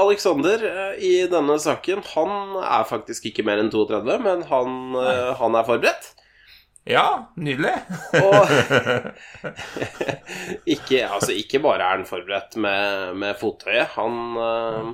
Alexander 0.00 0.62
eh, 0.64 0.94
i 1.04 1.14
denne 1.28 1.58
saken, 1.60 2.00
han 2.14 2.54
er 2.64 2.86
faktisk 2.88 3.26
ikke 3.28 3.44
mer 3.44 3.60
enn 3.60 3.68
32, 3.74 4.14
men 4.24 4.46
han, 4.48 4.96
han 5.36 5.58
er 5.60 5.66
forberedt. 5.68 6.13
Ja, 6.84 7.32
nydelig. 7.40 7.72
Og 8.20 8.50
ikke, 10.74 11.00
altså, 11.08 11.32
ikke 11.32 11.62
bare 11.64 11.80
er 11.80 11.96
han 11.96 12.04
forberedt 12.08 12.58
med, 12.60 13.14
med 13.22 13.38
fottøyet. 13.40 13.94
Han 13.96 14.36
eh, 14.44 14.90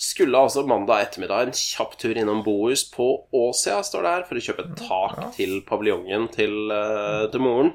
skulle 0.00 0.40
altså 0.40 0.64
mandag 0.66 1.04
ettermiddag 1.04 1.50
en 1.50 1.56
kjapp 1.58 1.98
tur 2.00 2.16
innom 2.16 2.40
Bohus 2.46 2.86
på 2.90 3.08
Åsia, 3.36 3.82
står 3.84 4.06
det 4.06 4.14
her, 4.16 4.26
for 4.30 4.40
å 4.40 4.44
kjøpe 4.48 4.68
tak 4.80 5.18
tak 5.20 5.36
til 5.36 5.58
paviljongen 5.68 6.30
til, 6.32 6.56
eh, 6.72 7.26
til 7.32 7.44
moren. 7.44 7.74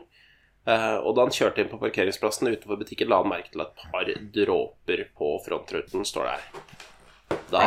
Uh, 0.70 1.00
og 1.08 1.16
da 1.18 1.24
han 1.24 1.34
kjørte 1.34 1.64
inn 1.64 1.70
på 1.72 1.80
parkeringsplassen 1.82 2.50
utenfor 2.52 2.78
butikken, 2.78 3.10
la 3.10 3.24
han 3.24 3.32
merke 3.32 3.50
til 3.50 3.64
et 3.64 3.80
par 3.80 4.10
dråper 4.36 5.00
på 5.18 5.32
frontruten, 5.42 6.04
står 6.06 6.28
det 6.28 6.34
her. 6.36 7.40
Da 7.50 7.64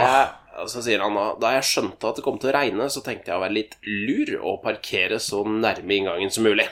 altså 0.58 0.82
sier 0.84 1.02
han 1.02 1.16
da, 1.16 1.26
da 1.40 1.54
jeg 1.56 1.68
skjønte 1.68 2.10
at 2.10 2.18
det 2.18 2.24
kom 2.26 2.38
til 2.40 2.50
å 2.52 2.56
regne, 2.56 2.88
så 2.92 3.02
tenkte 3.04 3.32
jeg 3.32 3.38
å 3.38 3.44
være 3.44 3.56
litt 3.56 3.78
lur 3.86 4.34
og 4.40 4.60
parkere 4.64 5.20
så 5.22 5.42
nærme 5.48 5.96
inngangen 5.96 6.32
som 6.32 6.46
mulig. 6.46 6.66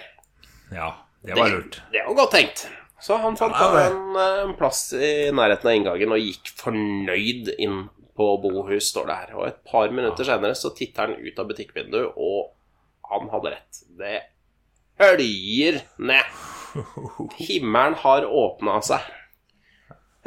Ja, 0.74 0.92
det 1.26 1.38
var 1.38 1.52
lurt. 1.52 1.80
Det 1.92 2.04
var 2.06 2.18
godt 2.22 2.36
tenkt. 2.36 2.66
Så 3.00 3.16
han 3.16 3.36
fant 3.36 3.56
Ja, 3.56 3.86
en, 3.86 4.16
eh, 4.16 4.42
en 4.44 4.56
plass 4.58 4.92
i 4.92 5.30
nærheten 5.32 5.70
av 5.70 5.76
inngangen 5.76 6.12
og 6.12 6.20
gikk 6.20 6.52
fornøyd 6.60 7.54
inn 7.56 7.88
på 8.16 8.26
Bohus, 8.42 8.90
står 8.92 9.06
det 9.08 9.16
her. 9.22 9.36
Og 9.38 9.46
et 9.48 9.62
par 9.64 9.88
minutter 9.90 10.26
senere 10.28 10.56
så 10.58 10.72
titter 10.76 11.08
han 11.08 11.16
ut 11.16 11.38
av 11.40 11.48
butikkvinduet, 11.48 12.12
og 12.20 12.52
han 13.08 13.30
hadde 13.32 13.54
rett. 13.54 13.80
Det 13.96 14.18
høljer 15.00 15.80
ned. 15.98 16.36
Himmelen 17.40 17.96
har 18.04 18.28
åpna 18.28 18.76
seg. 18.84 19.08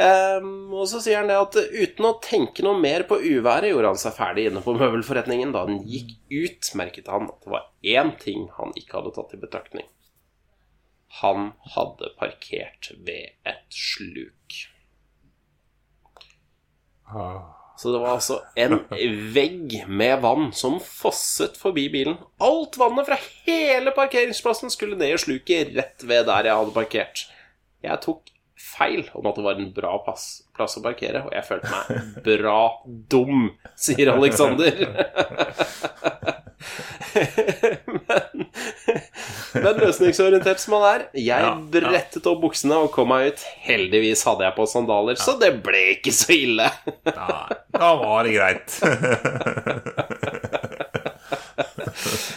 Ehm, 0.02 0.74
og 0.74 0.88
så 0.90 0.98
sier 1.04 1.20
han 1.22 1.30
det 1.30 1.38
at 1.38 1.58
uten 1.70 2.08
å 2.10 2.16
tenke 2.24 2.66
noe 2.66 2.80
mer 2.82 3.06
på 3.10 3.20
uværet, 3.22 3.70
gjorde 3.70 3.94
han 3.94 4.02
seg 4.02 4.16
ferdig 4.18 4.48
inne 4.50 4.64
på 4.66 4.74
møbelforretningen. 4.78 5.54
Da 5.54 5.66
han 5.68 5.84
gikk 5.86 6.16
ut, 6.34 6.72
merket 6.80 7.12
han 7.14 7.30
at 7.30 7.46
det 7.46 7.54
var 7.54 7.70
én 7.86 8.14
ting 8.22 8.48
han 8.58 8.74
ikke 8.80 9.00
hadde 9.00 9.14
tatt 9.20 9.36
i 9.38 9.42
betraktning. 9.44 9.90
Han 11.22 11.52
hadde 11.76 12.10
parkert 12.18 12.90
ved 13.06 13.36
et 13.46 13.68
sluk. 13.70 14.64
Så 17.78 17.92
det 17.92 18.00
var 18.02 18.16
altså 18.16 18.40
en 18.58 18.80
vegg 19.36 19.76
med 19.86 20.24
vann 20.24 20.50
som 20.58 20.80
fosset 20.82 21.58
forbi 21.60 21.86
bilen. 21.94 22.18
Alt 22.42 22.80
vannet 22.82 23.06
fra 23.06 23.20
hele 23.46 23.94
parkeringsplassen 23.94 24.74
skulle 24.74 24.98
ned 24.98 25.14
i 25.14 25.22
sluket 25.22 25.74
rett 25.78 26.06
ved 26.10 26.26
der 26.32 26.50
jeg 26.50 26.62
hadde 26.64 26.74
parkert. 26.74 27.26
Jeg 27.86 28.02
tok 28.02 28.33
feil 28.64 29.04
om 29.18 29.28
at 29.30 29.38
det 29.38 29.44
var 29.46 29.60
en 29.60 29.72
bra 29.76 29.98
pass, 30.06 30.44
plass 30.56 30.78
å 30.80 30.84
parkere, 30.86 31.26
og 31.28 31.34
jeg 31.36 31.48
følte 31.48 31.72
meg 31.74 32.22
bra 32.26 32.60
dum, 33.12 33.50
sier 33.76 34.14
Alexander. 34.14 34.74
men, 38.08 38.46
men 39.64 39.82
løsningsorientert 39.82 40.60
som 40.64 40.78
han 40.78 40.86
er, 40.90 41.02
jeg 41.18 41.44
Ja, 41.46 41.54
brettet 41.76 42.30
opp 42.30 42.42
buksene 42.46 42.76
og 42.86 42.92
kom 42.96 43.08
meg 43.12 43.34
ut. 43.34 43.42
Heldigvis 43.66 44.24
hadde 44.28 44.48
jeg 44.48 44.58
på 44.58 44.66
sandaler, 44.70 45.16
så 45.20 45.32
det 45.42 45.52
ble 45.66 45.82
ikke 45.98 46.14
så 46.16 46.30
ille. 46.36 46.68
Ja, 47.14 47.48
da 47.76 47.90
var 48.00 48.24
det 48.26 48.34
greit. 48.38 48.70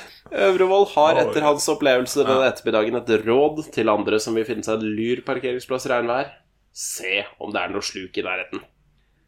Øvrevoll 0.36 0.86
har 0.92 1.20
etter 1.22 1.44
hans 1.46 1.66
opplevelser 1.72 2.26
denne 2.28 2.48
ettermiddagen 2.50 2.98
et 2.98 3.12
råd 3.24 3.62
til 3.72 3.88
andre 3.88 4.18
som 4.20 4.36
vil 4.36 4.44
finne 4.48 4.66
seg 4.66 4.82
en 4.82 4.96
lur 4.98 5.22
parkeringsplass 5.24 5.88
i 5.88 5.92
regnvær. 5.94 6.32
Se 6.76 7.22
om 7.40 7.54
det 7.54 7.62
er 7.62 7.72
noe 7.72 7.84
sluk 7.84 8.18
i 8.20 8.24
nærheten. 8.26 8.64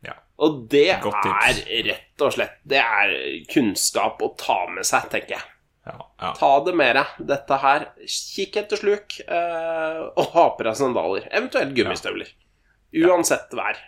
Ja. 0.04 0.18
Og 0.44 0.66
det 0.70 0.90
er 0.92 1.62
rett 1.88 2.22
og 2.22 2.34
slett 2.36 2.60
Det 2.68 2.78
er 2.78 3.14
kunnskap 3.50 4.20
å 4.22 4.34
ta 4.38 4.60
med 4.70 4.86
seg, 4.86 5.08
tenker 5.10 5.38
jeg. 5.38 5.46
Ja, 5.88 5.96
ja. 6.20 6.32
Ta 6.36 6.50
det 6.66 6.74
med 6.76 6.98
deg, 6.98 7.14
dette 7.30 7.58
her. 7.62 7.86
Kikk 8.04 8.58
etter 8.60 8.80
sluk, 8.80 9.16
eh, 9.24 10.02
og 10.12 10.34
ha 10.34 10.44
på 10.58 10.66
deg 10.66 10.76
sandaler. 10.76 11.28
Eventuelt 11.32 11.72
gummistøvler. 11.76 12.34
Uansett 13.06 13.56
vær. 13.56 13.80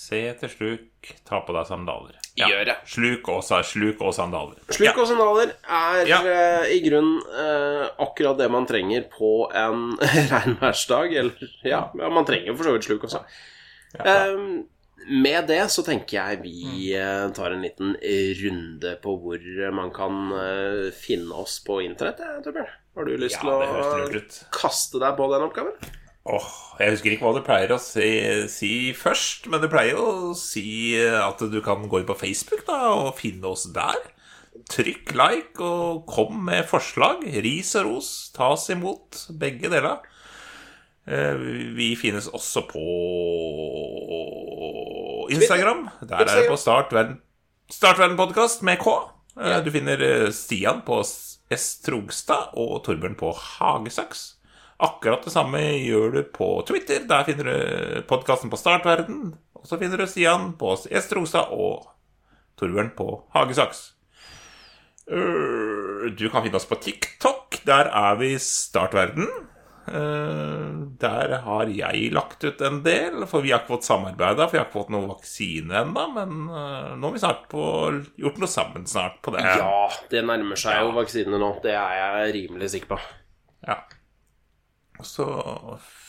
Se 0.00 0.16
etter 0.30 0.48
sluk, 0.48 1.10
ta 1.28 1.42
på 1.44 1.52
deg 1.52 1.66
sandaler. 1.68 2.16
Gjør 2.40 2.62
det. 2.70 2.76
Sluk 2.88 3.26
og, 3.28 3.42
sa- 3.44 3.58
sluk 3.66 4.00
og 4.06 4.14
sandaler. 4.16 4.56
Sluk 4.72 4.96
og 5.02 5.08
sandaler 5.10 5.50
er 5.68 6.06
Ja. 6.08 6.20
eh, 6.24 6.70
i 6.72 6.80
grunnen 6.86 7.18
eh, 7.36 7.90
akkurat 8.00 8.38
det 8.40 8.46
man 8.54 8.64
trenger 8.70 9.04
på 9.12 9.32
en 9.52 9.90
regnværsdag. 10.32 11.16
Eller 11.20 11.52
ja, 11.68 11.82
ja, 12.00 12.08
man 12.08 12.24
trenger 12.28 12.56
for 12.56 12.64
så 12.70 12.76
vidt 12.78 12.88
sluk 12.88 13.04
også. 13.10 13.24
Ja, 13.98 14.04
Eh, 14.06 14.62
med 15.10 15.46
det 15.48 15.62
så 15.72 15.82
tenker 15.82 16.16
jeg 16.18 16.42
vi 16.44 16.92
eh, 16.94 17.28
tar 17.36 17.52
en 17.56 17.62
liten 17.64 17.94
runde 18.40 18.90
på 19.02 19.14
hvor 19.20 19.46
man 19.74 19.90
kan 19.96 20.18
eh, 20.36 20.90
finne 20.96 21.32
oss 21.40 21.58
på 21.66 21.80
internett. 21.84 22.20
eh, 22.20 22.40
Torbjørn. 22.44 22.68
Har 22.96 23.04
du 23.08 23.16
lyst 23.20 23.36
ja, 23.36 23.40
til 23.40 23.50
det 23.50 23.68
høres 23.70 23.94
lurt 24.00 24.14
å 24.14 24.20
ut. 24.24 24.38
kaste 24.52 25.00
deg 25.02 25.16
på 25.20 25.28
den 25.32 25.46
oppgaven? 25.48 25.90
Åh, 26.30 26.48
jeg 26.78 26.94
husker 26.94 27.12
ikke 27.14 27.26
hva 27.26 27.34
du 27.36 27.42
pleier 27.46 27.72
å 27.74 27.78
si, 27.82 28.06
si 28.52 28.70
først, 28.96 29.48
men 29.50 29.60
du 29.62 29.68
pleier 29.72 29.98
å 29.98 30.30
si 30.38 30.94
at 31.00 31.42
du 31.50 31.58
kan 31.64 31.82
gå 31.90 32.00
inn 32.02 32.08
på 32.08 32.16
Facebook 32.20 32.62
da, 32.68 32.92
og 32.94 33.16
finne 33.18 33.50
oss 33.50 33.66
der. 33.74 33.98
Trykk 34.70 35.12
like 35.18 35.62
og 35.64 36.04
kom 36.10 36.44
med 36.46 36.66
forslag. 36.70 37.24
Ris 37.42 37.72
og 37.80 37.86
ros 37.88 38.10
tas 38.36 38.68
imot, 38.70 39.24
begge 39.40 39.70
deler. 39.72 39.98
Eh, 41.10 41.34
Vi 41.74 41.94
finnes 41.98 42.28
også 42.30 42.62
på 42.70 42.84
Instagram. 45.30 45.88
Der 46.06 46.22
er 46.26 46.40
det 46.42 46.48
på 46.50 46.58
Startverden 46.58 47.18
Startverden-podkast 47.70 48.62
med 48.66 48.78
K. 48.82 48.94
Eh, 49.40 49.60
Du 49.64 49.70
finner 49.70 50.00
eh, 50.02 50.30
Stian 50.34 50.82
på 50.86 51.00
S. 51.04 51.80
Trogstad 51.86 52.50
og 52.58 52.82
Torbjørn 52.86 53.16
på 53.18 53.32
Hagesaks. 53.34 54.36
Akkurat 54.80 55.24
det 55.26 55.32
samme 55.34 55.60
gjør 55.60 56.12
du 56.14 56.20
på 56.32 56.46
Twitter. 56.68 57.02
Der 57.08 57.24
finner 57.28 57.44
du 57.50 58.02
podkasten 58.08 58.50
på 58.52 58.56
Startverden. 58.60 59.34
Og 59.60 59.66
så 59.68 59.76
finner 59.80 60.00
du 60.00 60.06
Stian 60.08 60.54
på 60.60 60.72
S. 60.88 61.08
Trogstad 61.10 61.52
og 61.52 61.84
Torbjørn 62.60 62.94
på 62.96 63.08
Hagesaks. 63.36 63.90
Øh, 65.10 66.10
Du 66.16 66.28
kan 66.32 66.42
finne 66.42 66.56
oss 66.56 66.68
på 66.70 66.78
TikTok. 66.80 67.60
Der 67.66 67.90
er 67.92 68.16
vi 68.20 68.34
Startverden. 68.40 69.28
Eh, 69.90 70.70
Der 71.00 71.36
har 71.44 71.66
jeg 71.68 72.12
lagt 72.12 72.44
ut 72.44 72.60
en 72.62 72.82
del, 72.84 73.26
for 73.26 73.40
vi 73.42 73.50
har 73.52 73.60
ikke 73.62 73.74
fått 73.76 73.84
samarbeida, 73.88 74.46
for 74.46 74.52
vi 74.52 74.58
har 74.60 74.66
ikke 74.68 74.78
fått 74.80 74.90
noen 74.94 75.08
vaksine 75.10 75.76
ennå. 75.84 76.06
Men 76.14 76.34
eh, 76.48 76.90
nå 76.96 77.06
har 77.08 77.12
vi 77.16 77.22
snart 77.22 77.46
på, 77.52 77.62
gjort 78.20 78.38
noe 78.40 78.48
sammen 78.48 78.86
snart 78.86 79.20
på 79.24 79.32
det. 79.36 79.44
Ja, 79.44 79.88
det 80.12 80.24
nærmer 80.24 80.56
seg 80.60 80.80
jo 80.84 80.92
vaksinene 80.96 81.40
nå. 81.40 81.52
Det 81.64 81.72
er 81.76 81.96
jeg 82.00 82.34
rimelig 82.40 82.70
sikker 82.76 82.94
på. 82.96 83.00
Ja. 83.68 83.80
Så 85.06 85.26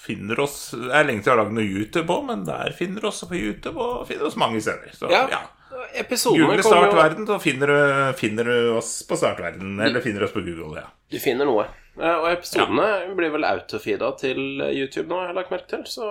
finner 0.02 0.40
oss 0.42 0.72
Det 0.74 0.90
er 0.92 1.06
lenge 1.06 1.22
til 1.22 1.30
jeg 1.32 1.38
har 1.38 1.44
lagd 1.44 1.54
noe 1.56 1.66
YouTube 1.68 2.14
òg, 2.14 2.24
men 2.32 2.46
der 2.48 2.74
finner 2.78 3.02
du 3.04 3.08
oss 3.12 3.24
på 3.30 3.38
YouTube 3.38 3.78
og 3.82 4.08
finner 4.10 4.30
oss 4.30 4.40
mange 4.40 4.62
steder. 4.64 4.94
Så 4.98 5.12
Ja, 5.12 5.28
ja. 5.30 5.42
Google 6.02 6.64
Startverden, 6.64 7.28
så 7.28 7.38
finner 7.42 7.68
du, 7.72 8.18
finner 8.20 8.44
du 8.44 8.74
oss 8.78 9.04
på 9.08 9.18
Startverden. 9.18 9.80
Eller 9.82 10.02
finner 10.04 10.24
oss 10.24 10.34
på 10.34 10.44
Google, 10.44 10.82
ja. 10.82 10.90
Du 11.12 11.20
finner 11.20 11.48
noe. 11.48 11.66
Eh, 12.00 12.18
Og 12.18 12.28
episodene 12.32 13.16
blir 13.18 13.32
vel 13.34 13.44
autofeeda 13.44 14.12
til 14.20 14.40
YouTube 14.72 15.08
nå, 15.10 15.20
har 15.20 15.32
jeg 15.32 15.38
lagt 15.40 15.52
merke 15.52 15.70
til. 15.74 15.84
Så 15.90 16.08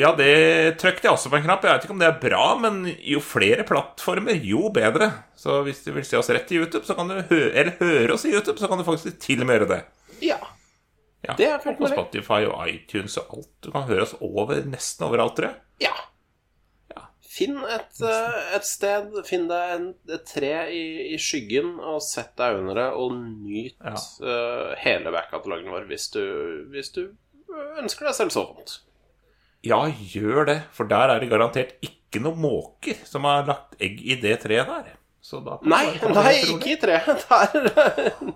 Ja, 0.00 0.12
det 0.18 0.78
trykte 0.82 1.06
jeg 1.08 1.14
også 1.14 1.30
på 1.30 1.38
en 1.38 1.46
knapp. 1.46 1.64
Jeg 1.64 1.76
vet 1.78 1.84
ikke 1.88 1.96
om 1.96 2.02
det 2.02 2.08
er 2.08 2.20
bra, 2.22 2.46
men 2.58 2.80
jo 2.98 3.20
flere 3.24 3.66
plattformer, 3.68 4.40
jo 4.42 4.70
bedre. 4.74 5.10
Så 5.38 5.62
hvis 5.66 5.84
du 5.84 5.92
vil 5.96 6.04
se 6.06 6.18
oss 6.18 6.30
rett 6.30 6.50
i 6.50 6.58
YouTube, 6.62 6.84
så 6.86 6.96
kan 6.98 7.08
du 7.10 7.20
høre, 7.20 7.50
eller 7.54 7.76
høre 7.80 8.14
oss 8.16 8.24
i 8.26 8.32
YouTube, 8.34 8.58
så 8.58 8.68
kan 8.70 8.78
du 8.78 8.84
faktisk 8.86 9.18
til 9.22 9.40
og 9.42 9.46
med 9.50 9.60
gjøre 9.60 9.70
det. 9.74 9.84
ja. 10.32 10.38
Ja, 11.30 11.36
Det 11.38 11.48
er 11.70 11.76
På. 11.78 11.88
Spotify 11.90 12.40
og 12.48 12.68
iTunes 12.68 13.16
og 13.22 13.34
alt. 13.38 13.50
Du 13.62 13.70
kan 13.74 13.86
høre 13.88 14.02
oss 14.06 14.14
over 14.20 14.60
nesten 14.66 15.06
overalt, 15.08 15.36
tror 15.38 15.50
jeg. 15.52 15.60
ja. 15.86 15.94
Ja. 16.96 17.04
Finn 17.30 17.56
et, 17.70 18.00
eh, 18.02 18.56
et 18.56 18.64
sted, 18.66 19.12
finn 19.28 19.46
deg 19.48 19.74
en, 19.76 19.84
et 20.10 20.24
tre 20.26 20.52
i, 20.74 20.82
i 21.14 21.18
skyggen, 21.22 21.76
og 21.78 22.00
sett 22.02 22.32
deg 22.40 22.58
under 22.58 22.74
det, 22.80 22.86
og 22.98 23.14
nyt 23.14 23.76
Ja. 23.78 23.94
uh, 23.94 24.74
hele 24.82 25.12
back-katalogen 25.14 25.70
vår 25.70 25.86
hvis 25.86 26.08
du, 26.10 26.22
hvis 26.74 26.90
du 26.96 27.04
ønsker 27.78 28.06
deg 28.10 28.14
selv 28.18 28.34
så 28.34 28.42
vondt. 28.48 28.80
Ja, 29.62 29.84
gjør 29.86 30.46
det, 30.48 30.58
for 30.72 30.88
der 30.90 31.12
er 31.14 31.20
det 31.20 31.28
garantert 31.30 31.76
ikke 31.84 32.18
noen 32.24 32.40
måker 32.42 32.96
som 33.06 33.22
har 33.28 33.46
lagt 33.46 33.76
egg 33.80 34.00
i 34.02 34.16
det 34.18 34.40
treet 34.42 34.66
der. 34.66 34.96
Nei, 35.68 35.84
nei, 36.16 36.32
ikke 36.48 36.72
i 36.72 36.78
treet. 36.80 37.26
Der. 37.28 38.32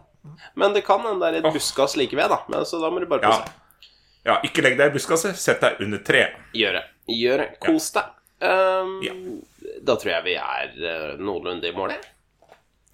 Men 0.55 0.73
det 0.73 0.85
kan 0.87 1.01
hende 1.05 1.21
det 1.33 1.43
er 1.43 1.47
et 1.49 1.55
buskas 1.55 1.97
like 2.01 2.17
ved, 2.17 2.29
da. 2.33 2.41
Men, 2.49 2.65
så 2.69 2.81
da 2.83 2.91
må 2.91 3.01
du 3.03 3.07
bare 3.11 3.23
Ja. 3.23 3.39
kose 3.45 3.61
ja, 4.25 4.39
ikke 4.47 4.63
legg 4.65 4.79
deg 4.79 4.89
i 4.89 4.95
buskaset. 4.95 5.37
Sett 5.37 5.61
deg 5.61 5.81
under 5.85 6.01
treet. 6.01 6.39
Gjør 6.57 6.79
det. 6.79 6.85
Gjør 7.13 7.43
det. 7.43 7.49
Kos 7.61 7.91
deg. 7.93 8.15
Um, 8.41 8.95
Ja. 9.05 9.13
Da 9.85 9.97
tror 10.01 10.11
jeg 10.15 10.25
vi 10.25 10.35
er 10.41 10.71
eh, 10.81 11.19
noenlunde 11.21 11.69
i 11.69 11.73
mål. 11.77 11.91
jeg. 11.93 12.01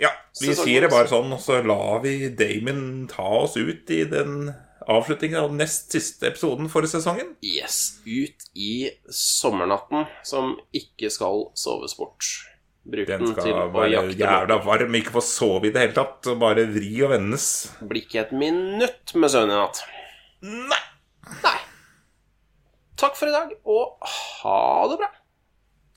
Ja, 0.01 0.11
vi 0.41 0.55
så, 0.55 0.65
sier 0.65 0.81
det 0.83 0.91
bare 0.91 1.07
sånn, 1.11 1.31
og 1.33 1.41
så 1.45 1.61
lar 1.63 2.01
vi 2.03 2.31
Damon 2.35 3.07
ta 3.11 3.23
oss 3.45 3.55
ut 3.57 3.91
i 3.95 4.05
den 4.11 4.49
avslutningen 4.91 5.39
av 5.39 5.55
nest 5.55 5.93
siste 5.93 6.31
episoden 6.31 6.71
for 6.73 6.83
sesongen. 6.89 7.35
Yes. 7.45 8.01
Ut 8.07 8.49
i 8.57 8.91
sommernatten 9.13 10.07
som 10.27 10.57
ikke 10.75 11.11
skal 11.13 11.51
soves 11.55 11.95
bort. 11.99 12.27
Bruk 12.81 13.07
Den 13.07 13.21
den, 13.21 13.35
til 13.37 13.43
skal 13.45 13.59
å 13.61 13.67
være 13.75 13.91
jakte 13.93 14.17
jævla 14.23 14.57
varm, 14.65 14.95
ikke 14.97 15.13
få 15.13 15.23
sove 15.25 15.69
i 15.69 15.73
det 15.75 15.83
hele 15.83 15.97
tatt, 15.97 16.31
og 16.33 16.39
bare 16.41 16.65
vri 16.71 16.93
og 17.05 17.13
vendes. 17.13 17.47
Blir 17.85 18.07
ikke 18.07 18.23
et 18.25 18.33
minutt 18.33 19.15
med 19.15 19.33
søvn 19.33 19.53
i 19.53 19.59
natt. 19.59 19.83
Nei! 20.49 20.81
Nei. 21.45 21.59
Takk 23.01 23.19
for 23.21 23.29
i 23.29 23.35
dag, 23.37 23.53
og 23.69 24.09
ha 24.09 24.63
det 24.93 25.01
bra. 25.03 25.11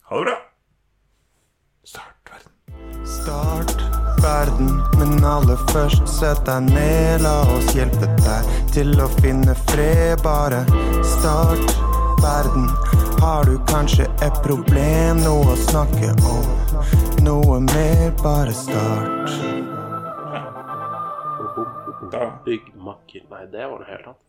Ha 0.09 0.19
det 0.19 0.27
bra. 0.27 0.37
Start 1.87 2.33
verden. 2.33 2.51
Start 3.07 3.73
verden, 4.23 4.69
men 4.99 5.23
aller 5.27 5.59
først 5.71 6.07
sett 6.19 6.43
deg 6.47 6.67
ned. 6.67 7.23
La 7.23 7.41
oss 7.55 7.71
hjelpe 7.75 8.11
deg 8.23 8.51
til 8.75 8.91
å 8.99 9.07
finne 9.21 9.55
fred. 9.71 10.19
Bare 10.23 10.63
start 11.15 11.77
verden. 12.23 12.67
Har 13.23 13.43
du 13.43 13.59
kanskje 13.67 14.03
et 14.03 14.43
problem, 14.43 15.17
noe 15.23 15.53
å 15.53 15.55
snakke 15.55 16.09
om? 16.27 16.43
Noe 17.23 17.59
mer, 17.63 18.11
bare 18.19 18.51
start. 18.51 19.31
Da 22.11 22.35
Byggmakker 22.43 23.23
Nei, 23.31 23.47
det 23.53 23.63
var 23.71 23.79
noe 23.79 23.87
helt 23.87 24.07
annet. 24.11 24.19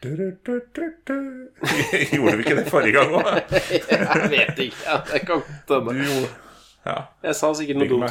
Gjorde 2.16 2.36
vi 2.38 2.42
ikke 2.46 2.56
det 2.62 2.68
forrige 2.72 2.96
gang 2.96 3.12
òg? 3.20 3.28
Jeg 3.92 4.32
vet 4.32 4.56
ikke. 4.70 4.80
Ja, 4.86 4.96
det 5.10 5.20
kan 5.28 5.44
godt 5.44 5.68
hende. 5.76 5.92
Ja. 6.88 6.96
Jeg 7.28 7.34
sa 7.42 7.46
sikkert 7.60 7.76
noe 7.82 7.90
dumt. 7.92 8.08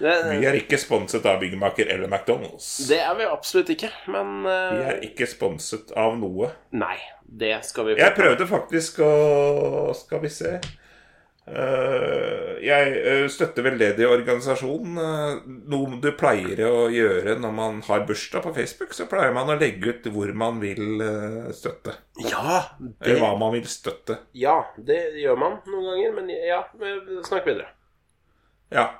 Det, 0.00 0.16
Vi 0.40 0.46
er 0.50 0.54
ikke 0.58 0.74
sponset 0.80 1.22
av 1.30 1.38
Byggmaker 1.38 1.86
eller 1.86 2.10
McDonald's. 2.10 2.82
det 2.90 2.98
er 3.04 3.14
vi 3.14 3.30
absolutt 3.30 3.70
ikke, 3.78 3.94
men 4.10 4.42
uh... 4.42 4.74
Vi 4.74 4.82
er 4.90 4.98
ikke 5.12 5.26
sponset 5.30 5.94
av 5.94 6.18
noe. 6.18 6.50
Nei, 6.74 6.98
det 7.30 7.64
skal 7.64 7.86
vi 7.86 7.94
Jeg 8.00 8.14
prøvde 8.16 8.46
faktisk 8.50 8.98
å 9.06 9.10
Skal 9.94 10.22
vi 10.24 10.30
se 10.34 10.56
Eh, 11.50 12.58
Jeg 12.62 12.90
eh, 13.00 13.24
støtter 13.32 13.64
veldedig 13.64 14.06
organisasjon. 14.06 14.98
Eh, 15.00 15.48
noe 15.72 15.98
du 16.02 16.10
pleier 16.18 16.60
å 16.68 16.84
gjøre 16.92 17.36
når 17.40 17.54
man 17.56 17.80
har 17.86 18.04
bursdag 18.08 18.44
på 18.44 18.52
Facebook, 18.58 18.94
så 18.94 19.08
pleier 19.10 19.34
man 19.34 19.50
å 19.50 19.58
legge 19.58 19.94
ut 19.96 20.08
hvor 20.14 20.30
man 20.36 20.60
vil 20.62 21.02
støtte. 21.56 21.96
Ja, 22.22 22.60
det, 22.78 22.94
Eller 23.06 23.22
hva 23.24 23.32
man 23.40 23.54
vil 23.56 23.66
støtte. 23.70 24.20
ja, 24.36 24.60
det 24.76 25.00
gjør 25.22 25.40
man 25.40 25.58
noen 25.66 25.90
ganger, 25.90 26.16
men 26.20 26.32
ja, 26.36 26.62
snakk 27.26 27.48
videre. 27.48 27.70
Ja. 28.70 28.90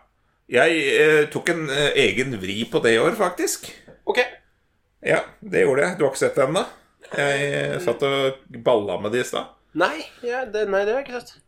Jeg 0.51 0.81
eh, 0.99 1.25
tok 1.31 1.53
en 1.53 1.69
egen 1.71 2.35
vri 2.43 2.65
på 2.67 2.81
det 2.83 2.97
i 2.97 2.99
år, 2.99 3.15
faktisk. 3.15 3.69
Ok. 4.11 4.19
Ja, 5.07 5.21
det 5.39 5.63
gjorde 5.63 5.85
jeg. 5.85 5.99
Du 5.99 6.03
har 6.05 6.11
ikke 6.11 6.25
sett 6.25 6.41
det 6.41 6.49
ennå? 6.49 6.65
Jeg 7.17 7.81
satt 7.85 8.03
og 8.07 8.59
balla 8.65 8.99
med 9.03 9.15
det 9.15 9.25
i 9.25 9.29
stad. 9.31 9.55
Nei, 9.81 9.97
ja, 10.27 10.45
det, 10.51 10.67
nei, 10.71 10.83
det 10.87 10.95
har 10.95 11.01
jeg 11.03 11.09
ikke 11.09 11.21
sett. 11.21 11.39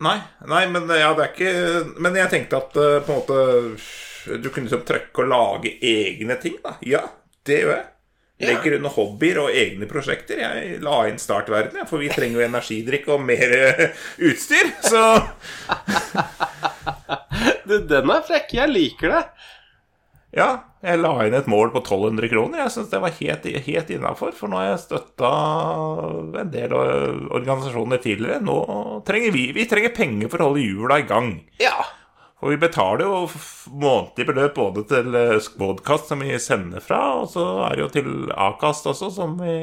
Nei, 0.00 0.16
nei, 0.48 0.64
men 0.72 0.88
ja, 0.96 1.10
det 1.12 1.24
er 1.26 1.32
ikke 1.34 1.98
Men 2.00 2.14
jeg 2.16 2.30
tenkte 2.32 2.56
at 2.56 2.76
eh, 2.80 3.02
på 3.04 3.12
en 3.12 3.18
måte 3.18 4.38
Du 4.40 4.48
kunne 4.48 4.64
liksom 4.64 4.86
trykke 4.88 5.26
og 5.26 5.28
lage 5.28 5.74
egne 5.84 6.38
ting, 6.40 6.56
da. 6.64 6.78
Ja, 6.88 7.02
det 7.44 7.58
gjør 7.60 7.74
jeg. 7.74 7.86
Legger 8.40 8.78
under 8.78 8.92
hobbyer 8.94 9.38
og 9.42 9.52
egne 9.52 9.84
prosjekter. 9.88 10.40
Jeg 10.40 10.78
la 10.80 10.96
inn 11.10 11.20
startverden, 11.20 11.84
for 11.88 12.00
vi 12.00 12.08
trenger 12.08 12.40
jo 12.40 12.46
energidrikk 12.46 13.10
og 13.12 13.20
mer 13.28 13.52
eh, 13.58 13.82
utstyr. 14.30 14.70
Så 14.80 15.02
Du, 17.68 17.76
den 17.86 18.12
er 18.12 18.24
frekk. 18.26 18.54
Jeg 18.56 18.72
liker 18.72 19.12
det. 19.12 19.22
Ja, 20.36 20.48
jeg 20.80 21.00
la 21.00 21.12
inn 21.26 21.34
et 21.34 21.48
mål 21.50 21.72
på 21.74 21.82
1200 21.82 22.30
kroner. 22.30 22.62
Jeg 22.62 22.74
syns 22.76 22.90
det 22.92 23.00
var 23.02 23.16
helt, 23.16 23.46
helt 23.66 23.88
innafor, 23.90 24.34
for 24.36 24.50
nå 24.50 24.60
har 24.60 24.68
jeg 24.70 24.82
støtta 24.84 25.30
en 26.42 26.52
del 26.52 26.74
organisasjoner 26.76 28.02
tidligere. 28.02 28.42
Nå 28.46 28.58
trenger 29.08 29.34
vi 29.34 29.48
Vi 29.56 29.66
trenger 29.70 29.96
penger 29.96 30.30
for 30.30 30.42
å 30.42 30.50
holde 30.50 30.66
hjula 30.66 31.00
i 31.02 31.08
gang. 31.08 31.32
Ja. 31.62 31.74
Og 32.40 32.54
vi 32.54 32.60
betaler 32.62 33.04
jo 33.04 33.16
månedlig 33.82 34.28
beløp 34.30 34.54
både 34.56 34.86
til 34.88 35.16
eh, 35.18 35.40
Squadcast, 35.44 36.08
som 36.08 36.22
vi 36.24 36.38
sender 36.40 36.80
fra, 36.80 37.00
og 37.20 37.28
så 37.34 37.44
er 37.66 37.74
det 37.76 37.84
jo 37.84 37.90
til 37.98 38.12
Akast 38.32 38.88
også, 38.88 39.10
som 39.12 39.34
vi 39.42 39.58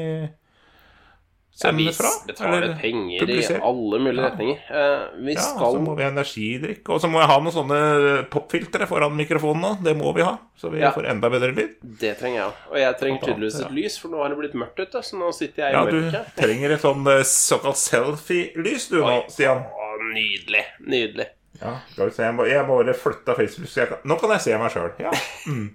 Ja, 1.64 1.72
vi 1.74 1.86
fra. 1.92 2.10
betaler 2.26 2.62
eller 2.62 2.74
penger 2.78 3.20
publiserer. 3.24 3.58
i 3.58 3.62
alle 3.66 3.98
mulige 4.04 4.24
retninger. 4.28 4.58
Eh, 4.70 5.06
vi 5.26 5.32
Ja, 5.34 5.40
skal 5.42 5.72
så 5.74 5.80
må 5.82 5.96
vi 5.98 6.04
ha 6.04 6.10
energidrikk, 6.12 6.88
og 6.88 7.00
så 7.02 7.10
må 7.10 7.18
jeg 7.18 7.28
ha 7.32 7.38
noen 7.42 7.52
sånne 7.56 8.28
popfiltre 8.30 8.86
foran 8.86 9.16
mikrofonen 9.18 9.60
nå. 9.64 9.72
Det 9.82 9.96
må 9.98 10.12
vi 10.14 10.22
ha, 10.22 10.36
så 10.56 10.70
vi 10.70 10.78
Ja. 10.84 10.92
får 10.92 11.08
enda 11.10 11.28
bedre 11.30 11.50
lyd. 11.56 11.74
Det 11.82 12.18
trenger 12.20 12.38
jeg. 12.44 12.52
Og 12.70 12.76
jeg 12.78 12.98
trenger 13.00 13.20
tydeligvis 13.26 13.58
et 13.58 13.66
ja. 13.66 13.74
lys, 13.74 13.98
for 13.98 14.08
nå 14.14 14.22
har 14.22 14.28
det 14.28 14.38
blitt 14.38 14.54
mørkt 14.54 14.78
ute. 14.78 15.02
Så 15.02 15.18
nå 15.18 15.32
sitter 15.34 15.64
jeg 15.64 15.72
i 15.72 15.74
Ja, 15.74 15.84
du 15.90 16.40
trenger 16.40 16.70
et 16.76 16.80
sånn 16.80 17.06
eh, 17.10 17.22
såkalt 17.24 17.76
selfie-lys 17.76 18.88
du 18.90 19.00
nå, 19.02 19.24
Stian. 19.28 19.58
Å, 19.66 19.90
nydelig. 20.14 20.64
Nydelig. 20.86 21.26
Ja, 21.60 21.80
skal 21.90 22.06
vi 22.06 22.14
se, 22.14 22.22
jeg 22.22 22.34
må, 22.38 22.44
jeg 22.46 22.66
må 22.68 22.76
bare 22.84 22.94
flytte 22.94 23.34
Facebook, 23.34 23.66
så 23.68 23.88
kan 23.88 23.98
Nå 24.04 24.14
kan 24.20 24.30
jeg 24.30 24.40
se 24.46 24.58
meg 24.58 24.70
sjøl. 24.70 24.92
Ja. 25.02 25.10
Nå 25.48 25.68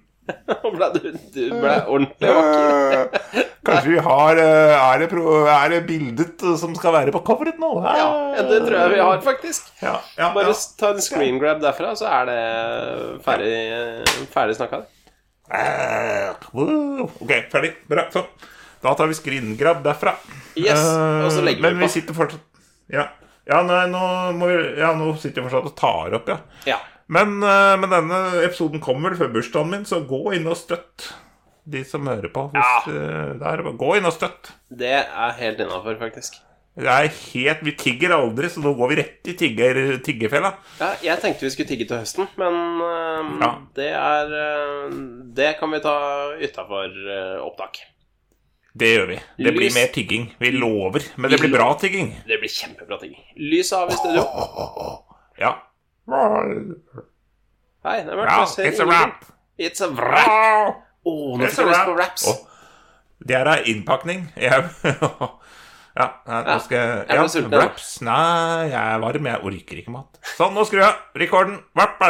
ble 0.74 0.88
du, 0.94 1.08
du 1.34 1.42
ble 1.52 1.74
ordentlig 1.84 2.30
vakker. 2.36 3.44
Kanskje 3.64 3.90
vi 3.90 4.00
har 4.06 4.40
eh, 4.40 4.74
Er 4.76 5.02
det, 5.02 5.08
er 5.52 5.72
det 5.72 5.80
bildet 5.88 6.44
som 6.60 6.72
skal 6.76 6.94
være 6.96 7.12
på 7.14 7.20
coveret 7.26 7.60
nå? 7.60 7.70
Ja, 7.84 8.08
det 8.48 8.62
tror 8.64 8.78
jeg 8.78 8.94
vi 8.94 9.02
har, 9.02 9.20
faktisk. 9.24 9.68
Ja, 9.82 9.98
ja, 10.18 10.30
Bare 10.36 10.52
ja. 10.52 10.56
ta 10.80 10.94
en 10.94 11.04
screen 11.04 11.40
grab 11.42 11.60
derfra, 11.64 11.92
så 11.98 12.08
er 12.08 12.30
det 12.30 12.40
ferdig, 13.26 13.56
ferdig 14.32 14.56
snakka. 14.60 14.84
Eh. 15.52 16.30
Ok, 16.54 17.32
ferdig. 17.52 17.74
Bra. 17.90 18.08
Sånn. 18.14 18.28
Da 18.84 18.94
tar 18.96 19.08
vi 19.08 19.16
screen 19.16 19.54
grab 19.60 19.84
derfra. 19.84 20.16
Yes, 20.60 20.80
og 20.80 21.30
så 21.32 21.44
legger 21.44 21.64
vi 21.64 21.70
Men 21.70 21.80
vi 21.82 21.88
sitter 21.90 22.14
fortsatt 22.14 22.92
Ja, 22.92 23.08
ja 23.48 23.62
nei, 23.66 23.86
nå, 23.90 24.02
vi, 24.44 24.58
ja, 24.78 24.92
nå 24.94 25.08
sitter 25.18 25.42
vi 25.42 25.48
fortsatt 25.48 25.70
og 25.72 25.78
tar 25.78 26.18
opp, 26.20 26.28
ja. 26.30 26.36
Ja. 26.68 26.80
Men, 27.12 27.42
eh, 27.42 27.74
men 27.80 27.92
denne 27.92 28.20
episoden 28.44 28.80
kommer 28.82 29.12
vel 29.12 29.20
før 29.20 29.34
bursdagen 29.36 29.70
min, 29.72 29.84
så 29.88 30.00
gå 30.08 30.22
inn 30.36 30.48
og 30.48 30.56
støtt 30.56 31.10
de 31.64 31.84
som 31.88 32.06
hører 32.08 32.32
på. 32.32 32.48
Hvis, 32.52 32.88
ja. 32.88 33.36
det 33.40 33.52
er 33.52 33.62
gå 33.80 33.94
inn 33.98 34.08
og 34.08 34.16
støtt. 34.16 34.52
Det 34.68 34.98
er 35.04 35.38
helt 35.38 35.62
innafor, 35.64 35.96
faktisk. 36.00 36.40
Det 36.74 36.90
er 36.90 37.06
helt, 37.06 37.60
Vi 37.62 37.72
tigger 37.78 38.16
aldri, 38.16 38.48
så 38.50 38.60
nå 38.60 38.72
går 38.74 38.90
vi 38.90 38.96
rett 38.98 39.28
i 39.30 39.36
tigger, 39.38 39.78
tiggerfella. 40.04 40.50
Ja, 40.80 40.88
jeg 41.04 41.22
tenkte 41.22 41.46
vi 41.46 41.52
skulle 41.54 41.70
tigge 41.70 41.86
til 41.86 42.00
høsten, 42.02 42.26
men 42.40 42.56
uh, 42.82 43.28
Ja. 43.44 43.50
det 43.78 43.90
er 43.94 44.32
uh, 44.34 44.96
Det 45.38 45.52
kan 45.60 45.70
vi 45.70 45.80
ta 45.84 45.96
utafor 46.34 46.96
opptak. 47.46 47.78
Det 48.74 48.88
gjør 48.90 49.06
vi. 49.12 49.20
Det 49.38 49.52
blir 49.54 49.70
mer 49.70 49.92
tigging. 49.94 50.32
Vi 50.40 50.50
lover. 50.50 51.06
Men 51.14 51.30
det 51.30 51.38
blir 51.38 51.54
bra 51.54 51.68
tigging. 51.78 52.10
Det 52.26 52.40
blir 52.42 52.50
kjempebra 52.50 52.98
tigging. 52.98 53.22
Lyset 53.38 53.78
av 53.78 53.94
i 53.94 54.00
studio. 54.00 54.26
Ja. 55.38 55.54
Hei, 57.84 58.00
det 58.04 58.12
er 58.12 58.18
mørkt. 58.18 58.58
Ja, 58.58 58.64
it's 58.68 58.80
a 58.80 58.86
wrap. 58.88 59.24
It's 59.60 59.84
a 59.84 59.88
wrap. 59.92 60.82
Oh, 61.04 61.36
nå 61.38 61.48
fikk 61.48 61.62
jeg 61.62 61.70
lyst 61.70 61.86
på 61.88 61.94
wraps. 61.96 62.26
Oh. 62.28 62.38
det 63.24 63.36
er 63.38 63.44
da 63.48 63.54
innpakning. 63.70 64.26
Jeg 64.40 64.68
Ja, 65.94 66.08
nei, 66.26 66.38
nå 66.48 66.54
skal 66.58 66.80
jeg 66.80 67.04
ja. 67.06 67.24
Wraps? 67.52 67.90
Nei, 68.02 68.64
jeg 68.66 68.74
er 68.74 68.98
varm. 68.98 69.28
Jeg 69.30 69.46
orker 69.46 69.78
ikke 69.78 69.92
mat. 69.94 70.18
Sånn, 70.34 70.50
nå 70.56 70.64
skrur 70.66 70.82
jeg. 70.82 70.96
Rekorden. 71.22 71.60
Wrap, 71.78 72.00